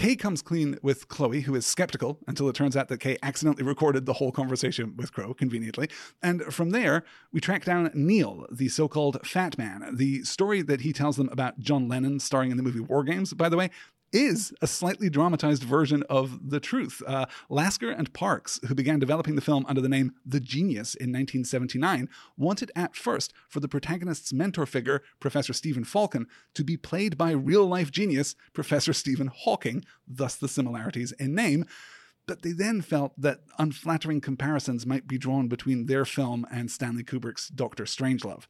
Kay 0.00 0.16
comes 0.16 0.40
clean 0.40 0.78
with 0.82 1.08
Chloe, 1.08 1.42
who 1.42 1.54
is 1.54 1.66
skeptical 1.66 2.18
until 2.26 2.48
it 2.48 2.54
turns 2.54 2.74
out 2.74 2.88
that 2.88 3.00
Kay 3.00 3.18
accidentally 3.22 3.64
recorded 3.64 4.06
the 4.06 4.14
whole 4.14 4.32
conversation 4.32 4.96
with 4.96 5.12
Crow, 5.12 5.34
conveniently. 5.34 5.90
And 6.22 6.42
from 6.44 6.70
there, 6.70 7.04
we 7.34 7.40
track 7.42 7.66
down 7.66 7.90
Neil, 7.92 8.46
the 8.50 8.70
so 8.70 8.88
called 8.88 9.18
Fat 9.26 9.58
Man. 9.58 9.96
The 9.96 10.24
story 10.24 10.62
that 10.62 10.80
he 10.80 10.94
tells 10.94 11.18
them 11.18 11.28
about 11.28 11.58
John 11.58 11.86
Lennon 11.86 12.18
starring 12.18 12.50
in 12.50 12.56
the 12.56 12.62
movie 12.62 12.80
War 12.80 13.04
Games, 13.04 13.34
by 13.34 13.50
the 13.50 13.58
way, 13.58 13.68
is 14.12 14.52
a 14.60 14.66
slightly 14.66 15.08
dramatized 15.08 15.62
version 15.62 16.02
of 16.08 16.50
the 16.50 16.60
truth. 16.60 17.02
Uh, 17.06 17.26
Lasker 17.48 17.90
and 17.90 18.12
Parkes, 18.12 18.60
who 18.66 18.74
began 18.74 18.98
developing 18.98 19.34
the 19.34 19.40
film 19.40 19.64
under 19.68 19.80
the 19.80 19.88
name 19.88 20.12
The 20.24 20.40
Genius 20.40 20.94
in 20.94 21.10
1979, 21.10 22.08
wanted 22.36 22.70
at 22.74 22.96
first 22.96 23.32
for 23.48 23.60
the 23.60 23.68
protagonist's 23.68 24.32
mentor 24.32 24.66
figure, 24.66 25.02
Professor 25.20 25.52
Stephen 25.52 25.84
Falken, 25.84 26.26
to 26.54 26.64
be 26.64 26.76
played 26.76 27.16
by 27.16 27.30
real 27.30 27.66
life 27.66 27.90
genius, 27.90 28.34
Professor 28.52 28.92
Stephen 28.92 29.28
Hawking, 29.28 29.84
thus 30.06 30.36
the 30.36 30.48
similarities 30.48 31.12
in 31.12 31.34
name. 31.34 31.64
But 32.26 32.42
they 32.42 32.52
then 32.52 32.80
felt 32.80 33.20
that 33.20 33.40
unflattering 33.58 34.20
comparisons 34.20 34.86
might 34.86 35.08
be 35.08 35.18
drawn 35.18 35.48
between 35.48 35.86
their 35.86 36.04
film 36.04 36.46
and 36.52 36.70
Stanley 36.70 37.02
Kubrick's 37.02 37.48
Doctor 37.48 37.84
Strangelove. 37.84 38.46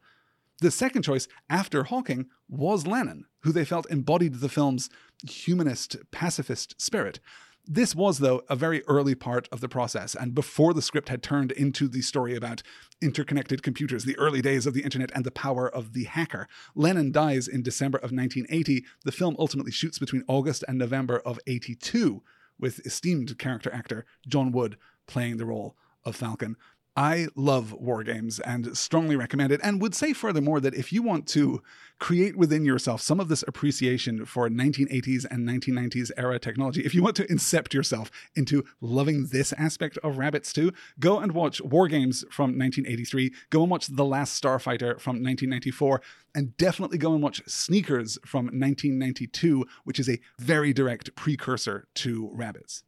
The 0.61 0.69
second 0.69 1.01
choice 1.01 1.27
after 1.49 1.85
Hawking 1.85 2.27
was 2.47 2.85
Lennon, 2.85 3.25
who 3.39 3.51
they 3.51 3.65
felt 3.65 3.89
embodied 3.89 4.35
the 4.35 4.49
film's 4.49 4.91
humanist, 5.27 5.97
pacifist 6.11 6.79
spirit. 6.79 7.19
This 7.65 7.95
was, 7.95 8.19
though, 8.19 8.43
a 8.47 8.55
very 8.55 8.83
early 8.87 9.15
part 9.15 9.47
of 9.51 9.59
the 9.59 9.67
process, 9.67 10.13
and 10.13 10.35
before 10.35 10.75
the 10.75 10.81
script 10.83 11.09
had 11.09 11.23
turned 11.23 11.51
into 11.51 11.87
the 11.87 12.03
story 12.03 12.35
about 12.35 12.61
interconnected 13.01 13.63
computers, 13.63 14.03
the 14.03 14.17
early 14.19 14.39
days 14.39 14.67
of 14.67 14.75
the 14.75 14.83
internet, 14.83 15.11
and 15.15 15.23
the 15.23 15.31
power 15.31 15.67
of 15.67 15.93
the 15.93 16.03
hacker. 16.03 16.47
Lennon 16.75 17.11
dies 17.11 17.47
in 17.47 17.63
December 17.63 17.97
of 17.97 18.11
1980. 18.11 18.85
The 19.03 19.11
film 19.11 19.35
ultimately 19.39 19.71
shoots 19.71 19.97
between 19.97 20.23
August 20.27 20.63
and 20.67 20.77
November 20.77 21.19
of 21.19 21.39
82, 21.47 22.21
with 22.59 22.85
esteemed 22.85 23.39
character 23.39 23.73
actor 23.73 24.05
John 24.27 24.51
Wood 24.51 24.77
playing 25.07 25.37
the 25.37 25.45
role 25.45 25.75
of 26.03 26.15
Falken. 26.15 26.55
I 26.95 27.27
love 27.35 27.71
war 27.71 28.03
games 28.03 28.39
and 28.41 28.77
strongly 28.77 29.15
recommend 29.15 29.53
it. 29.53 29.61
And 29.63 29.81
would 29.81 29.95
say 29.95 30.11
furthermore 30.11 30.59
that 30.59 30.73
if 30.73 30.91
you 30.91 31.01
want 31.01 31.25
to 31.29 31.63
create 31.99 32.35
within 32.35 32.65
yourself 32.65 32.99
some 32.99 33.21
of 33.21 33.29
this 33.29 33.45
appreciation 33.47 34.25
for 34.25 34.49
1980s 34.49 35.25
and 35.31 35.47
1990s 35.47 36.11
era 36.17 36.37
technology, 36.37 36.81
if 36.81 36.93
you 36.93 37.01
want 37.01 37.15
to 37.15 37.27
incept 37.27 37.73
yourself 37.73 38.11
into 38.35 38.65
loving 38.81 39.27
this 39.27 39.53
aspect 39.53 39.97
of 39.99 40.17
Rabbits 40.17 40.51
too, 40.51 40.73
go 40.99 41.19
and 41.19 41.31
watch 41.31 41.61
War 41.61 41.87
Games 41.87 42.25
from 42.29 42.57
1983, 42.59 43.31
go 43.49 43.61
and 43.61 43.71
watch 43.71 43.87
The 43.87 44.05
Last 44.05 44.41
Starfighter 44.41 44.99
from 44.99 45.23
1994, 45.23 46.01
and 46.35 46.57
definitely 46.57 46.97
go 46.97 47.13
and 47.13 47.23
watch 47.23 47.41
Sneakers 47.47 48.17
from 48.25 48.45
1992, 48.47 49.65
which 49.85 49.99
is 49.99 50.09
a 50.09 50.19
very 50.39 50.73
direct 50.73 51.15
precursor 51.15 51.87
to 51.95 52.29
Rabbits. 52.33 52.83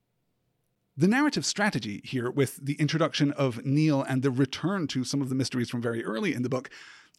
The 0.95 1.07
narrative 1.07 1.43
strategy 1.43 2.01
here, 2.03 2.29
with 2.29 2.57
the 2.57 2.75
introduction 2.75 3.31
of 3.31 3.65
Neil 3.65 4.03
and 4.03 4.21
the 4.21 4.29
return 4.29 4.85
to 4.89 5.03
some 5.03 5.23
of 5.23 5.29
the 5.29 5.33
mysteries 5.33 5.71
from 5.71 5.81
very 5.81 6.05
early 6.05 6.35
in 6.35 6.43
the 6.43 6.49
book, 6.49 6.69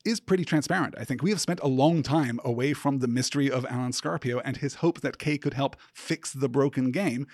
is 0.05 0.21
pretty 0.21 0.45
transparent. 0.45 0.95
I 0.97 1.05
think 1.05 1.25
we 1.25 1.31
have 1.31 1.41
spent 1.41 1.59
a 1.61 1.67
long 1.67 2.05
time 2.05 2.39
away 2.45 2.73
from 2.73 3.01
the 3.01 3.09
mystery 3.09 3.51
of 3.51 3.67
Alan 3.67 3.93
Scarpio 3.93 4.39
and 4.45 4.59
his 4.59 4.77
hope 4.77 5.01
that 5.01 5.19
Kay 5.19 5.39
could 5.39 5.55
help 5.55 5.75
fix 5.93 6.33
the 6.33 6.49
broken 6.49 6.93
game. 6.93 7.27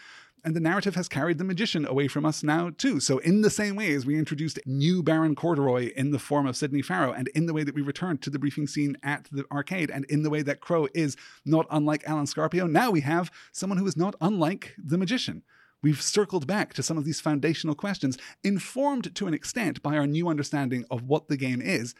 And 0.43 0.57
the 0.57 0.61
narrative 0.61 0.95
has 0.95 1.09
carried 1.09 1.37
the 1.37 1.45
magician 1.45 1.85
away 1.85 2.09
from 2.09 2.25
us 2.25 2.43
now, 2.43 2.71
too. 2.71 3.01
So, 3.01 3.19
in 3.19 3.43
the 3.43 3.51
same 3.51 3.77
way 3.77 3.93
as 3.93 4.07
we 4.07 4.19
introduced 4.19 4.59
new 4.65 5.03
Baron 5.03 5.35
Corduroy 5.35 5.93
in 5.95 6.11
the 6.11 6.19
form 6.19 6.47
of 6.47 6.57
Sydney 6.57 6.81
Farrow, 6.81 7.13
and 7.13 7.29
in 7.29 7.45
the 7.45 7.53
way 7.53 7.65
that 7.65 7.75
we 7.75 7.83
returned 7.83 8.23
to 8.23 8.31
the 8.31 8.39
briefing 8.39 8.67
scene 8.67 8.97
at 9.03 9.29
the 9.31 9.45
arcade, 9.53 9.91
and 9.91 10.07
in 10.07 10.23
the 10.23 10.31
way 10.31 10.41
that 10.41 10.63
Crow 10.63 10.89
is 10.95 11.19
not 11.45 11.67
unlike 11.71 12.03
Alan 12.07 12.27
Scarpio, 12.27 12.67
now 12.67 12.91
we 12.91 13.03
have 13.03 13.31
someone 13.53 13.77
who 13.77 13.87
is 13.87 13.99
not 13.99 14.15
unlike 14.23 14.75
the 14.83 14.97
magician. 14.97 15.43
We've 15.83 16.03
circled 16.03 16.47
back 16.47 16.75
to 16.75 16.83
some 16.83 16.99
of 16.99 17.05
these 17.05 17.21
foundational 17.21 17.75
questions, 17.75 18.19
informed 18.45 19.15
to 19.15 19.27
an 19.27 19.35
extent 19.35 19.83
by 19.83 19.97
our 19.97 20.07
new 20.07 20.29
understanding 20.29 20.85
of 20.91 21.05
what 21.05 21.29
the 21.29 21.37
game 21.37 21.63
is, 21.63 21.95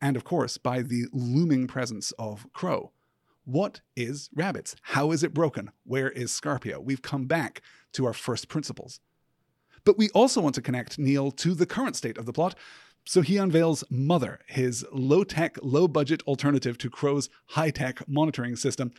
and 0.00 0.16
of 0.16 0.24
course 0.24 0.56
by 0.56 0.82
the 0.82 1.06
looming 1.12 1.66
presence 1.66 2.12
of 2.18 2.46
Crow. 2.52 2.92
What 3.44 3.80
is 3.94 4.30
rabbits? 4.34 4.74
How 4.82 5.12
is 5.12 5.22
it 5.22 5.34
broken? 5.34 5.70
Where 5.84 6.10
is 6.10 6.32
Scarpio? 6.32 6.80
We've 6.80 7.02
come 7.02 7.26
back 7.26 7.62
to 7.92 8.06
our 8.06 8.12
first 8.12 8.48
principles. 8.48 9.00
But 9.84 9.98
we 9.98 10.08
also 10.10 10.40
want 10.40 10.54
to 10.56 10.62
connect 10.62 10.98
Neil 10.98 11.30
to 11.30 11.54
the 11.54 11.66
current 11.66 11.94
state 11.94 12.18
of 12.18 12.26
the 12.26 12.32
plot 12.32 12.56
so 13.06 13.22
he 13.22 13.36
unveils 13.36 13.84
Mother, 13.88 14.40
his 14.48 14.84
low 14.92 15.22
tech, 15.22 15.56
low 15.62 15.86
budget 15.86 16.22
alternative 16.26 16.76
to 16.78 16.90
Crow's 16.90 17.30
high 17.46 17.70
tech 17.70 18.06
monitoring 18.08 18.56
system. 18.56 18.90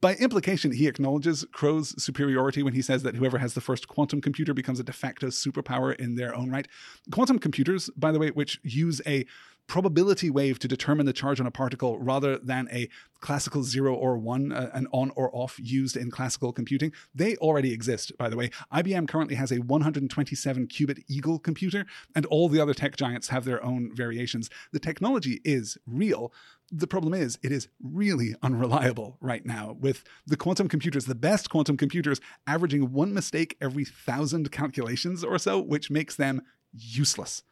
By 0.00 0.16
implication, 0.16 0.72
he 0.72 0.88
acknowledges 0.88 1.46
Crow's 1.52 2.02
superiority 2.02 2.64
when 2.64 2.74
he 2.74 2.82
says 2.82 3.04
that 3.04 3.14
whoever 3.14 3.38
has 3.38 3.54
the 3.54 3.60
first 3.60 3.86
quantum 3.86 4.20
computer 4.20 4.54
becomes 4.54 4.80
a 4.80 4.84
de 4.84 4.92
facto 4.92 5.28
superpower 5.28 5.94
in 5.94 6.16
their 6.16 6.34
own 6.34 6.50
right. 6.50 6.66
Quantum 7.12 7.38
computers, 7.38 7.90
by 7.96 8.10
the 8.10 8.18
way, 8.18 8.30
which 8.30 8.58
use 8.64 9.00
a 9.06 9.24
probability 9.66 10.30
wave 10.30 10.58
to 10.58 10.68
determine 10.68 11.06
the 11.06 11.12
charge 11.12 11.40
on 11.40 11.46
a 11.46 11.50
particle 11.50 11.98
rather 11.98 12.38
than 12.38 12.68
a 12.70 12.88
classical 13.20 13.62
zero 13.62 13.94
or 13.94 14.18
one, 14.18 14.52
uh, 14.52 14.70
an 14.74 14.86
on 14.92 15.10
or 15.16 15.34
off 15.34 15.58
used 15.58 15.96
in 15.96 16.10
classical 16.10 16.52
computing. 16.52 16.92
They 17.14 17.36
already 17.36 17.72
exist, 17.72 18.16
by 18.18 18.28
the 18.28 18.36
way. 18.36 18.50
IBM 18.72 19.08
currently 19.08 19.36
has 19.36 19.50
a 19.50 19.60
127 19.60 20.66
qubit 20.68 21.02
Eagle 21.08 21.38
computer, 21.38 21.86
and 22.14 22.26
all 22.26 22.48
the 22.48 22.60
other 22.60 22.74
tech 22.74 22.96
giants 22.96 23.28
have 23.28 23.44
their 23.44 23.64
own 23.64 23.94
variations. 23.94 24.50
The 24.72 24.78
technology 24.78 25.40
is 25.44 25.78
real. 25.86 26.32
The 26.70 26.86
problem 26.86 27.14
is, 27.14 27.38
it 27.42 27.52
is 27.52 27.68
really 27.82 28.34
unreliable 28.42 29.16
right 29.20 29.44
now, 29.46 29.76
with 29.80 30.04
the 30.26 30.36
quantum 30.36 30.68
computers, 30.68 31.06
the 31.06 31.14
best 31.14 31.48
quantum 31.48 31.76
computers, 31.76 32.20
averaging 32.46 32.92
one 32.92 33.14
mistake 33.14 33.56
every 33.60 33.84
thousand 33.84 34.52
calculations 34.52 35.24
or 35.24 35.38
so, 35.38 35.58
which 35.58 35.90
makes 35.90 36.16
them 36.16 36.42
useless. 36.72 37.42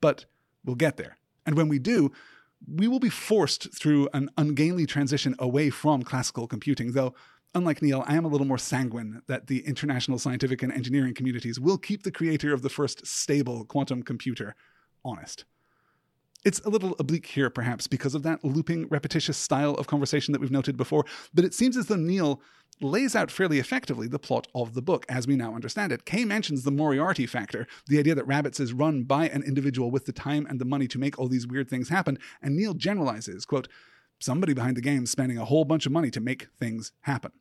But 0.00 0.24
we'll 0.64 0.76
get 0.76 0.96
there. 0.96 1.18
And 1.48 1.56
when 1.56 1.68
we 1.68 1.78
do, 1.78 2.12
we 2.70 2.88
will 2.88 3.00
be 3.00 3.08
forced 3.08 3.72
through 3.74 4.10
an 4.12 4.28
ungainly 4.36 4.84
transition 4.84 5.34
away 5.38 5.70
from 5.70 6.02
classical 6.02 6.46
computing, 6.46 6.92
though 6.92 7.14
unlike 7.54 7.80
Neil, 7.80 8.04
I 8.06 8.16
am 8.16 8.26
a 8.26 8.28
little 8.28 8.46
more 8.46 8.58
sanguine 8.58 9.22
that 9.28 9.46
the 9.46 9.66
international 9.66 10.18
scientific 10.18 10.62
and 10.62 10.70
engineering 10.70 11.14
communities 11.14 11.58
will 11.58 11.78
keep 11.78 12.02
the 12.02 12.12
creator 12.12 12.52
of 12.52 12.60
the 12.60 12.68
first 12.68 13.06
stable 13.06 13.64
quantum 13.64 14.02
computer 14.02 14.56
honest. 15.06 15.46
It's 16.44 16.60
a 16.60 16.70
little 16.70 16.94
oblique 16.98 17.26
here, 17.26 17.50
perhaps, 17.50 17.86
because 17.86 18.14
of 18.14 18.22
that 18.22 18.44
looping, 18.44 18.86
repetitious 18.88 19.36
style 19.36 19.74
of 19.74 19.88
conversation 19.88 20.32
that 20.32 20.40
we've 20.40 20.50
noted 20.50 20.76
before, 20.76 21.04
but 21.34 21.44
it 21.44 21.52
seems 21.52 21.76
as 21.76 21.86
though 21.86 21.96
Neil 21.96 22.40
lays 22.80 23.16
out 23.16 23.30
fairly 23.30 23.58
effectively 23.58 24.06
the 24.06 24.20
plot 24.20 24.46
of 24.54 24.74
the 24.74 24.82
book 24.82 25.04
as 25.08 25.26
we 25.26 25.34
now 25.34 25.54
understand 25.54 25.90
it. 25.90 26.04
Kay 26.04 26.24
mentions 26.24 26.62
the 26.62 26.70
Moriarty 26.70 27.26
factor, 27.26 27.66
the 27.88 27.98
idea 27.98 28.14
that 28.14 28.26
Rabbits 28.26 28.60
is 28.60 28.72
run 28.72 29.02
by 29.02 29.28
an 29.28 29.42
individual 29.42 29.90
with 29.90 30.06
the 30.06 30.12
time 30.12 30.46
and 30.48 30.60
the 30.60 30.64
money 30.64 30.86
to 30.88 30.98
make 30.98 31.18
all 31.18 31.26
these 31.26 31.46
weird 31.46 31.68
things 31.68 31.88
happen, 31.88 32.18
and 32.40 32.56
Neil 32.56 32.74
generalizes, 32.74 33.44
quote, 33.44 33.66
somebody 34.20 34.54
behind 34.54 34.76
the 34.76 34.80
game 34.80 35.06
spending 35.06 35.38
a 35.38 35.44
whole 35.44 35.64
bunch 35.64 35.86
of 35.86 35.92
money 35.92 36.10
to 36.10 36.20
make 36.20 36.48
things 36.58 36.92
happen. 37.02 37.32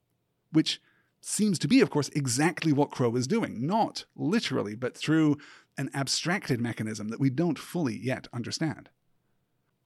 Which 0.51 0.81
seems 1.21 1.59
to 1.59 1.67
be, 1.67 1.81
of 1.81 1.89
course, 1.89 2.09
exactly 2.09 2.71
what 2.71 2.91
Crow 2.91 3.15
is 3.15 3.27
doing, 3.27 3.65
not 3.65 4.05
literally, 4.15 4.75
but 4.75 4.95
through 4.95 5.37
an 5.77 5.89
abstracted 5.93 6.59
mechanism 6.59 7.09
that 7.09 7.19
we 7.19 7.29
don't 7.29 7.59
fully 7.59 7.97
yet 7.97 8.27
understand. 8.33 8.89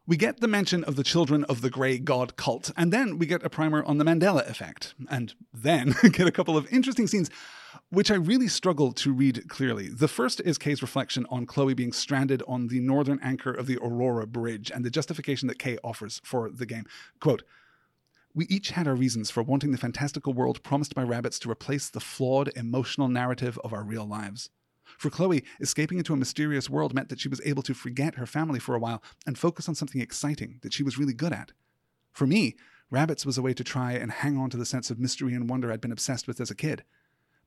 We 0.07 0.17
get 0.17 0.39
the 0.39 0.47
mention 0.47 0.83
of 0.83 0.95
the 0.95 1.03
children 1.03 1.43
of 1.45 1.61
the 1.61 1.69
Grey 1.69 1.99
God 1.99 2.35
cult, 2.35 2.71
and 2.75 2.91
then 2.91 3.17
we 3.17 3.25
get 3.25 3.45
a 3.45 3.49
primer 3.49 3.83
on 3.83 3.97
the 3.97 4.03
Mandela 4.03 4.49
effect, 4.49 4.95
and 5.09 5.33
then 5.53 5.93
get 6.11 6.27
a 6.27 6.31
couple 6.31 6.57
of 6.57 6.71
interesting 6.73 7.07
scenes 7.07 7.29
which 7.89 8.11
I 8.11 8.15
really 8.15 8.47
struggle 8.47 8.91
to 8.93 9.13
read 9.13 9.47
clearly. 9.47 9.89
The 9.89 10.07
first 10.07 10.41
is 10.41 10.57
Kay's 10.57 10.81
reflection 10.81 11.25
on 11.29 11.45
Chloe 11.45 11.73
being 11.73 11.93
stranded 11.93 12.41
on 12.47 12.67
the 12.67 12.79
northern 12.79 13.19
anchor 13.21 13.51
of 13.53 13.67
the 13.67 13.77
Aurora 13.77 14.27
Bridge 14.27 14.71
and 14.73 14.83
the 14.83 14.89
justification 14.89 15.47
that 15.47 15.59
Kay 15.59 15.77
offers 15.83 16.21
for 16.23 16.49
the 16.49 16.65
game. 16.65 16.85
Quote, 17.19 17.43
we 18.33 18.45
each 18.45 18.71
had 18.71 18.87
our 18.87 18.95
reasons 18.95 19.29
for 19.29 19.43
wanting 19.43 19.71
the 19.71 19.77
fantastical 19.77 20.33
world 20.33 20.63
promised 20.63 20.95
by 20.95 21.03
rabbits 21.03 21.37
to 21.39 21.51
replace 21.51 21.89
the 21.89 21.99
flawed 21.99 22.49
emotional 22.55 23.09
narrative 23.09 23.59
of 23.63 23.73
our 23.73 23.83
real 23.83 24.05
lives. 24.05 24.49
For 25.01 25.09
Chloe, 25.09 25.43
escaping 25.59 25.97
into 25.97 26.13
a 26.13 26.15
mysterious 26.15 26.69
world 26.69 26.93
meant 26.93 27.09
that 27.09 27.19
she 27.19 27.27
was 27.27 27.41
able 27.43 27.63
to 27.63 27.73
forget 27.73 28.17
her 28.17 28.27
family 28.27 28.59
for 28.59 28.75
a 28.75 28.79
while 28.79 29.01
and 29.25 29.35
focus 29.35 29.67
on 29.67 29.73
something 29.73 29.99
exciting 29.99 30.59
that 30.61 30.73
she 30.73 30.83
was 30.83 30.99
really 30.99 31.15
good 31.15 31.33
at. 31.33 31.53
For 32.11 32.27
me, 32.27 32.55
Rabbits 32.91 33.25
was 33.25 33.35
a 33.35 33.41
way 33.41 33.55
to 33.55 33.63
try 33.63 33.93
and 33.93 34.11
hang 34.11 34.37
on 34.37 34.51
to 34.51 34.57
the 34.57 34.63
sense 34.63 34.91
of 34.91 34.99
mystery 34.99 35.33
and 35.33 35.49
wonder 35.49 35.71
I'd 35.71 35.81
been 35.81 35.91
obsessed 35.91 36.27
with 36.27 36.39
as 36.39 36.51
a 36.51 36.55
kid. 36.55 36.83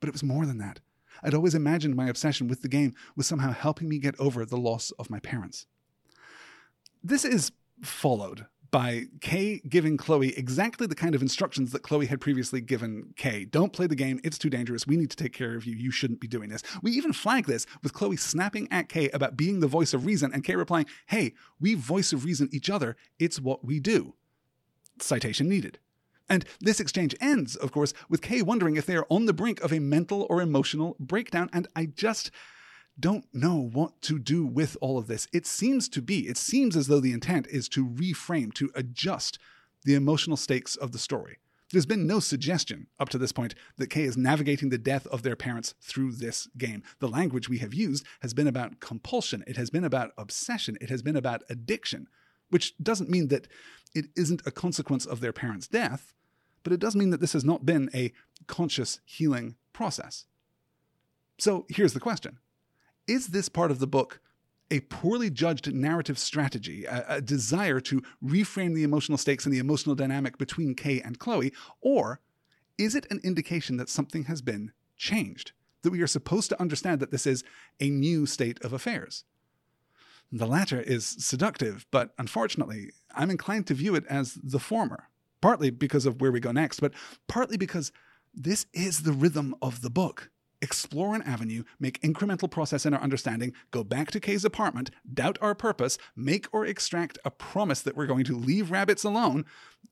But 0.00 0.08
it 0.08 0.12
was 0.12 0.24
more 0.24 0.46
than 0.46 0.58
that. 0.58 0.80
I'd 1.22 1.32
always 1.32 1.54
imagined 1.54 1.94
my 1.94 2.08
obsession 2.08 2.48
with 2.48 2.62
the 2.62 2.68
game 2.68 2.92
was 3.14 3.28
somehow 3.28 3.52
helping 3.52 3.88
me 3.88 4.00
get 4.00 4.18
over 4.18 4.44
the 4.44 4.56
loss 4.56 4.90
of 4.98 5.08
my 5.08 5.20
parents. 5.20 5.66
This 7.04 7.24
is 7.24 7.52
followed 7.84 8.46
by 8.74 9.04
Kay 9.20 9.60
giving 9.68 9.96
Chloe 9.96 10.36
exactly 10.36 10.88
the 10.88 10.96
kind 10.96 11.14
of 11.14 11.22
instructions 11.22 11.70
that 11.70 11.84
Chloe 11.84 12.06
had 12.06 12.20
previously 12.20 12.60
given 12.60 13.14
Kay. 13.16 13.44
Don't 13.44 13.72
play 13.72 13.86
the 13.86 13.94
game, 13.94 14.18
it's 14.24 14.36
too 14.36 14.50
dangerous, 14.50 14.84
we 14.84 14.96
need 14.96 15.12
to 15.12 15.16
take 15.16 15.32
care 15.32 15.54
of 15.54 15.64
you, 15.64 15.76
you 15.76 15.92
shouldn't 15.92 16.18
be 16.18 16.26
doing 16.26 16.48
this. 16.48 16.64
We 16.82 16.90
even 16.90 17.12
flag 17.12 17.46
this 17.46 17.66
with 17.84 17.92
Chloe 17.92 18.16
snapping 18.16 18.66
at 18.72 18.88
Kay 18.88 19.10
about 19.10 19.36
being 19.36 19.60
the 19.60 19.68
voice 19.68 19.94
of 19.94 20.04
reason, 20.04 20.32
and 20.34 20.42
Kay 20.42 20.56
replying, 20.56 20.86
Hey, 21.06 21.34
we 21.60 21.74
voice 21.74 22.12
of 22.12 22.24
reason 22.24 22.48
each 22.50 22.68
other, 22.68 22.96
it's 23.20 23.40
what 23.40 23.64
we 23.64 23.78
do. 23.78 24.14
Citation 24.98 25.48
needed. 25.48 25.78
And 26.28 26.44
this 26.58 26.80
exchange 26.80 27.14
ends, 27.20 27.54
of 27.54 27.70
course, 27.70 27.94
with 28.08 28.22
Kay 28.22 28.42
wondering 28.42 28.74
if 28.74 28.86
they 28.86 28.96
are 28.96 29.06
on 29.08 29.26
the 29.26 29.32
brink 29.32 29.62
of 29.62 29.72
a 29.72 29.78
mental 29.78 30.26
or 30.28 30.42
emotional 30.42 30.96
breakdown, 30.98 31.48
and 31.52 31.68
I 31.76 31.86
just 31.86 32.32
don't 32.98 33.26
know 33.32 33.56
what 33.56 34.00
to 34.02 34.18
do 34.18 34.46
with 34.46 34.76
all 34.80 34.98
of 34.98 35.06
this. 35.06 35.26
It 35.32 35.46
seems 35.46 35.88
to 35.90 36.02
be, 36.02 36.28
it 36.28 36.36
seems 36.36 36.76
as 36.76 36.86
though 36.86 37.00
the 37.00 37.12
intent 37.12 37.46
is 37.48 37.68
to 37.70 37.86
reframe, 37.86 38.52
to 38.54 38.70
adjust 38.74 39.38
the 39.84 39.94
emotional 39.94 40.36
stakes 40.36 40.76
of 40.76 40.92
the 40.92 40.98
story. 40.98 41.38
There's 41.72 41.86
been 41.86 42.06
no 42.06 42.20
suggestion 42.20 42.86
up 43.00 43.08
to 43.08 43.18
this 43.18 43.32
point 43.32 43.54
that 43.78 43.88
Kay 43.88 44.04
is 44.04 44.16
navigating 44.16 44.68
the 44.68 44.78
death 44.78 45.06
of 45.08 45.22
their 45.22 45.34
parents 45.34 45.74
through 45.80 46.12
this 46.12 46.46
game. 46.56 46.84
The 47.00 47.08
language 47.08 47.48
we 47.48 47.58
have 47.58 47.74
used 47.74 48.06
has 48.20 48.32
been 48.32 48.46
about 48.46 48.80
compulsion, 48.80 49.42
it 49.46 49.56
has 49.56 49.70
been 49.70 49.84
about 49.84 50.12
obsession, 50.16 50.78
it 50.80 50.88
has 50.88 51.02
been 51.02 51.16
about 51.16 51.42
addiction, 51.50 52.06
which 52.50 52.74
doesn't 52.78 53.10
mean 53.10 53.28
that 53.28 53.48
it 53.94 54.06
isn't 54.14 54.46
a 54.46 54.52
consequence 54.52 55.04
of 55.04 55.20
their 55.20 55.32
parents' 55.32 55.66
death, 55.66 56.14
but 56.62 56.72
it 56.72 56.80
does 56.80 56.94
mean 56.94 57.10
that 57.10 57.20
this 57.20 57.32
has 57.32 57.44
not 57.44 57.66
been 57.66 57.90
a 57.92 58.12
conscious 58.46 59.00
healing 59.04 59.56
process. 59.72 60.26
So 61.38 61.66
here's 61.68 61.92
the 61.92 62.00
question 62.00 62.38
is 63.06 63.28
this 63.28 63.48
part 63.48 63.70
of 63.70 63.78
the 63.78 63.86
book 63.86 64.20
a 64.70 64.80
poorly 64.80 65.30
judged 65.30 65.72
narrative 65.72 66.18
strategy, 66.18 66.84
a, 66.86 67.04
a, 67.08 67.20
desire 67.20 67.80
to 67.80 68.02
reframe 68.24 68.74
the 68.74 68.82
emotional 68.82 69.18
stakes 69.18 69.44
and 69.44 69.54
the 69.54 69.58
emotional 69.58 69.94
dynamic 69.94 70.38
between 70.38 70.74
Kay 70.74 71.00
and 71.00 71.18
Chloe, 71.18 71.52
or 71.80 72.20
is 72.78 72.94
it 72.94 73.06
an 73.10 73.20
indication 73.22 73.76
that 73.76 73.88
something 73.88 74.24
has 74.24 74.42
been 74.42 74.72
changed? 74.96 75.52
That 75.82 75.90
we 75.90 76.00
are 76.00 76.06
supposed 76.06 76.48
to 76.48 76.60
understand 76.60 77.00
that 77.00 77.10
this 77.10 77.26
is 77.26 77.44
a 77.78 77.90
new 77.90 78.26
state 78.26 78.58
of 78.64 78.72
affairs? 78.72 79.24
The 80.32 80.46
latter 80.46 80.80
is 80.80 81.06
seductive, 81.06 81.86
but 81.90 82.14
unfortunately, 82.18 82.90
I'm 83.14 83.30
inclined 83.30 83.66
to 83.68 83.74
view 83.74 83.94
it 83.94 84.04
as 84.08 84.34
the 84.42 84.58
former, 84.58 85.08
partly 85.40 85.70
because 85.70 86.06
of 86.06 86.20
where 86.20 86.32
we 86.32 86.40
go 86.40 86.52
next, 86.52 86.80
but 86.80 86.94
partly 87.28 87.56
because 87.56 87.92
this 88.34 88.66
is 88.72 89.02
the 89.02 89.12
rhythm 89.12 89.54
of 89.62 89.82
the 89.82 89.90
book 89.90 90.30
explore 90.64 91.14
an 91.14 91.22
avenue, 91.22 91.62
make 91.78 92.00
incremental 92.00 92.50
process 92.50 92.86
in 92.86 92.94
our 92.94 93.00
understanding, 93.00 93.52
go 93.70 93.84
back 93.84 94.10
to 94.10 94.18
Kay's 94.18 94.46
apartment, 94.46 94.90
doubt 95.12 95.36
our 95.42 95.54
purpose, 95.54 95.98
make 96.16 96.46
or 96.52 96.64
extract 96.64 97.18
a 97.24 97.30
promise 97.30 97.82
that 97.82 97.96
we're 97.96 98.06
going 98.06 98.24
to 98.24 98.36
leave 98.36 98.70
rabbits 98.70 99.04
alone, 99.04 99.44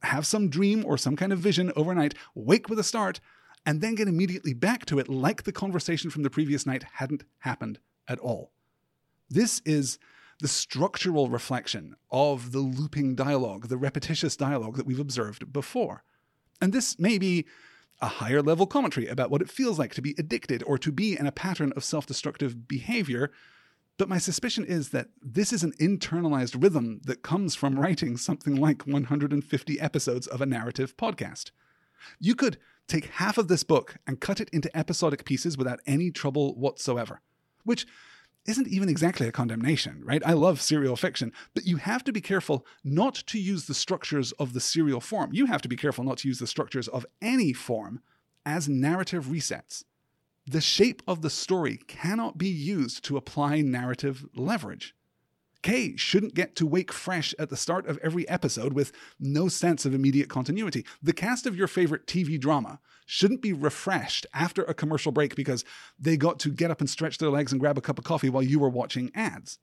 have 0.03 0.27
some 0.27 0.49
dream 0.49 0.83
or 0.85 0.97
some 0.97 1.15
kind 1.15 1.31
of 1.31 1.39
vision 1.39 1.73
overnight, 1.77 2.15
wake 2.35 2.71
with 2.71 2.79
a 2.79 2.85
start, 2.85 3.21
and 3.67 3.83
then 3.83 3.95
get 3.95 4.09
immediately 4.09 4.55
back 4.55 4.87
to 4.87 4.99
it 4.99 5.11
like 5.11 5.43
the 5.43 5.53
conversation 5.53 6.11
from 6.11 6.23
the 6.23 6.31
previous 6.31 6.65
night 6.65 6.85
hadn't 6.95 7.25
happened 7.41 7.79
at 8.09 8.19
all. 8.19 8.51
This 9.29 9.61
is 9.67 9.99
the 10.41 10.49
structural 10.49 11.29
reflection 11.29 11.95
of 12.11 12.53
the 12.53 12.61
looping 12.61 13.15
dialogue, 13.15 13.69
the 13.69 13.77
repetitious 13.77 14.37
dialogue 14.37 14.77
that 14.77 14.87
we've 14.87 14.99
observed 14.99 15.53
before. 15.53 16.03
And 16.63 16.73
this 16.73 16.99
may 16.99 17.19
be 17.19 17.47
a 18.03 18.07
higher 18.07 18.43
level 18.43 18.67
commentary 18.67 19.07
about 19.07 19.31
what 19.31 19.41
it 19.41 19.49
feels 19.49 19.79
like 19.79 19.95
to 19.95 20.03
be 20.03 20.15
addicted 20.19 20.63
or 20.67 20.77
to 20.77 20.91
be 20.91 21.17
in 21.17 21.27
a 21.27 21.33
pattern 21.33 21.73
of 21.77 21.85
self 21.85 22.05
destructive 22.05 22.69
behavior. 22.69 23.31
But 23.97 24.09
my 24.09 24.19
suspicion 24.19 24.65
is 24.65 24.89
that 24.89 25.09
this 25.23 25.53
is 25.53 25.63
an 25.63 25.73
internalized 25.81 26.61
rhythm 26.61 27.01
that 27.05 27.23
comes 27.23 27.55
from 27.55 27.79
writing 27.79 28.17
something 28.17 28.57
like 28.57 28.87
150 28.87 29.81
episodes 29.81 30.27
of 30.27 30.41
a 30.41 30.47
narrative 30.47 30.97
podcast. 30.97 31.53
You 32.19 32.35
could 32.35 32.59
take 32.89 33.07
half 33.07 33.39
of 33.39 33.47
this 33.49 33.63
book 33.63 33.97
and 34.07 34.21
cut 34.21 34.41
it 34.41 34.51
into 34.51 34.77
episodic 34.77 35.25
pieces 35.25 35.57
without 35.57 35.81
any 35.87 36.11
trouble 36.11 36.55
whatsoever, 36.57 37.21
which 37.65 37.87
isn't 38.47 38.69
even 38.69 38.89
exactly 38.89 39.29
a 39.29 39.33
condemnation, 39.33 40.03
right? 40.05 40.23
I 40.27 40.33
love 40.33 40.61
serial 40.61 40.97
fiction, 40.97 41.33
but 41.55 41.65
you 41.65 41.77
have 41.77 42.03
to 42.05 42.13
be 42.13 42.21
careful 42.21 42.67
not 42.83 43.15
to 43.27 43.39
use 43.39 43.67
the 43.67 43.75
structures 43.75 44.33
of 44.33 44.53
the 44.53 44.61
serial 44.61 45.01
form. 45.01 45.33
You 45.33 45.47
have 45.47 45.63
to 45.63 45.69
be 45.69 45.77
careful 45.77 46.05
not 46.05 46.19
to 46.19 46.29
use 46.29 46.39
the 46.39 46.47
structures 46.47 46.89
of 46.89 47.07
any 47.21 47.53
form 47.53 48.01
as 48.45 48.69
narrative 48.69 49.27
resets. 49.27 49.85
The 50.47 50.61
shape 50.61 51.03
of 51.07 51.23
the 51.23 51.31
story 51.31 51.79
cannot 51.87 52.37
be 52.37 52.49
used 52.49 53.05
to 53.05 53.17
apply 53.17 53.61
narrative 53.61 54.27
leverage. 54.35 54.95
Kay 55.63 55.97
shouldn't 55.97 56.35
get 56.35 56.57
to 56.57 56.67
wake 56.67 56.93
fresh 56.93 57.33
at 57.39 57.49
the 57.49 57.57
start 57.57 57.87
of 57.87 57.99
every 57.99 58.29
episode 58.29 58.73
with 58.73 58.91
no 59.21 59.47
sense 59.47 59.87
of 59.87 59.95
immediate 59.95 60.29
continuity. 60.29 60.85
The 61.01 61.13
cast 61.13 61.47
of 61.47 61.57
your 61.57 61.69
favorite 61.69 62.09
TV 62.09 62.41
drama 62.41 62.81
shouldn't 63.13 63.43
be 63.43 63.53
refreshed 63.53 64.27
after 64.33 64.63
a 64.63 64.73
commercial 64.73 65.13
break 65.13 65.37
because 65.37 65.67
they 65.99 66.17
got 66.17 66.39
to 66.39 66.51
get 66.51 66.71
up 66.71 66.81
and 66.81 66.89
stretch 66.89 67.19
their 67.19 67.29
legs 67.29 67.53
and 67.53 67.61
grab 67.61 67.77
a 67.77 67.83
cup 67.83 67.99
of 67.99 68.05
coffee 68.07 68.31
while 68.31 68.43
you 68.43 68.59
were 68.59 68.71
watching 68.71 69.11
ads. 69.15 69.59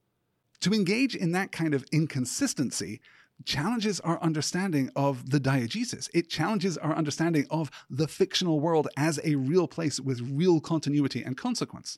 To 0.60 0.72
engage 0.72 1.16
in 1.16 1.32
that 1.32 1.52
kind 1.52 1.74
of 1.74 1.84
inconsistency 1.91 3.02
challenges 3.45 4.00
our 4.02 4.22
understanding 4.22 4.91
of 4.95 5.32
the 5.32 5.39
diegesis. 5.39 6.10
It 6.14 6.30
challenges 6.30 6.78
our 6.78 6.93
understanding 6.93 7.47
of 7.50 7.72
the 7.89 8.08
fictional 8.08 8.60
world 8.60 8.88
as 8.95 9.20
a 9.24 9.34
real 9.34 9.68
place 9.68 10.00
with 10.00 10.22
real 10.22 10.60
continuity 10.60 11.24
and 11.24 11.36
consequence. 11.36 11.97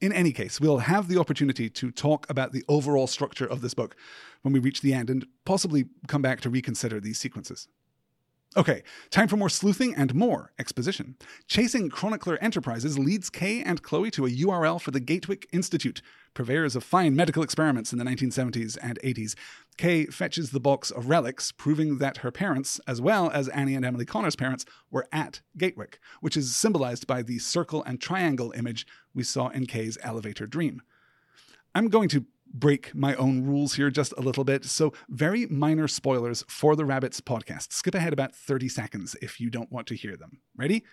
In 0.00 0.12
any 0.12 0.32
case, 0.32 0.60
we'll 0.60 0.78
have 0.78 1.06
the 1.06 1.20
opportunity 1.20 1.70
to 1.70 1.92
talk 1.92 2.28
about 2.28 2.50
the 2.50 2.64
overall 2.66 3.06
structure 3.06 3.46
of 3.46 3.60
this 3.60 3.74
book 3.74 3.94
when 4.40 4.52
we 4.52 4.58
reach 4.58 4.80
the 4.80 4.92
end 4.92 5.08
and 5.08 5.24
possibly 5.44 5.84
come 6.08 6.20
back 6.20 6.40
to 6.40 6.50
reconsider 6.50 6.98
these 6.98 7.20
sequences. 7.20 7.68
Okay, 8.54 8.82
time 9.08 9.28
for 9.28 9.38
more 9.38 9.48
sleuthing 9.48 9.94
and 9.94 10.14
more 10.14 10.52
exposition. 10.58 11.16
Chasing 11.46 11.88
Chronicler 11.88 12.36
Enterprises 12.42 12.98
leads 12.98 13.30
Kay 13.30 13.62
and 13.62 13.82
Chloe 13.82 14.10
to 14.10 14.26
a 14.26 14.30
URL 14.30 14.78
for 14.78 14.90
the 14.90 15.00
Gatewick 15.00 15.46
Institute, 15.52 16.02
purveyors 16.34 16.76
of 16.76 16.84
fine 16.84 17.16
medical 17.16 17.42
experiments 17.42 17.94
in 17.94 17.98
the 17.98 18.04
1970s 18.04 18.76
and 18.82 18.98
80s. 19.02 19.34
Kay 19.78 20.04
fetches 20.04 20.50
the 20.50 20.60
box 20.60 20.90
of 20.90 21.08
relics, 21.08 21.50
proving 21.50 21.96
that 21.96 22.18
her 22.18 22.30
parents, 22.30 22.78
as 22.86 23.00
well 23.00 23.30
as 23.30 23.48
Annie 23.48 23.74
and 23.74 23.86
Emily 23.86 24.04
Connor's 24.04 24.36
parents, 24.36 24.66
were 24.90 25.08
at 25.10 25.40
Gatewick, 25.56 25.98
which 26.20 26.36
is 26.36 26.54
symbolized 26.54 27.06
by 27.06 27.22
the 27.22 27.38
circle 27.38 27.82
and 27.84 28.02
triangle 28.02 28.52
image 28.54 28.86
we 29.14 29.22
saw 29.22 29.48
in 29.48 29.64
Kay's 29.64 29.96
elevator 30.02 30.46
dream. 30.46 30.82
I'm 31.74 31.88
going 31.88 32.10
to 32.10 32.26
break 32.52 32.94
my 32.94 33.14
own 33.16 33.42
rules 33.42 33.74
here 33.74 33.90
just 33.90 34.12
a 34.16 34.20
little 34.20 34.44
bit. 34.44 34.64
So, 34.64 34.92
very 35.08 35.46
minor 35.46 35.88
spoilers 35.88 36.44
for 36.48 36.76
the 36.76 36.84
Rabbits 36.84 37.20
podcast. 37.20 37.72
Skip 37.72 37.94
ahead 37.94 38.12
about 38.12 38.34
30 38.34 38.68
seconds 38.68 39.16
if 39.22 39.40
you 39.40 39.50
don't 39.50 39.72
want 39.72 39.86
to 39.88 39.94
hear 39.94 40.16
them. 40.16 40.40
Ready? 40.56 40.84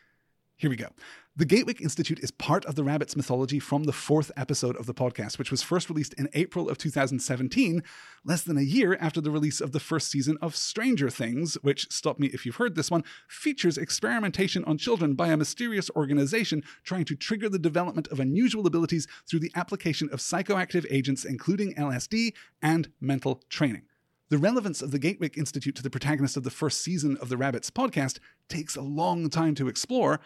Here 0.59 0.69
we 0.69 0.75
go. 0.75 0.89
The 1.37 1.45
Gatewick 1.45 1.79
Institute 1.79 2.19
is 2.19 2.31
part 2.31 2.65
of 2.65 2.75
the 2.75 2.83
rabbit's 2.83 3.15
mythology 3.15 3.59
from 3.59 3.85
the 3.85 3.93
fourth 3.93 4.29
episode 4.35 4.75
of 4.75 4.87
the 4.87 4.93
podcast, 4.93 5.39
which 5.39 5.51
was 5.51 5.63
first 5.63 5.89
released 5.89 6.13
in 6.15 6.27
April 6.33 6.67
of 6.67 6.77
2017, 6.77 7.81
less 8.25 8.41
than 8.41 8.57
a 8.57 8.61
year 8.61 8.97
after 8.99 9.21
the 9.21 9.31
release 9.31 9.61
of 9.61 9.71
the 9.71 9.79
first 9.79 10.11
season 10.11 10.37
of 10.41 10.57
Stranger 10.57 11.09
Things, 11.09 11.53
which, 11.61 11.89
stop 11.89 12.19
me 12.19 12.27
if 12.33 12.45
you've 12.45 12.57
heard 12.57 12.75
this 12.75 12.91
one, 12.91 13.05
features 13.29 13.77
experimentation 13.77 14.65
on 14.65 14.77
children 14.77 15.13
by 15.13 15.29
a 15.29 15.37
mysterious 15.37 15.89
organization 15.95 16.61
trying 16.83 17.05
to 17.05 17.15
trigger 17.15 17.47
the 17.47 17.57
development 17.57 18.09
of 18.09 18.19
unusual 18.19 18.67
abilities 18.67 19.07
through 19.29 19.39
the 19.39 19.53
application 19.55 20.09
of 20.11 20.19
psychoactive 20.19 20.85
agents, 20.89 21.23
including 21.23 21.73
LSD 21.75 22.33
and 22.61 22.91
mental 22.99 23.41
training. 23.47 23.83
The 24.29 24.37
relevance 24.37 24.83
of 24.83 24.91
the 24.91 24.99
Gatewick 24.99 25.37
Institute 25.37 25.75
to 25.75 25.81
the 25.81 25.89
protagonist 25.89 26.37
of 26.37 26.43
the 26.43 26.51
first 26.51 26.81
season 26.81 27.17
of 27.17 27.29
the 27.29 27.37
Rabbits 27.37 27.71
podcast 27.71 28.19
takes 28.47 28.75
a 28.75 28.81
long 28.81 29.27
time 29.29 29.55
to 29.55 29.67
explore, 29.67 30.19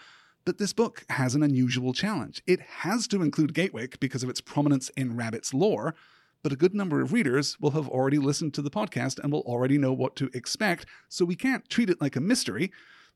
but 0.46 0.58
this 0.58 0.74
book 0.74 1.06
has 1.10 1.36
an 1.36 1.44
unusual 1.44 1.94
challenge. 1.94 2.42
It 2.46 2.60
has 2.60 3.08
to 3.08 3.22
include 3.22 3.54
Gatwick 3.54 4.00
because 4.00 4.24
of 4.24 4.30
its 4.30 4.42
prominence 4.42 4.90
in 4.90 5.16
Rabbit's 5.16 5.54
lore, 5.54 5.96
but 6.42 6.52
a 6.52 6.58
good 6.58 6.76
number 6.76 7.02
of 7.02 7.14
readers 7.14 7.60
will 7.60 7.72
have 7.72 7.88
already 7.88 8.18
listened 8.18 8.54
to 8.56 8.62
the 8.62 8.70
podcast 8.70 9.20
and 9.20 9.32
will 9.32 9.42
already 9.42 9.78
know 9.78 9.94
what 9.94 10.16
to 10.18 10.30
expect, 10.34 10.86
so 11.08 11.24
we 11.24 11.36
can't 11.36 11.70
treat 11.70 11.90
it 11.90 12.02
like 12.02 12.16
a 12.16 12.22
mystery, 12.22 12.72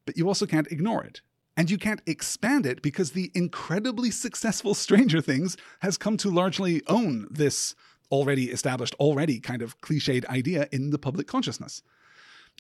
but 0.06 0.18
you 0.18 0.28
also 0.28 0.46
can't 0.46 0.72
ignore 0.72 1.04
it. 1.04 1.22
And 1.58 1.72
you 1.72 1.78
can't 1.78 2.02
expand 2.06 2.66
it 2.66 2.82
because 2.82 3.12
the 3.12 3.32
incredibly 3.34 4.12
successful 4.12 4.74
Stranger 4.76 5.22
Things 5.22 5.58
has 5.80 5.98
come 5.98 6.16
to 6.18 6.30
largely 6.30 6.82
own 6.88 7.28
this 7.30 7.76
already 8.10 8.46
established, 8.46 8.96
already 8.96 9.40
kind 9.40 9.62
of 9.62 9.82
cliched 9.82 10.26
idea 10.28 10.70
in 10.72 10.92
the 10.92 11.00
public 11.00 11.28
consciousness. 11.28 11.84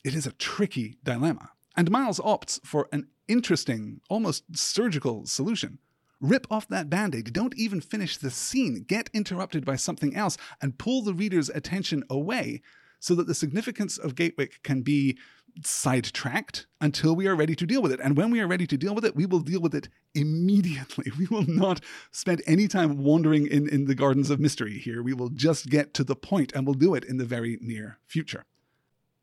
It 0.03 0.13
is 0.13 0.27
a 0.27 0.33
tricky 0.33 0.97
dilemma. 1.03 1.51
And 1.75 1.91
Miles 1.91 2.19
opts 2.19 2.59
for 2.65 2.89
an 2.91 3.07
interesting, 3.27 4.01
almost 4.09 4.43
surgical 4.55 5.25
solution. 5.25 5.79
Rip 6.19 6.47
off 6.49 6.67
that 6.67 6.89
band 6.89 7.13
aid, 7.13 7.31
don't 7.31 7.55
even 7.55 7.79
finish 7.79 8.17
the 8.17 8.31
scene, 8.31 8.85
get 8.87 9.09
interrupted 9.13 9.65
by 9.65 9.75
something 9.75 10.15
else, 10.15 10.37
and 10.61 10.79
pull 10.79 11.03
the 11.03 11.13
reader's 11.13 11.49
attention 11.49 12.03
away 12.09 12.61
so 12.99 13.13
that 13.15 13.27
the 13.27 13.35
significance 13.35 13.97
of 13.97 14.15
Gatewick 14.15 14.63
can 14.63 14.81
be 14.81 15.17
sidetracked 15.63 16.67
until 16.81 17.15
we 17.15 17.27
are 17.27 17.35
ready 17.35 17.55
to 17.55 17.65
deal 17.65 17.81
with 17.81 17.91
it. 17.91 17.99
And 18.03 18.17
when 18.17 18.31
we 18.31 18.39
are 18.39 18.47
ready 18.47 18.67
to 18.67 18.77
deal 18.77 18.95
with 18.95 19.05
it, 19.05 19.15
we 19.15 19.25
will 19.25 19.39
deal 19.39 19.61
with 19.61 19.75
it 19.75 19.89
immediately. 20.13 21.11
We 21.17 21.25
will 21.27 21.47
not 21.47 21.81
spend 22.11 22.41
any 22.45 22.67
time 22.67 23.03
wandering 23.03 23.47
in, 23.47 23.67
in 23.67 23.85
the 23.85 23.95
gardens 23.95 24.29
of 24.29 24.39
mystery 24.39 24.77
here. 24.77 25.01
We 25.01 25.13
will 25.13 25.29
just 25.29 25.67
get 25.69 25.93
to 25.95 26.03
the 26.03 26.15
point 26.15 26.51
and 26.53 26.65
we'll 26.65 26.75
do 26.75 26.93
it 26.95 27.03
in 27.03 27.17
the 27.17 27.25
very 27.25 27.57
near 27.61 27.99
future 28.05 28.45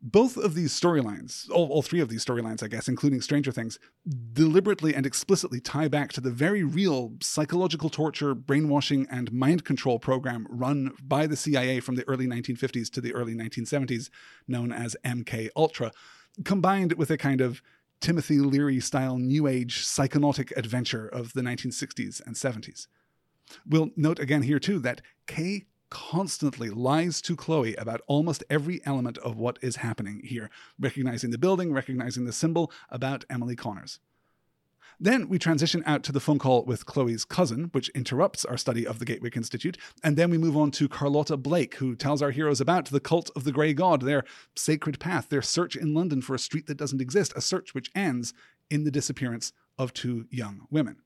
both 0.07 0.37
of 0.37 0.53
these 0.53 0.71
storylines, 0.71 1.49
all, 1.49 1.67
all, 1.69 1.81
three 1.81 1.99
of 1.99 2.09
these 2.09 2.23
storylines, 2.23 2.61
I 2.61 2.67
guess, 2.67 2.87
including 2.87 3.21
Stranger 3.21 3.51
Things, 3.51 3.79
deliberately 4.33 4.93
and 4.93 5.03
explicitly 5.03 5.59
tie 5.59 5.87
back 5.87 6.13
to 6.13 6.21
the 6.21 6.29
very 6.29 6.63
real 6.63 7.13
psychological 7.21 7.89
torture, 7.89 8.35
brainwashing, 8.35 9.07
and 9.09 9.33
mind 9.33 9.65
control 9.65 9.97
program 9.97 10.45
run 10.47 10.91
by 11.01 11.25
the 11.25 11.35
CIA 11.35 11.79
from 11.79 11.95
the 11.95 12.07
early 12.07 12.27
1950s 12.27 12.91
to 12.91 13.01
the 13.01 13.15
early 13.15 13.33
1970s, 13.33 14.11
known 14.47 14.71
as 14.71 14.95
MK 15.03 15.49
Ultra, 15.55 15.91
combined 16.43 16.93
with 16.93 17.09
a 17.09 17.17
kind 17.17 17.41
of 17.41 17.63
Timothy 17.99 18.37
Leary 18.37 18.79
style 18.79 19.17
New 19.17 19.47
Age 19.47 19.83
psychonautic 19.83 20.55
adventure 20.55 21.07
of 21.07 21.33
the 21.33 21.41
1960s 21.41 22.23
and 22.23 22.35
70s. 22.35 22.85
We'll 23.67 23.89
note 23.95 24.19
again 24.19 24.43
here, 24.43 24.59
too, 24.59 24.77
that 24.81 25.01
Kay 25.25 25.65
constantly 25.89 26.69
lies 26.69 27.21
to 27.21 27.35
Chloe 27.35 27.75
about 27.75 28.01
almost 28.07 28.43
every 28.49 28.81
element 28.85 29.17
of 29.19 29.37
what 29.37 29.59
is 29.61 29.77
happening 29.77 30.21
here, 30.23 30.49
recognizing 30.79 31.31
the 31.31 31.37
building, 31.37 31.73
recognizing 31.73 32.25
the 32.25 32.33
symbol 32.33 32.71
about 32.89 33.25
Emily 33.29 33.55
Connors. 33.55 33.99
Then 34.99 35.27
we 35.27 35.37
transition 35.37 35.83
out 35.85 36.03
to 36.03 36.13
the 36.13 36.21
phone 36.21 36.39
call 36.39 36.63
with 36.63 36.85
Chloe's 36.85 37.25
cousin, 37.25 37.65
which 37.73 37.89
interrupts 37.89 38.45
our 38.45 38.55
study 38.55 38.87
of 38.87 38.99
the 38.99 39.05
Gatwick 39.05 39.35
Institute, 39.35 39.77
and 40.03 40.15
then 40.15 40.29
we 40.29 40.37
move 40.37 40.55
on 40.55 40.71
to 40.71 40.87
Carlotta 40.87 41.35
Blake, 41.35 41.75
who 41.75 41.95
tells 41.95 42.21
our 42.21 42.31
heroes 42.31 42.61
about 42.61 42.85
the 42.85 43.01
cult 43.01 43.29
of 43.35 43.43
the 43.43 43.51
Grey 43.51 43.73
God, 43.73 44.01
their 44.01 44.23
sacred 44.55 44.99
path, 44.99 45.27
their 45.27 45.41
search 45.41 45.75
in 45.75 45.93
London 45.93 46.21
for 46.21 46.33
a 46.33 46.39
street 46.39 46.67
that 46.67 46.77
doesn't 46.77 47.01
exist, 47.01 47.33
a 47.35 47.41
search 47.41 47.73
which 47.73 47.91
ends 47.93 48.33
in 48.69 48.85
the 48.85 48.91
disappearance 48.91 49.51
of 49.77 49.93
two 49.93 50.27
young 50.29 50.65
women. 50.69 50.97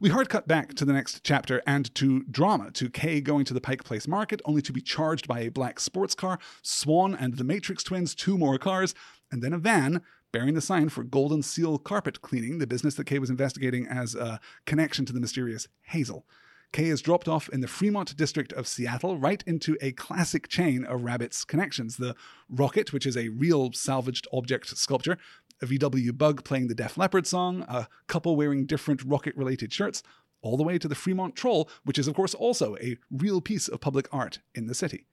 We 0.00 0.10
hard 0.10 0.28
cut 0.28 0.46
back 0.48 0.74
to 0.74 0.84
the 0.84 0.92
next 0.92 1.24
chapter 1.24 1.62
and 1.66 1.94
to 1.94 2.24
drama, 2.24 2.70
to 2.72 2.90
Kay 2.90 3.20
going 3.20 3.44
to 3.46 3.54
the 3.54 3.60
Pike 3.60 3.84
Place 3.84 4.08
market, 4.08 4.40
only 4.44 4.62
to 4.62 4.72
be 4.72 4.80
charged 4.80 5.26
by 5.28 5.40
a 5.40 5.50
black 5.50 5.80
sports 5.80 6.14
car, 6.14 6.38
Swan 6.62 7.14
and 7.14 7.36
the 7.36 7.44
Matrix 7.44 7.82
twins, 7.82 8.14
two 8.14 8.38
more 8.38 8.58
cars, 8.58 8.94
and 9.30 9.42
then 9.42 9.52
a 9.52 9.58
van 9.58 10.02
bearing 10.32 10.54
the 10.54 10.60
sign 10.60 10.88
for 10.88 11.04
Golden 11.04 11.42
Seal 11.42 11.78
Carpet 11.78 12.20
Cleaning, 12.20 12.58
the 12.58 12.66
business 12.66 12.96
that 12.96 13.06
Kay 13.06 13.20
was 13.20 13.30
investigating 13.30 13.86
as 13.86 14.14
a 14.14 14.40
connection 14.66 15.04
to 15.06 15.12
the 15.12 15.20
mysterious 15.20 15.68
Hazel. 15.82 16.26
Kay 16.72 16.86
is 16.86 17.02
dropped 17.02 17.28
off 17.28 17.48
in 17.50 17.60
the 17.60 17.68
Fremont 17.68 18.16
district 18.16 18.52
of 18.52 18.66
Seattle, 18.66 19.16
right 19.16 19.44
into 19.46 19.76
a 19.80 19.92
classic 19.92 20.48
chain 20.48 20.84
of 20.84 21.04
Rabbit's 21.04 21.44
connections. 21.44 21.98
The 21.98 22.16
rocket, 22.48 22.92
which 22.92 23.06
is 23.06 23.16
a 23.16 23.28
real 23.28 23.70
salvaged 23.72 24.26
object 24.32 24.76
sculpture, 24.76 25.16
a 25.62 25.66
VW 25.66 26.16
bug 26.16 26.44
playing 26.44 26.68
the 26.68 26.74
Def 26.74 26.96
Leppard 26.96 27.26
song, 27.26 27.62
a 27.68 27.88
couple 28.06 28.36
wearing 28.36 28.66
different 28.66 29.02
rocket 29.04 29.36
related 29.36 29.72
shirts, 29.72 30.02
all 30.42 30.56
the 30.56 30.62
way 30.62 30.78
to 30.78 30.88
the 30.88 30.94
Fremont 30.94 31.34
Troll, 31.34 31.68
which 31.84 31.98
is, 31.98 32.06
of 32.06 32.14
course, 32.14 32.34
also 32.34 32.76
a 32.76 32.96
real 33.10 33.40
piece 33.40 33.68
of 33.68 33.80
public 33.80 34.06
art 34.12 34.40
in 34.54 34.66
the 34.66 34.74
city. 34.74 35.06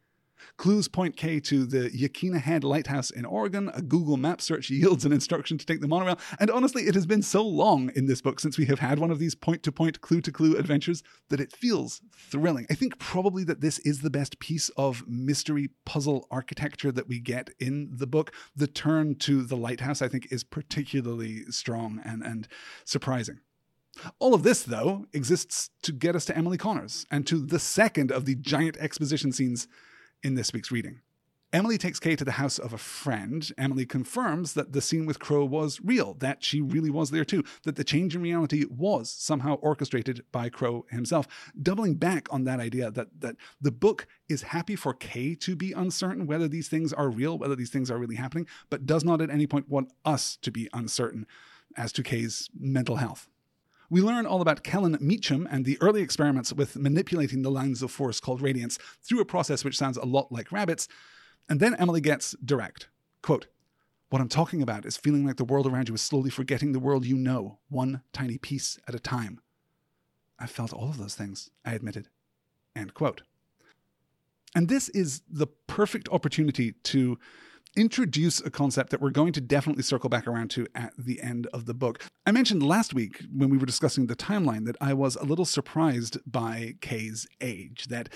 Clues 0.57 0.87
point 0.87 1.15
Kay 1.15 1.39
to 1.41 1.65
the 1.65 1.89
Yaquina 1.89 2.39
Head 2.39 2.63
Lighthouse 2.63 3.09
in 3.09 3.25
Oregon. 3.25 3.69
A 3.73 3.81
Google 3.81 4.17
map 4.17 4.41
search 4.41 4.69
yields 4.69 5.05
an 5.05 5.11
instruction 5.11 5.57
to 5.57 5.65
take 5.65 5.81
the 5.81 5.87
monorail. 5.87 6.19
And 6.39 6.49
honestly, 6.49 6.83
it 6.83 6.95
has 6.95 7.05
been 7.05 7.21
so 7.21 7.45
long 7.45 7.91
in 7.95 8.05
this 8.05 8.21
book 8.21 8.39
since 8.39 8.57
we 8.57 8.65
have 8.65 8.79
had 8.79 8.99
one 8.99 9.11
of 9.11 9.19
these 9.19 9.35
point 9.35 9.63
to 9.63 9.71
point, 9.71 10.01
clue 10.01 10.21
to 10.21 10.31
clue 10.31 10.57
adventures 10.57 11.03
that 11.29 11.39
it 11.39 11.55
feels 11.55 12.01
thrilling. 12.15 12.65
I 12.69 12.75
think 12.75 12.99
probably 12.99 13.43
that 13.45 13.61
this 13.61 13.79
is 13.79 14.01
the 14.01 14.09
best 14.09 14.39
piece 14.39 14.69
of 14.69 15.07
mystery 15.07 15.69
puzzle 15.85 16.27
architecture 16.31 16.91
that 16.91 17.07
we 17.07 17.19
get 17.19 17.49
in 17.59 17.89
the 17.91 18.07
book. 18.07 18.33
The 18.55 18.67
turn 18.67 19.15
to 19.19 19.43
the 19.43 19.57
lighthouse, 19.57 20.01
I 20.01 20.07
think, 20.07 20.27
is 20.31 20.43
particularly 20.43 21.43
strong 21.49 22.01
and, 22.03 22.23
and 22.23 22.47
surprising. 22.85 23.39
All 24.19 24.33
of 24.33 24.43
this, 24.43 24.63
though, 24.63 25.05
exists 25.13 25.69
to 25.83 25.91
get 25.91 26.15
us 26.15 26.25
to 26.25 26.37
Emily 26.37 26.57
Connors 26.57 27.05
and 27.11 27.27
to 27.27 27.45
the 27.45 27.59
second 27.59 28.11
of 28.11 28.25
the 28.25 28.35
giant 28.35 28.77
exposition 28.77 29.31
scenes 29.31 29.67
in 30.23 30.35
this 30.35 30.53
week's 30.53 30.71
reading. 30.71 31.01
Emily 31.53 31.77
takes 31.77 31.99
Kay 31.99 32.15
to 32.15 32.23
the 32.23 32.31
house 32.33 32.57
of 32.57 32.71
a 32.71 32.77
friend. 32.77 33.51
Emily 33.57 33.85
confirms 33.85 34.53
that 34.53 34.71
the 34.71 34.79
scene 34.81 35.05
with 35.05 35.19
Crow 35.19 35.43
was 35.43 35.81
real, 35.83 36.13
that 36.15 36.43
she 36.43 36.61
really 36.61 36.89
was 36.89 37.11
there 37.11 37.25
too, 37.25 37.43
that 37.63 37.75
the 37.75 37.83
change 37.83 38.15
in 38.15 38.21
reality 38.21 38.63
was 38.69 39.11
somehow 39.11 39.55
orchestrated 39.55 40.23
by 40.31 40.47
Crow 40.47 40.85
himself, 40.89 41.27
doubling 41.61 41.95
back 41.95 42.31
on 42.31 42.45
that 42.45 42.61
idea 42.61 42.89
that, 42.91 43.07
that 43.19 43.35
the 43.59 43.71
book 43.71 44.07
is 44.29 44.43
happy 44.43 44.77
for 44.77 44.93
Kay 44.93 45.35
to 45.35 45.57
be 45.57 45.73
uncertain 45.73 46.25
whether 46.25 46.47
these 46.47 46.69
things 46.69 46.93
are 46.93 47.09
real, 47.09 47.37
whether 47.37 47.55
these 47.55 47.69
things 47.69 47.91
are 47.91 47.97
really 47.97 48.15
happening, 48.15 48.47
but 48.69 48.85
does 48.85 49.03
not 49.03 49.19
at 49.19 49.29
any 49.29 49.45
point 49.45 49.67
want 49.67 49.91
us 50.05 50.37
to 50.43 50.51
be 50.51 50.69
uncertain 50.73 51.27
as 51.75 51.91
to 51.91 52.03
Kay's 52.03 52.49
mental 52.57 52.95
health. 52.95 53.27
We 53.91 54.01
learn 54.01 54.25
all 54.25 54.39
about 54.39 54.63
Kellen 54.63 54.97
Meacham 55.01 55.45
and 55.51 55.65
the 55.65 55.77
early 55.81 56.01
experiments 56.01 56.53
with 56.53 56.77
manipulating 56.77 57.41
the 57.41 57.51
lines 57.51 57.83
of 57.83 57.91
force 57.91 58.21
called 58.21 58.41
radiants 58.41 58.79
through 59.03 59.19
a 59.19 59.25
process 59.25 59.65
which 59.65 59.77
sounds 59.77 59.97
a 59.97 60.05
lot 60.05 60.31
like 60.31 60.53
rabbits. 60.53 60.87
And 61.49 61.59
then 61.59 61.75
Emily 61.75 61.99
gets 61.99 62.33
direct. 62.43 62.87
Quote, 63.21 63.47
what 64.09 64.21
I'm 64.21 64.29
talking 64.29 64.61
about 64.61 64.85
is 64.85 64.95
feeling 64.95 65.25
like 65.25 65.35
the 65.35 65.43
world 65.43 65.67
around 65.67 65.89
you 65.89 65.95
is 65.95 66.01
slowly 66.01 66.29
forgetting 66.29 66.71
the 66.71 66.79
world 66.79 67.05
you 67.05 67.17
know, 67.17 67.59
one 67.67 68.01
tiny 68.13 68.37
piece 68.37 68.79
at 68.87 68.95
a 68.95 68.99
time. 68.99 69.41
I 70.39 70.47
felt 70.47 70.71
all 70.71 70.89
of 70.89 70.97
those 70.97 71.15
things, 71.15 71.49
I 71.65 71.73
admitted. 71.73 72.07
End 72.73 72.93
quote. 72.93 73.23
And 74.55 74.69
this 74.69 74.87
is 74.87 75.21
the 75.29 75.47
perfect 75.67 76.07
opportunity 76.13 76.75
to 76.83 77.19
introduce 77.75 78.41
a 78.41 78.49
concept 78.49 78.89
that 78.89 79.01
we're 79.01 79.11
going 79.11 79.33
to 79.33 79.41
definitely 79.41 79.83
circle 79.83 80.09
back 80.09 80.27
around 80.27 80.49
to 80.51 80.67
at 80.75 80.93
the 80.97 81.21
end 81.21 81.47
of 81.53 81.65
the 81.65 81.73
book. 81.73 82.03
I 82.25 82.31
mentioned 82.31 82.63
last 82.63 82.93
week 82.93 83.23
when 83.33 83.49
we 83.49 83.57
were 83.57 83.65
discussing 83.65 84.07
the 84.07 84.15
timeline 84.15 84.65
that 84.65 84.75
I 84.81 84.93
was 84.93 85.15
a 85.15 85.23
little 85.23 85.45
surprised 85.45 86.17
by 86.25 86.75
Kay's 86.81 87.27
age, 87.39 87.85
that 87.87 88.09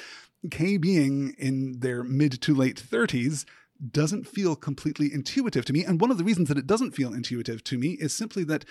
Kay 0.52 0.78
being 0.78 1.36
in 1.38 1.80
their 1.80 2.04
mid 2.04 2.42
to 2.42 2.54
late 2.54 2.82
30s 2.82 3.46
doesn't 3.92 4.28
feel 4.28 4.56
completely 4.56 5.14
intuitive 5.14 5.66
to 5.66 5.74
me. 5.74 5.84
And 5.84 6.00
one 6.00 6.12
of 6.12 6.18
the 6.18 6.24
reasons 6.24 6.48
that 6.50 6.58
it 6.58 6.68
doesn't 6.68 6.92
feel 6.92 7.14
intuitive 7.14 7.64
to 7.66 7.78
me 7.78 7.98
is 8.00 8.14
simply 8.14 8.44
that 8.46 8.66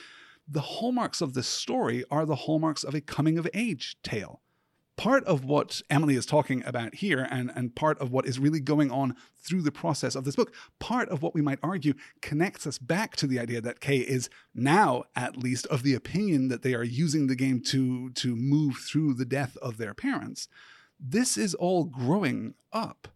the 0.46 0.60
hallmarks 0.60 1.20
of 1.20 1.34
this 1.34 1.48
story 1.48 2.04
are 2.10 2.26
the 2.26 2.34
hallmarks 2.34 2.84
of 2.84 2.94
a 2.94 3.00
coming 3.00 3.38
of 3.38 3.48
age 3.54 3.96
tale 4.02 4.40
part 4.96 5.24
of 5.24 5.44
what 5.44 5.82
Emily 5.90 6.14
is 6.14 6.26
talking 6.26 6.62
about 6.64 6.96
here, 6.96 7.26
and, 7.30 7.50
and 7.54 7.74
part 7.74 7.98
of 8.00 8.10
what 8.10 8.26
is 8.26 8.38
really 8.38 8.60
going 8.60 8.90
on 8.90 9.16
through 9.36 9.62
the 9.62 9.72
process 9.72 10.14
of 10.14 10.24
this 10.24 10.36
book, 10.36 10.54
part 10.78 11.08
of 11.08 11.22
what 11.22 11.34
we 11.34 11.42
might 11.42 11.58
argue 11.62 11.94
connects 12.22 12.66
us 12.66 12.78
back 12.78 13.16
to 13.16 13.26
the 13.26 13.38
idea 13.38 13.60
that 13.60 13.80
Kay 13.80 13.98
is 13.98 14.30
now, 14.54 15.04
at 15.16 15.36
least, 15.36 15.66
of 15.66 15.82
the 15.82 15.94
opinion 15.94 16.48
that 16.48 16.62
they 16.62 16.74
are 16.74 16.84
using 16.84 17.26
the 17.26 17.36
game 17.36 17.60
to, 17.62 18.10
to 18.10 18.36
move 18.36 18.76
through 18.76 19.14
the 19.14 19.24
death 19.24 19.56
of 19.58 19.76
their 19.76 19.94
parents. 19.94 20.48
This 20.98 21.36
is 21.36 21.54
all 21.54 21.84
growing 21.84 22.54
up. 22.72 23.08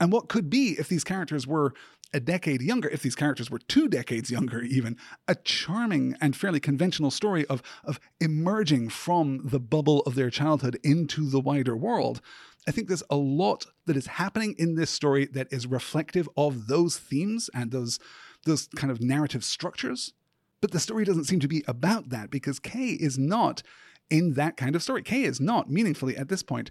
And 0.00 0.10
what 0.10 0.28
could 0.28 0.48
be 0.48 0.76
if 0.78 0.88
these 0.88 1.04
characters 1.04 1.46
were 1.46 1.74
a 2.12 2.20
decade 2.20 2.62
younger, 2.62 2.88
if 2.88 3.02
these 3.02 3.14
characters 3.14 3.50
were 3.50 3.58
two 3.58 3.88
decades 3.88 4.30
younger, 4.30 4.62
even, 4.62 4.96
a 5.28 5.34
charming 5.34 6.16
and 6.20 6.36
fairly 6.36 6.60
conventional 6.60 7.10
story 7.10 7.46
of, 7.46 7.62
of 7.84 8.00
emerging 8.20 8.88
from 8.88 9.40
the 9.44 9.60
bubble 9.60 10.00
of 10.00 10.14
their 10.14 10.30
childhood 10.30 10.78
into 10.82 11.28
the 11.28 11.40
wider 11.40 11.76
world. 11.76 12.20
I 12.66 12.72
think 12.72 12.88
there's 12.88 13.02
a 13.10 13.16
lot 13.16 13.66
that 13.86 13.96
is 13.96 14.06
happening 14.06 14.54
in 14.58 14.74
this 14.74 14.90
story 14.90 15.26
that 15.26 15.52
is 15.52 15.66
reflective 15.66 16.28
of 16.36 16.66
those 16.66 16.98
themes 16.98 17.48
and 17.54 17.70
those, 17.70 17.98
those 18.44 18.68
kind 18.76 18.90
of 18.90 19.00
narrative 19.00 19.44
structures. 19.44 20.12
But 20.60 20.72
the 20.72 20.80
story 20.80 21.04
doesn't 21.04 21.24
seem 21.24 21.40
to 21.40 21.48
be 21.48 21.64
about 21.66 22.10
that 22.10 22.30
because 22.30 22.58
Kay 22.58 22.90
is 22.90 23.18
not 23.18 23.62
in 24.10 24.34
that 24.34 24.56
kind 24.56 24.76
of 24.76 24.82
story. 24.82 25.02
Kay 25.02 25.22
is 25.22 25.40
not 25.40 25.70
meaningfully 25.70 26.16
at 26.16 26.28
this 26.28 26.42
point 26.42 26.70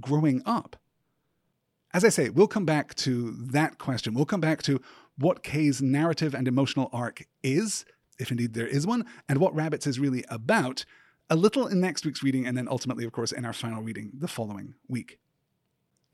growing 0.00 0.42
up. 0.46 0.76
As 1.94 2.04
I 2.04 2.08
say, 2.08 2.28
we'll 2.28 2.48
come 2.48 2.64
back 2.64 2.96
to 2.96 3.30
that 3.30 3.78
question. 3.78 4.14
We'll 4.14 4.24
come 4.26 4.40
back 4.40 4.62
to 4.64 4.80
what 5.16 5.44
Kay's 5.44 5.80
narrative 5.80 6.34
and 6.34 6.48
emotional 6.48 6.90
arc 6.92 7.24
is, 7.44 7.84
if 8.18 8.32
indeed 8.32 8.54
there 8.54 8.66
is 8.66 8.84
one, 8.84 9.04
and 9.28 9.38
what 9.38 9.54
Rabbits 9.54 9.86
is 9.86 10.00
really 10.00 10.24
about, 10.28 10.84
a 11.30 11.36
little 11.36 11.68
in 11.68 11.80
next 11.80 12.04
week's 12.04 12.20
reading, 12.20 12.48
and 12.48 12.58
then 12.58 12.66
ultimately, 12.68 13.04
of 13.04 13.12
course, 13.12 13.30
in 13.30 13.44
our 13.44 13.52
final 13.52 13.80
reading 13.80 14.10
the 14.18 14.26
following 14.26 14.74
week. 14.88 15.20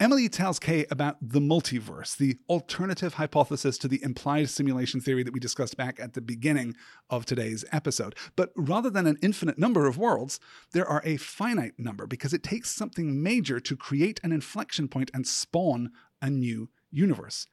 Emily 0.00 0.30
tells 0.30 0.58
Kay 0.58 0.86
about 0.90 1.18
the 1.20 1.40
multiverse, 1.40 2.16
the 2.16 2.38
alternative 2.48 3.14
hypothesis 3.14 3.76
to 3.76 3.86
the 3.86 4.02
implied 4.02 4.48
simulation 4.48 4.98
theory 4.98 5.22
that 5.22 5.34
we 5.34 5.38
discussed 5.38 5.76
back 5.76 6.00
at 6.00 6.14
the 6.14 6.22
beginning 6.22 6.74
of 7.10 7.26
today's 7.26 7.66
episode. 7.70 8.14
But 8.34 8.50
rather 8.56 8.88
than 8.88 9.06
an 9.06 9.18
infinite 9.20 9.58
number 9.58 9.86
of 9.86 9.98
worlds, 9.98 10.40
there 10.72 10.86
are 10.86 11.02
a 11.04 11.18
finite 11.18 11.78
number 11.78 12.06
because 12.06 12.32
it 12.32 12.42
takes 12.42 12.70
something 12.70 13.22
major 13.22 13.60
to 13.60 13.76
create 13.76 14.20
an 14.24 14.32
inflection 14.32 14.88
point 14.88 15.10
and 15.12 15.26
spawn 15.26 15.90
a 16.22 16.30
new 16.30 16.70
universe. 16.90 17.46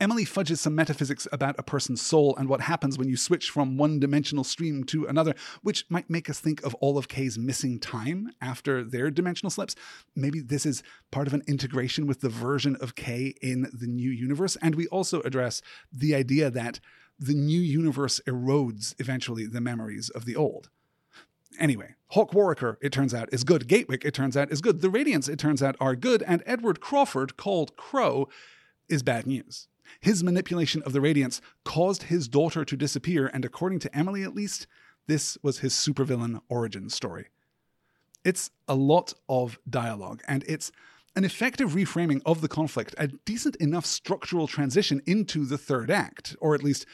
Emily 0.00 0.24
fudges 0.24 0.62
some 0.62 0.74
metaphysics 0.74 1.28
about 1.30 1.56
a 1.58 1.62
person's 1.62 2.00
soul 2.00 2.34
and 2.36 2.48
what 2.48 2.62
happens 2.62 2.96
when 2.96 3.08
you 3.08 3.18
switch 3.18 3.50
from 3.50 3.76
one 3.76 4.00
dimensional 4.00 4.44
stream 4.44 4.82
to 4.84 5.04
another, 5.06 5.34
which 5.62 5.84
might 5.90 6.08
make 6.08 6.30
us 6.30 6.40
think 6.40 6.62
of 6.64 6.74
all 6.76 6.96
of 6.96 7.06
Kay's 7.06 7.38
missing 7.38 7.78
time 7.78 8.30
after 8.40 8.82
their 8.82 9.10
dimensional 9.10 9.50
slips. 9.50 9.74
Maybe 10.16 10.40
this 10.40 10.64
is 10.64 10.82
part 11.10 11.26
of 11.26 11.34
an 11.34 11.42
integration 11.46 12.06
with 12.06 12.22
the 12.22 12.30
version 12.30 12.76
of 12.80 12.94
Kay 12.94 13.34
in 13.42 13.70
the 13.74 13.86
new 13.86 14.10
universe. 14.10 14.56
And 14.62 14.74
we 14.74 14.86
also 14.86 15.20
address 15.20 15.60
the 15.92 16.14
idea 16.14 16.50
that 16.50 16.80
the 17.18 17.34
new 17.34 17.60
universe 17.60 18.20
erodes 18.26 18.94
eventually 18.98 19.46
the 19.46 19.60
memories 19.60 20.08
of 20.08 20.24
the 20.24 20.34
old. 20.34 20.70
Anyway, 21.58 21.94
Hawk 22.08 22.30
Warwicker, 22.30 22.76
it 22.80 22.90
turns 22.90 23.12
out, 23.12 23.28
is 23.32 23.44
good. 23.44 23.68
Gatewick, 23.68 24.06
it 24.06 24.14
turns 24.14 24.34
out, 24.34 24.50
is 24.50 24.62
good. 24.62 24.80
The 24.80 24.88
Radiants, 24.88 25.28
it 25.28 25.38
turns 25.38 25.62
out, 25.62 25.76
are 25.78 25.94
good. 25.94 26.22
And 26.22 26.42
Edward 26.46 26.80
Crawford, 26.80 27.36
called 27.36 27.76
Crow, 27.76 28.28
is 28.88 29.02
bad 29.02 29.26
news. 29.26 29.68
His 30.00 30.22
manipulation 30.22 30.82
of 30.82 30.92
the 30.92 31.00
Radiants 31.00 31.40
caused 31.64 32.04
his 32.04 32.28
daughter 32.28 32.64
to 32.64 32.76
disappear, 32.76 33.30
and 33.32 33.44
according 33.44 33.80
to 33.80 33.96
Emily 33.96 34.22
at 34.22 34.34
least, 34.34 34.66
this 35.06 35.36
was 35.42 35.58
his 35.58 35.74
supervillain 35.74 36.40
origin 36.48 36.90
story. 36.90 37.26
It's 38.24 38.50
a 38.68 38.74
lot 38.74 39.14
of 39.28 39.58
dialogue, 39.68 40.22
and 40.28 40.44
it's 40.46 40.70
an 41.16 41.24
effective 41.24 41.70
reframing 41.72 42.22
of 42.24 42.40
the 42.40 42.48
conflict, 42.48 42.94
a 42.98 43.08
decent 43.08 43.56
enough 43.56 43.86
structural 43.86 44.46
transition 44.46 45.02
into 45.06 45.44
the 45.44 45.58
third 45.58 45.90
act, 45.90 46.36
or 46.40 46.54
at 46.54 46.62
least 46.62 46.86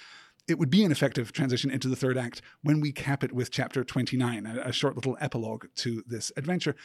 it 0.48 0.58
would 0.58 0.70
be 0.70 0.84
an 0.84 0.92
effective 0.92 1.32
transition 1.32 1.70
into 1.70 1.88
the 1.88 1.96
third 1.96 2.16
act 2.16 2.40
when 2.62 2.80
we 2.80 2.92
cap 2.92 3.24
it 3.24 3.32
with 3.32 3.50
chapter 3.50 3.82
29, 3.84 4.46
a, 4.46 4.72
short 4.72 4.94
little 4.94 5.18
epilogue 5.20 5.66
to 5.74 6.02
this 6.06 6.30
adventure. 6.36 6.76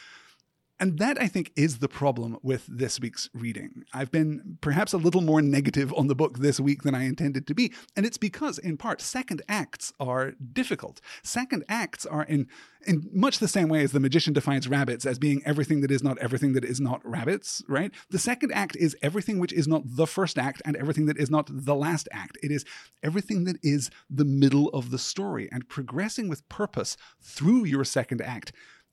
And 0.82 0.98
that, 0.98 1.16
I 1.22 1.28
think, 1.28 1.52
is 1.54 1.78
the 1.78 1.86
problem 1.86 2.38
with 2.42 2.66
this 2.66 2.98
week's 2.98 3.30
reading. 3.32 3.84
I've 3.94 4.10
been 4.10 4.58
perhaps 4.60 4.92
a 4.92 4.96
little 4.96 5.20
more 5.20 5.40
negative 5.40 5.94
on 5.96 6.08
the 6.08 6.16
book 6.16 6.40
this 6.40 6.58
week 6.58 6.82
than 6.82 6.92
I 6.92 7.04
intended 7.04 7.46
to 7.46 7.54
be. 7.54 7.72
And 7.94 8.04
it's 8.04 8.18
because, 8.18 8.58
in 8.58 8.76
part, 8.76 9.00
second 9.00 9.42
acts 9.48 9.92
are 10.00 10.32
difficult. 10.32 11.00
Second 11.22 11.62
acts 11.68 12.04
are 12.04 12.24
in, 12.24 12.48
in 12.84 13.08
much 13.12 13.38
the 13.38 13.46
same 13.46 13.68
way 13.68 13.84
as 13.84 13.92
the 13.92 14.00
magician 14.00 14.32
defines 14.32 14.66
rabbits 14.66 15.06
as 15.06 15.20
being 15.20 15.40
everything 15.46 15.82
that 15.82 15.92
is 15.92 16.02
not 16.02 16.18
everything 16.18 16.52
that 16.54 16.64
is 16.64 16.80
not 16.80 17.00
rabbits, 17.08 17.62
right? 17.68 17.92
The 18.10 18.18
second 18.18 18.50
act 18.50 18.74
is 18.74 18.96
everything 19.02 19.38
which 19.38 19.52
is 19.52 19.68
not 19.68 19.82
the 19.84 20.08
first 20.08 20.36
act 20.36 20.62
and 20.64 20.74
everything 20.74 21.06
that 21.06 21.16
is 21.16 21.30
not 21.30 21.46
the 21.48 21.76
last 21.76 22.08
act. 22.10 22.38
It 22.42 22.50
is 22.50 22.64
everything 23.04 23.44
that 23.44 23.58
is 23.62 23.88
the 24.10 24.24
middle 24.24 24.68
of 24.70 24.90
the 24.90 24.98
story. 24.98 25.48
And 25.52 25.68
progressing 25.68 26.28
with 26.28 26.48
purpose 26.48 26.96
through 27.20 27.66
your 27.66 27.84
second 27.84 28.20
act 28.20 28.52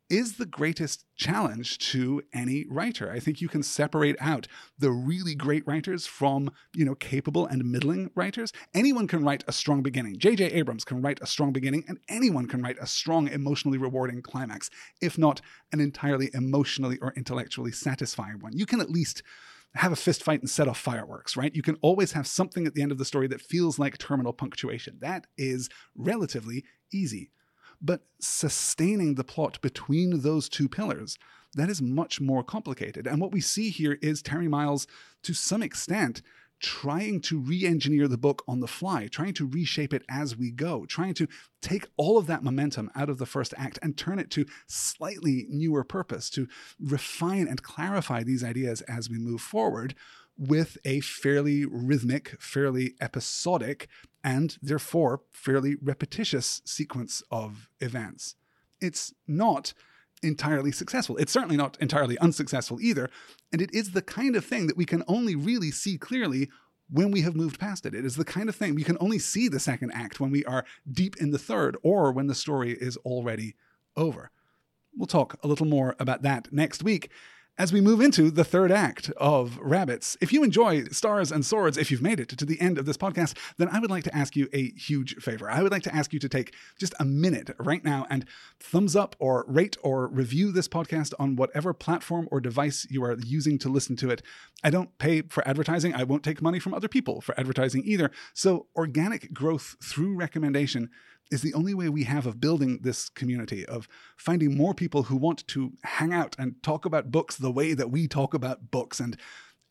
is 0.09 0.37
the 0.37 0.45
greatest 0.45 1.05
challenge 1.15 1.77
to 1.77 2.21
any 2.33 2.65
writer. 2.69 3.11
I 3.11 3.19
think 3.19 3.41
you 3.41 3.47
can 3.47 3.63
separate 3.63 4.15
out 4.19 4.47
the 4.77 4.91
really 4.91 5.35
great 5.35 5.65
writers 5.67 6.07
from, 6.07 6.51
you 6.73 6.83
know, 6.83 6.95
capable 6.95 7.45
and 7.45 7.63
middling 7.65 8.09
writers. 8.15 8.51
Anyone 8.73 9.07
can 9.07 9.23
write 9.23 9.43
a 9.47 9.51
strong 9.51 9.81
beginning. 9.83 10.17
J.J. 10.17 10.45
Abrams 10.45 10.83
can 10.83 11.01
write 11.01 11.19
a 11.21 11.27
strong 11.27 11.51
beginning, 11.51 11.83
and 11.87 11.99
anyone 12.07 12.47
can 12.47 12.61
write 12.61 12.77
a 12.81 12.87
strong, 12.87 13.27
emotionally 13.27 13.77
rewarding 13.77 14.21
climax, 14.21 14.69
if 15.01 15.17
not 15.17 15.41
an 15.71 15.79
entirely 15.79 16.29
emotionally 16.33 16.97
or 17.01 17.13
intellectually 17.15 17.71
satisfying 17.71 18.39
one. 18.39 18.57
You 18.57 18.65
can 18.65 18.81
at 18.81 18.89
least 18.89 19.21
have 19.75 19.91
a 19.91 19.95
fist 19.95 20.23
fight 20.23 20.41
and 20.41 20.49
set 20.49 20.67
off 20.67 20.79
fireworks, 20.79 21.37
right? 21.37 21.55
You 21.55 21.61
can 21.61 21.77
always 21.81 22.13
have 22.13 22.25
something 22.25 22.65
at 22.65 22.73
the 22.73 22.81
end 22.81 22.91
of 22.91 22.97
the 22.97 23.05
story 23.05 23.27
that 23.27 23.41
feels 23.41 23.77
like 23.77 23.97
terminal 23.97 24.33
punctuation. 24.33 24.97
That 25.01 25.27
is 25.37 25.69
relatively 25.95 26.63
easy. 26.91 27.29
But 27.81 28.01
sustaining 28.19 29.15
the 29.15 29.23
plot 29.23 29.61
between 29.61 30.21
those 30.21 30.49
two 30.49 30.67
pillars, 30.67 31.17
that 31.55 31.69
is 31.69 31.81
much 31.81 32.21
more 32.21 32.43
complicated. 32.43 33.07
And 33.07 33.21
what 33.21 33.31
we 33.31 33.41
see 33.41 33.69
here 33.69 33.97
is 34.01 34.21
Terry 34.21 34.47
Miles, 34.47 34.85
to 35.23 35.33
some 35.33 35.63
extent, 35.63 36.21
trying 36.59 37.21
to 37.21 37.39
re 37.39 37.65
engineer 37.65 38.07
the 38.07 38.17
book 38.17 38.43
on 38.47 38.59
the 38.59 38.67
fly, 38.67 39.07
trying 39.07 39.33
to 39.33 39.47
reshape 39.47 39.93
it 39.93 40.03
as 40.09 40.35
we 40.35 40.51
go, 40.51 40.85
trying 40.85 41.13
to 41.13 41.27
take 41.61 41.87
all 41.97 42.17
of 42.17 42.27
that 42.27 42.43
momentum 42.43 42.91
out 42.95 43.09
of 43.09 43.17
the 43.17 43.25
first 43.25 43.53
act 43.57 43.79
and 43.81 43.97
turn 43.97 44.19
it 44.19 44.29
to 44.31 44.45
slightly 44.67 45.45
newer 45.49 45.83
purpose, 45.83 46.29
to 46.29 46.47
refine 46.79 47.47
and 47.47 47.63
clarify 47.63 48.23
these 48.23 48.43
ideas 48.43 48.81
as 48.81 49.09
we 49.09 49.17
move 49.17 49.41
forward 49.41 49.95
with 50.37 50.77
a 50.85 51.01
fairly 51.01 51.65
rhythmic, 51.65 52.35
fairly 52.39 52.95
episodic, 53.01 53.87
and 54.23 54.57
therefore 54.61 55.21
fairly 55.31 55.75
repetitious 55.81 56.61
sequence 56.65 57.23
of 57.31 57.69
events. 57.79 58.35
It's 58.81 59.13
not 59.27 59.73
entirely 60.21 60.71
successful. 60.71 61.17
It's 61.17 61.31
certainly 61.31 61.57
not 61.57 61.77
entirely 61.79 62.17
unsuccessful 62.19 62.79
either. 62.81 63.09
And 63.51 63.61
it 63.61 63.73
is 63.73 63.91
the 63.91 64.01
kind 64.01 64.35
of 64.35 64.45
thing 64.45 64.67
that 64.67 64.77
we 64.77 64.85
can 64.85 65.03
only 65.07 65.35
really 65.35 65.71
see 65.71 65.97
clearly 65.97 66.49
when 66.89 67.11
we 67.11 67.21
have 67.21 67.35
moved 67.35 67.59
past 67.59 67.85
it. 67.85 67.93
It 67.93 68.05
is 68.05 68.15
the 68.15 68.25
kind 68.25 68.49
of 68.49 68.55
thing 68.55 68.75
we 68.75 68.83
can 68.83 68.97
only 68.99 69.19
see 69.19 69.47
the 69.47 69.59
second 69.59 69.91
act 69.93 70.19
when 70.19 70.31
we 70.31 70.43
are 70.45 70.65
deep 70.91 71.17
in 71.17 71.31
the 71.31 71.37
third 71.37 71.77
or 71.83 72.11
when 72.11 72.27
the 72.27 72.35
story 72.35 72.71
is 72.71 72.97
already 72.97 73.55
over. 73.95 74.31
We'll 74.95 75.07
talk 75.07 75.37
a 75.43 75.47
little 75.47 75.67
more 75.67 75.95
about 75.99 76.23
that 76.23 76.51
next 76.51 76.83
week 76.83 77.11
as 77.59 77.73
we 77.73 77.81
move 77.81 77.99
into 77.99 78.31
the 78.31 78.45
third 78.45 78.71
act 78.71 79.11
of 79.17 79.59
Rabbits. 79.61 80.15
If 80.21 80.31
you 80.31 80.45
enjoy 80.45 80.85
Stars 80.85 81.29
and 81.29 81.45
Swords, 81.45 81.77
if 81.77 81.91
you've 81.91 82.01
made 82.01 82.21
it 82.21 82.29
to 82.29 82.45
the 82.45 82.59
end 82.61 82.77
of 82.77 82.85
this 82.85 82.95
podcast, 82.95 83.37
then 83.57 83.67
I 83.67 83.79
would 83.79 83.89
like 83.89 84.05
to 84.05 84.15
ask 84.15 84.37
you 84.37 84.47
a 84.53 84.71
huge 84.71 85.17
favor. 85.17 85.51
I 85.51 85.61
would 85.61 85.71
like 85.71 85.83
to 85.83 85.93
ask 85.93 86.13
you 86.13 86.19
to 86.19 86.29
take 86.29 86.55
just 86.79 86.93
a 87.01 87.05
minute 87.05 87.49
right 87.59 87.83
now 87.83 88.07
and 88.09 88.25
thumbs 88.61 88.95
up 88.95 89.17
or 89.19 89.43
rate 89.45 89.75
or 89.83 90.07
review 90.07 90.53
this 90.53 90.69
podcast 90.69 91.13
on 91.19 91.35
whatever 91.35 91.73
platform 91.73 92.29
or 92.31 92.39
device 92.39 92.87
you 92.89 93.03
are 93.03 93.17
using 93.19 93.59
to 93.59 93.67
listen 93.67 93.97
to 93.97 94.09
it. 94.09 94.21
I 94.63 94.69
don't 94.69 94.97
pay 94.97 95.23
for 95.23 95.45
advertising. 95.45 95.93
I 95.93 96.03
won't 96.03 96.23
take 96.23 96.41
money 96.41 96.59
from 96.59 96.73
other 96.73 96.87
people 96.87 97.19
for 97.19 97.37
advertising 97.37 97.83
either. 97.85 98.09
So, 98.33 98.67
organic 98.73 99.33
growth 99.33 99.75
through 99.83 100.15
recommendation 100.15 100.89
is 101.31 101.41
the 101.41 101.53
only 101.53 101.73
way 101.73 101.89
we 101.89 102.03
have 102.03 102.25
of 102.25 102.39
building 102.39 102.79
this 102.81 103.09
community, 103.09 103.65
of 103.65 103.87
finding 104.17 104.57
more 104.57 104.73
people 104.73 105.03
who 105.03 105.15
want 105.15 105.47
to 105.47 105.73
hang 105.83 106.13
out 106.13 106.35
and 106.39 106.61
talk 106.63 106.85
about 106.85 107.11
books 107.11 107.35
the 107.35 107.51
way 107.51 107.73
that 107.73 107.91
we 107.91 108.07
talk 108.07 108.33
about 108.33 108.71
books. 108.71 108.99
And 108.99 109.17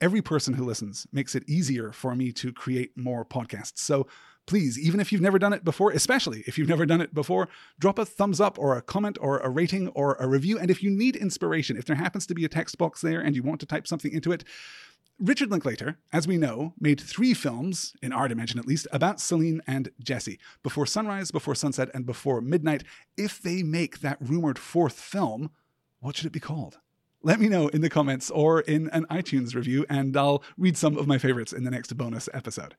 every 0.01 0.23
person 0.23 0.55
who 0.55 0.65
listens 0.65 1.07
makes 1.13 1.35
it 1.35 1.49
easier 1.49 1.93
for 1.93 2.15
me 2.15 2.33
to 2.33 2.53
create 2.53 2.93
more 2.97 3.25
podcasts. 3.25 3.79
So 3.79 4.07
please, 4.47 4.79
even 4.79 4.99
if 4.99 5.13
you've 5.13 5.21
never 5.21 5.39
done 5.39 5.53
it 5.53 5.65
before, 5.65 5.91
especially 5.91 6.43
if 6.47 6.57
you've 6.57 6.69
never 6.69 6.87
done 6.87 7.01
it 7.01 7.13
before, 7.13 7.49
drop 7.79 7.99
a 7.99 8.05
thumbs 8.05 8.41
up 8.41 8.59
or 8.59 8.77
a 8.77 8.83
comment 8.83 9.19
or 9.21 9.39
a 9.41 9.51
rating 9.51 9.89
or 9.89 10.15
a 10.15 10.27
review. 10.27 10.59
And 10.59 10.71
if 10.71 10.83
you 10.83 10.91
need 10.91 11.17
inspiration, 11.17 11.77
if 11.77 11.85
there 11.85 11.97
happens 11.97 12.27
to 12.29 12.35
be 12.35 12.45
a 12.45 12.49
text 12.49 12.79
box 12.79 13.01
there 13.01 13.21
and 13.21 13.37
you 13.37 13.43
want 13.43 13.61
to 13.61 13.67
type 13.67 13.87
something 13.87 14.13
into 14.13 14.33
it, 14.33 14.45
Richard 15.21 15.51
Linklater, 15.51 15.99
as 16.13 16.29
we 16.29 16.39
know, 16.39 16.75
made 16.79 17.01
three 17.01 17.35
films, 17.35 17.93
in 18.01 18.13
our 18.13 18.29
dimension 18.29 18.61
at 18.61 18.67
least, 18.67 18.87
about 18.93 19.19
Celine 19.19 19.61
and 19.67 19.91
Jesse. 19.99 20.39
Before 20.63 20.87
Sunrise, 20.87 21.33
Before 21.33 21.57
Sunset, 21.57 21.91
and 21.93 22.07
Before 22.07 22.41
Midnight. 22.41 22.85
If 23.17 23.43
they 23.43 23.65
make 23.65 23.99
that 23.99 24.19
rumored 24.21 24.61
fourth 24.61 25.01
film, 25.01 25.51
what 25.99 26.17
should 26.17 26.27
it 26.27 26.33
be 26.33 26.39
called? 26.39 26.79
Let 27.21 27.41
me 27.41 27.49
know 27.49 27.67
in 27.67 27.81
the 27.81 27.91
comments 27.91 28.31
or 28.31 28.61
in 28.61 28.89
an 28.91 29.07
iTunes 29.11 29.57
review, 29.57 29.85
and 29.91 30.17
I'll 30.17 30.45
read 30.57 30.77
some 30.77 30.97
of 30.97 31.09
my 31.09 31.19
favorites 31.19 31.53
in 31.53 31.65
the 31.65 31.71
next 31.73 31.97
bonus 31.97 32.29
episode. 32.33 32.77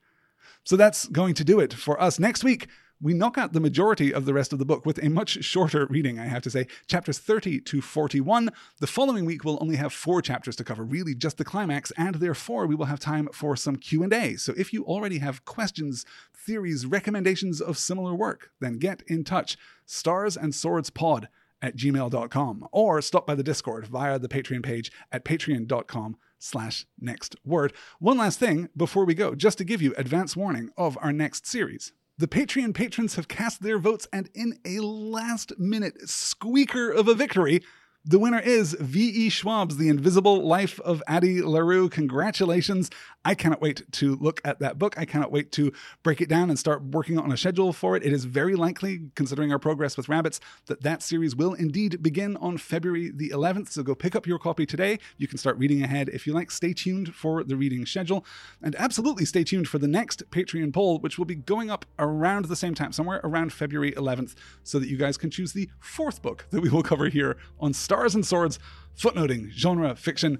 So 0.64 0.76
that's 0.76 1.06
going 1.06 1.34
to 1.34 1.44
do 1.44 1.60
it 1.60 1.72
for 1.72 2.00
us. 2.00 2.18
Next 2.18 2.44
week, 2.44 2.68
we 3.02 3.14
knock 3.14 3.38
out 3.38 3.54
the 3.54 3.60
majority 3.60 4.12
of 4.12 4.26
the 4.26 4.34
rest 4.34 4.52
of 4.52 4.58
the 4.58 4.66
book 4.66 4.84
with 4.84 5.02
a 5.02 5.08
much 5.08 5.42
shorter 5.42 5.86
reading, 5.88 6.18
I 6.18 6.26
have 6.26 6.42
to 6.42 6.50
say, 6.50 6.66
chapters 6.86 7.18
30 7.18 7.60
to 7.62 7.80
41. 7.80 8.50
The 8.78 8.86
following 8.86 9.24
week 9.24 9.42
we'll 9.42 9.58
only 9.62 9.76
have 9.76 9.92
4 9.92 10.20
chapters 10.20 10.54
to 10.56 10.64
cover, 10.64 10.84
really 10.84 11.14
just 11.14 11.38
the 11.38 11.44
climax, 11.44 11.92
and 11.96 12.16
therefore 12.16 12.66
we 12.66 12.74
will 12.74 12.84
have 12.84 13.00
time 13.00 13.28
for 13.32 13.56
some 13.56 13.76
Q&A. 13.76 14.36
So 14.36 14.52
if 14.54 14.74
you 14.74 14.84
already 14.84 15.18
have 15.18 15.46
questions, 15.46 16.04
theories, 16.36 16.84
recommendations 16.84 17.62
of 17.62 17.78
similar 17.78 18.14
work, 18.14 18.50
then 18.60 18.76
get 18.76 19.02
in 19.06 19.24
touch. 19.24 19.56
Stars 19.86 20.36
and 20.36 20.54
Swords 20.54 20.90
Pod 20.90 21.28
at 21.62 21.76
gmail.com 21.76 22.68
or 22.72 23.02
stop 23.02 23.26
by 23.26 23.34
the 23.34 23.42
Discord 23.42 23.86
via 23.86 24.18
the 24.18 24.28
Patreon 24.28 24.62
page 24.62 24.90
at 25.12 25.24
patreon.com 25.24 26.16
slash 26.38 26.86
next 26.98 27.36
word. 27.44 27.72
One 27.98 28.18
last 28.18 28.38
thing 28.38 28.68
before 28.76 29.04
we 29.04 29.14
go, 29.14 29.34
just 29.34 29.58
to 29.58 29.64
give 29.64 29.82
you 29.82 29.94
advance 29.96 30.36
warning 30.36 30.70
of 30.76 30.98
our 31.00 31.12
next 31.12 31.46
series. 31.46 31.92
The 32.18 32.28
Patreon 32.28 32.74
patrons 32.74 33.14
have 33.14 33.28
cast 33.28 33.62
their 33.62 33.78
votes, 33.78 34.06
and 34.12 34.28
in 34.34 34.58
a 34.66 34.80
last 34.80 35.58
minute 35.58 36.06
squeaker 36.06 36.90
of 36.90 37.08
a 37.08 37.14
victory, 37.14 37.62
the 38.06 38.18
winner 38.18 38.40
is 38.40 38.74
V.E. 38.80 39.28
Schwab's 39.28 39.76
The 39.76 39.90
Invisible 39.90 40.42
Life 40.46 40.80
of 40.80 41.02
Addie 41.06 41.42
LaRue. 41.42 41.90
Congratulations. 41.90 42.88
I 43.26 43.34
cannot 43.34 43.60
wait 43.60 43.82
to 43.92 44.16
look 44.16 44.40
at 44.42 44.60
that 44.60 44.78
book. 44.78 44.94
I 44.96 45.04
cannot 45.04 45.30
wait 45.30 45.52
to 45.52 45.70
break 46.02 46.22
it 46.22 46.28
down 46.30 46.48
and 46.48 46.58
start 46.58 46.82
working 46.82 47.18
on 47.18 47.30
a 47.30 47.36
schedule 47.36 47.74
for 47.74 47.98
it. 47.98 48.02
It 48.02 48.14
is 48.14 48.24
very 48.24 48.56
likely, 48.56 49.10
considering 49.14 49.52
our 49.52 49.58
progress 49.58 49.98
with 49.98 50.08
Rabbits, 50.08 50.40
that 50.64 50.82
that 50.82 51.02
series 51.02 51.36
will 51.36 51.52
indeed 51.52 52.02
begin 52.02 52.38
on 52.38 52.56
February 52.56 53.10
the 53.14 53.28
11th. 53.28 53.68
So 53.72 53.82
go 53.82 53.94
pick 53.94 54.16
up 54.16 54.26
your 54.26 54.38
copy 54.38 54.64
today. 54.64 54.98
You 55.18 55.28
can 55.28 55.36
start 55.36 55.58
reading 55.58 55.82
ahead 55.82 56.08
if 56.08 56.26
you 56.26 56.32
like. 56.32 56.50
Stay 56.50 56.72
tuned 56.72 57.14
for 57.14 57.44
the 57.44 57.56
reading 57.56 57.84
schedule. 57.84 58.24
And 58.62 58.74
absolutely 58.76 59.26
stay 59.26 59.44
tuned 59.44 59.68
for 59.68 59.76
the 59.76 59.88
next 59.88 60.22
Patreon 60.30 60.72
poll, 60.72 61.00
which 61.00 61.18
will 61.18 61.26
be 61.26 61.34
going 61.34 61.70
up 61.70 61.84
around 61.98 62.46
the 62.46 62.56
same 62.56 62.74
time, 62.74 62.92
somewhere 62.92 63.20
around 63.22 63.52
February 63.52 63.92
11th, 63.92 64.34
so 64.62 64.78
that 64.78 64.88
you 64.88 64.96
guys 64.96 65.18
can 65.18 65.30
choose 65.30 65.52
the 65.52 65.68
fourth 65.80 66.22
book 66.22 66.46
that 66.48 66.62
we 66.62 66.70
will 66.70 66.82
cover 66.82 67.10
here 67.10 67.36
on 67.58 67.74
Stars 67.90 68.14
and 68.14 68.24
Swords, 68.24 68.60
footnoting 68.96 69.50
genre 69.50 69.96
fiction. 69.96 70.38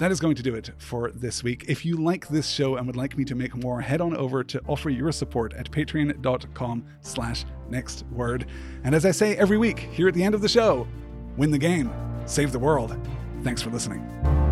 That 0.00 0.10
is 0.10 0.18
going 0.18 0.34
to 0.34 0.42
do 0.42 0.56
it 0.56 0.72
for 0.78 1.12
this 1.12 1.44
week. 1.44 1.66
If 1.68 1.84
you 1.84 1.96
like 1.96 2.26
this 2.26 2.50
show 2.50 2.74
and 2.74 2.88
would 2.88 2.96
like 2.96 3.16
me 3.16 3.24
to 3.26 3.36
make 3.36 3.54
more, 3.54 3.80
head 3.80 4.00
on 4.00 4.16
over 4.16 4.42
to 4.42 4.60
offer 4.66 4.90
your 4.90 5.12
support 5.12 5.54
at 5.54 5.70
patreon.com 5.70 6.84
slash 7.02 7.44
next 7.70 8.04
word. 8.10 8.46
And 8.82 8.96
as 8.96 9.06
I 9.06 9.12
say 9.12 9.36
every 9.36 9.58
week 9.58 9.78
here 9.78 10.08
at 10.08 10.14
the 10.14 10.24
end 10.24 10.34
of 10.34 10.40
the 10.40 10.48
show, 10.48 10.88
win 11.36 11.52
the 11.52 11.58
game, 11.58 11.92
save 12.26 12.50
the 12.50 12.58
world. 12.58 12.98
Thanks 13.44 13.62
for 13.62 13.70
listening. 13.70 14.47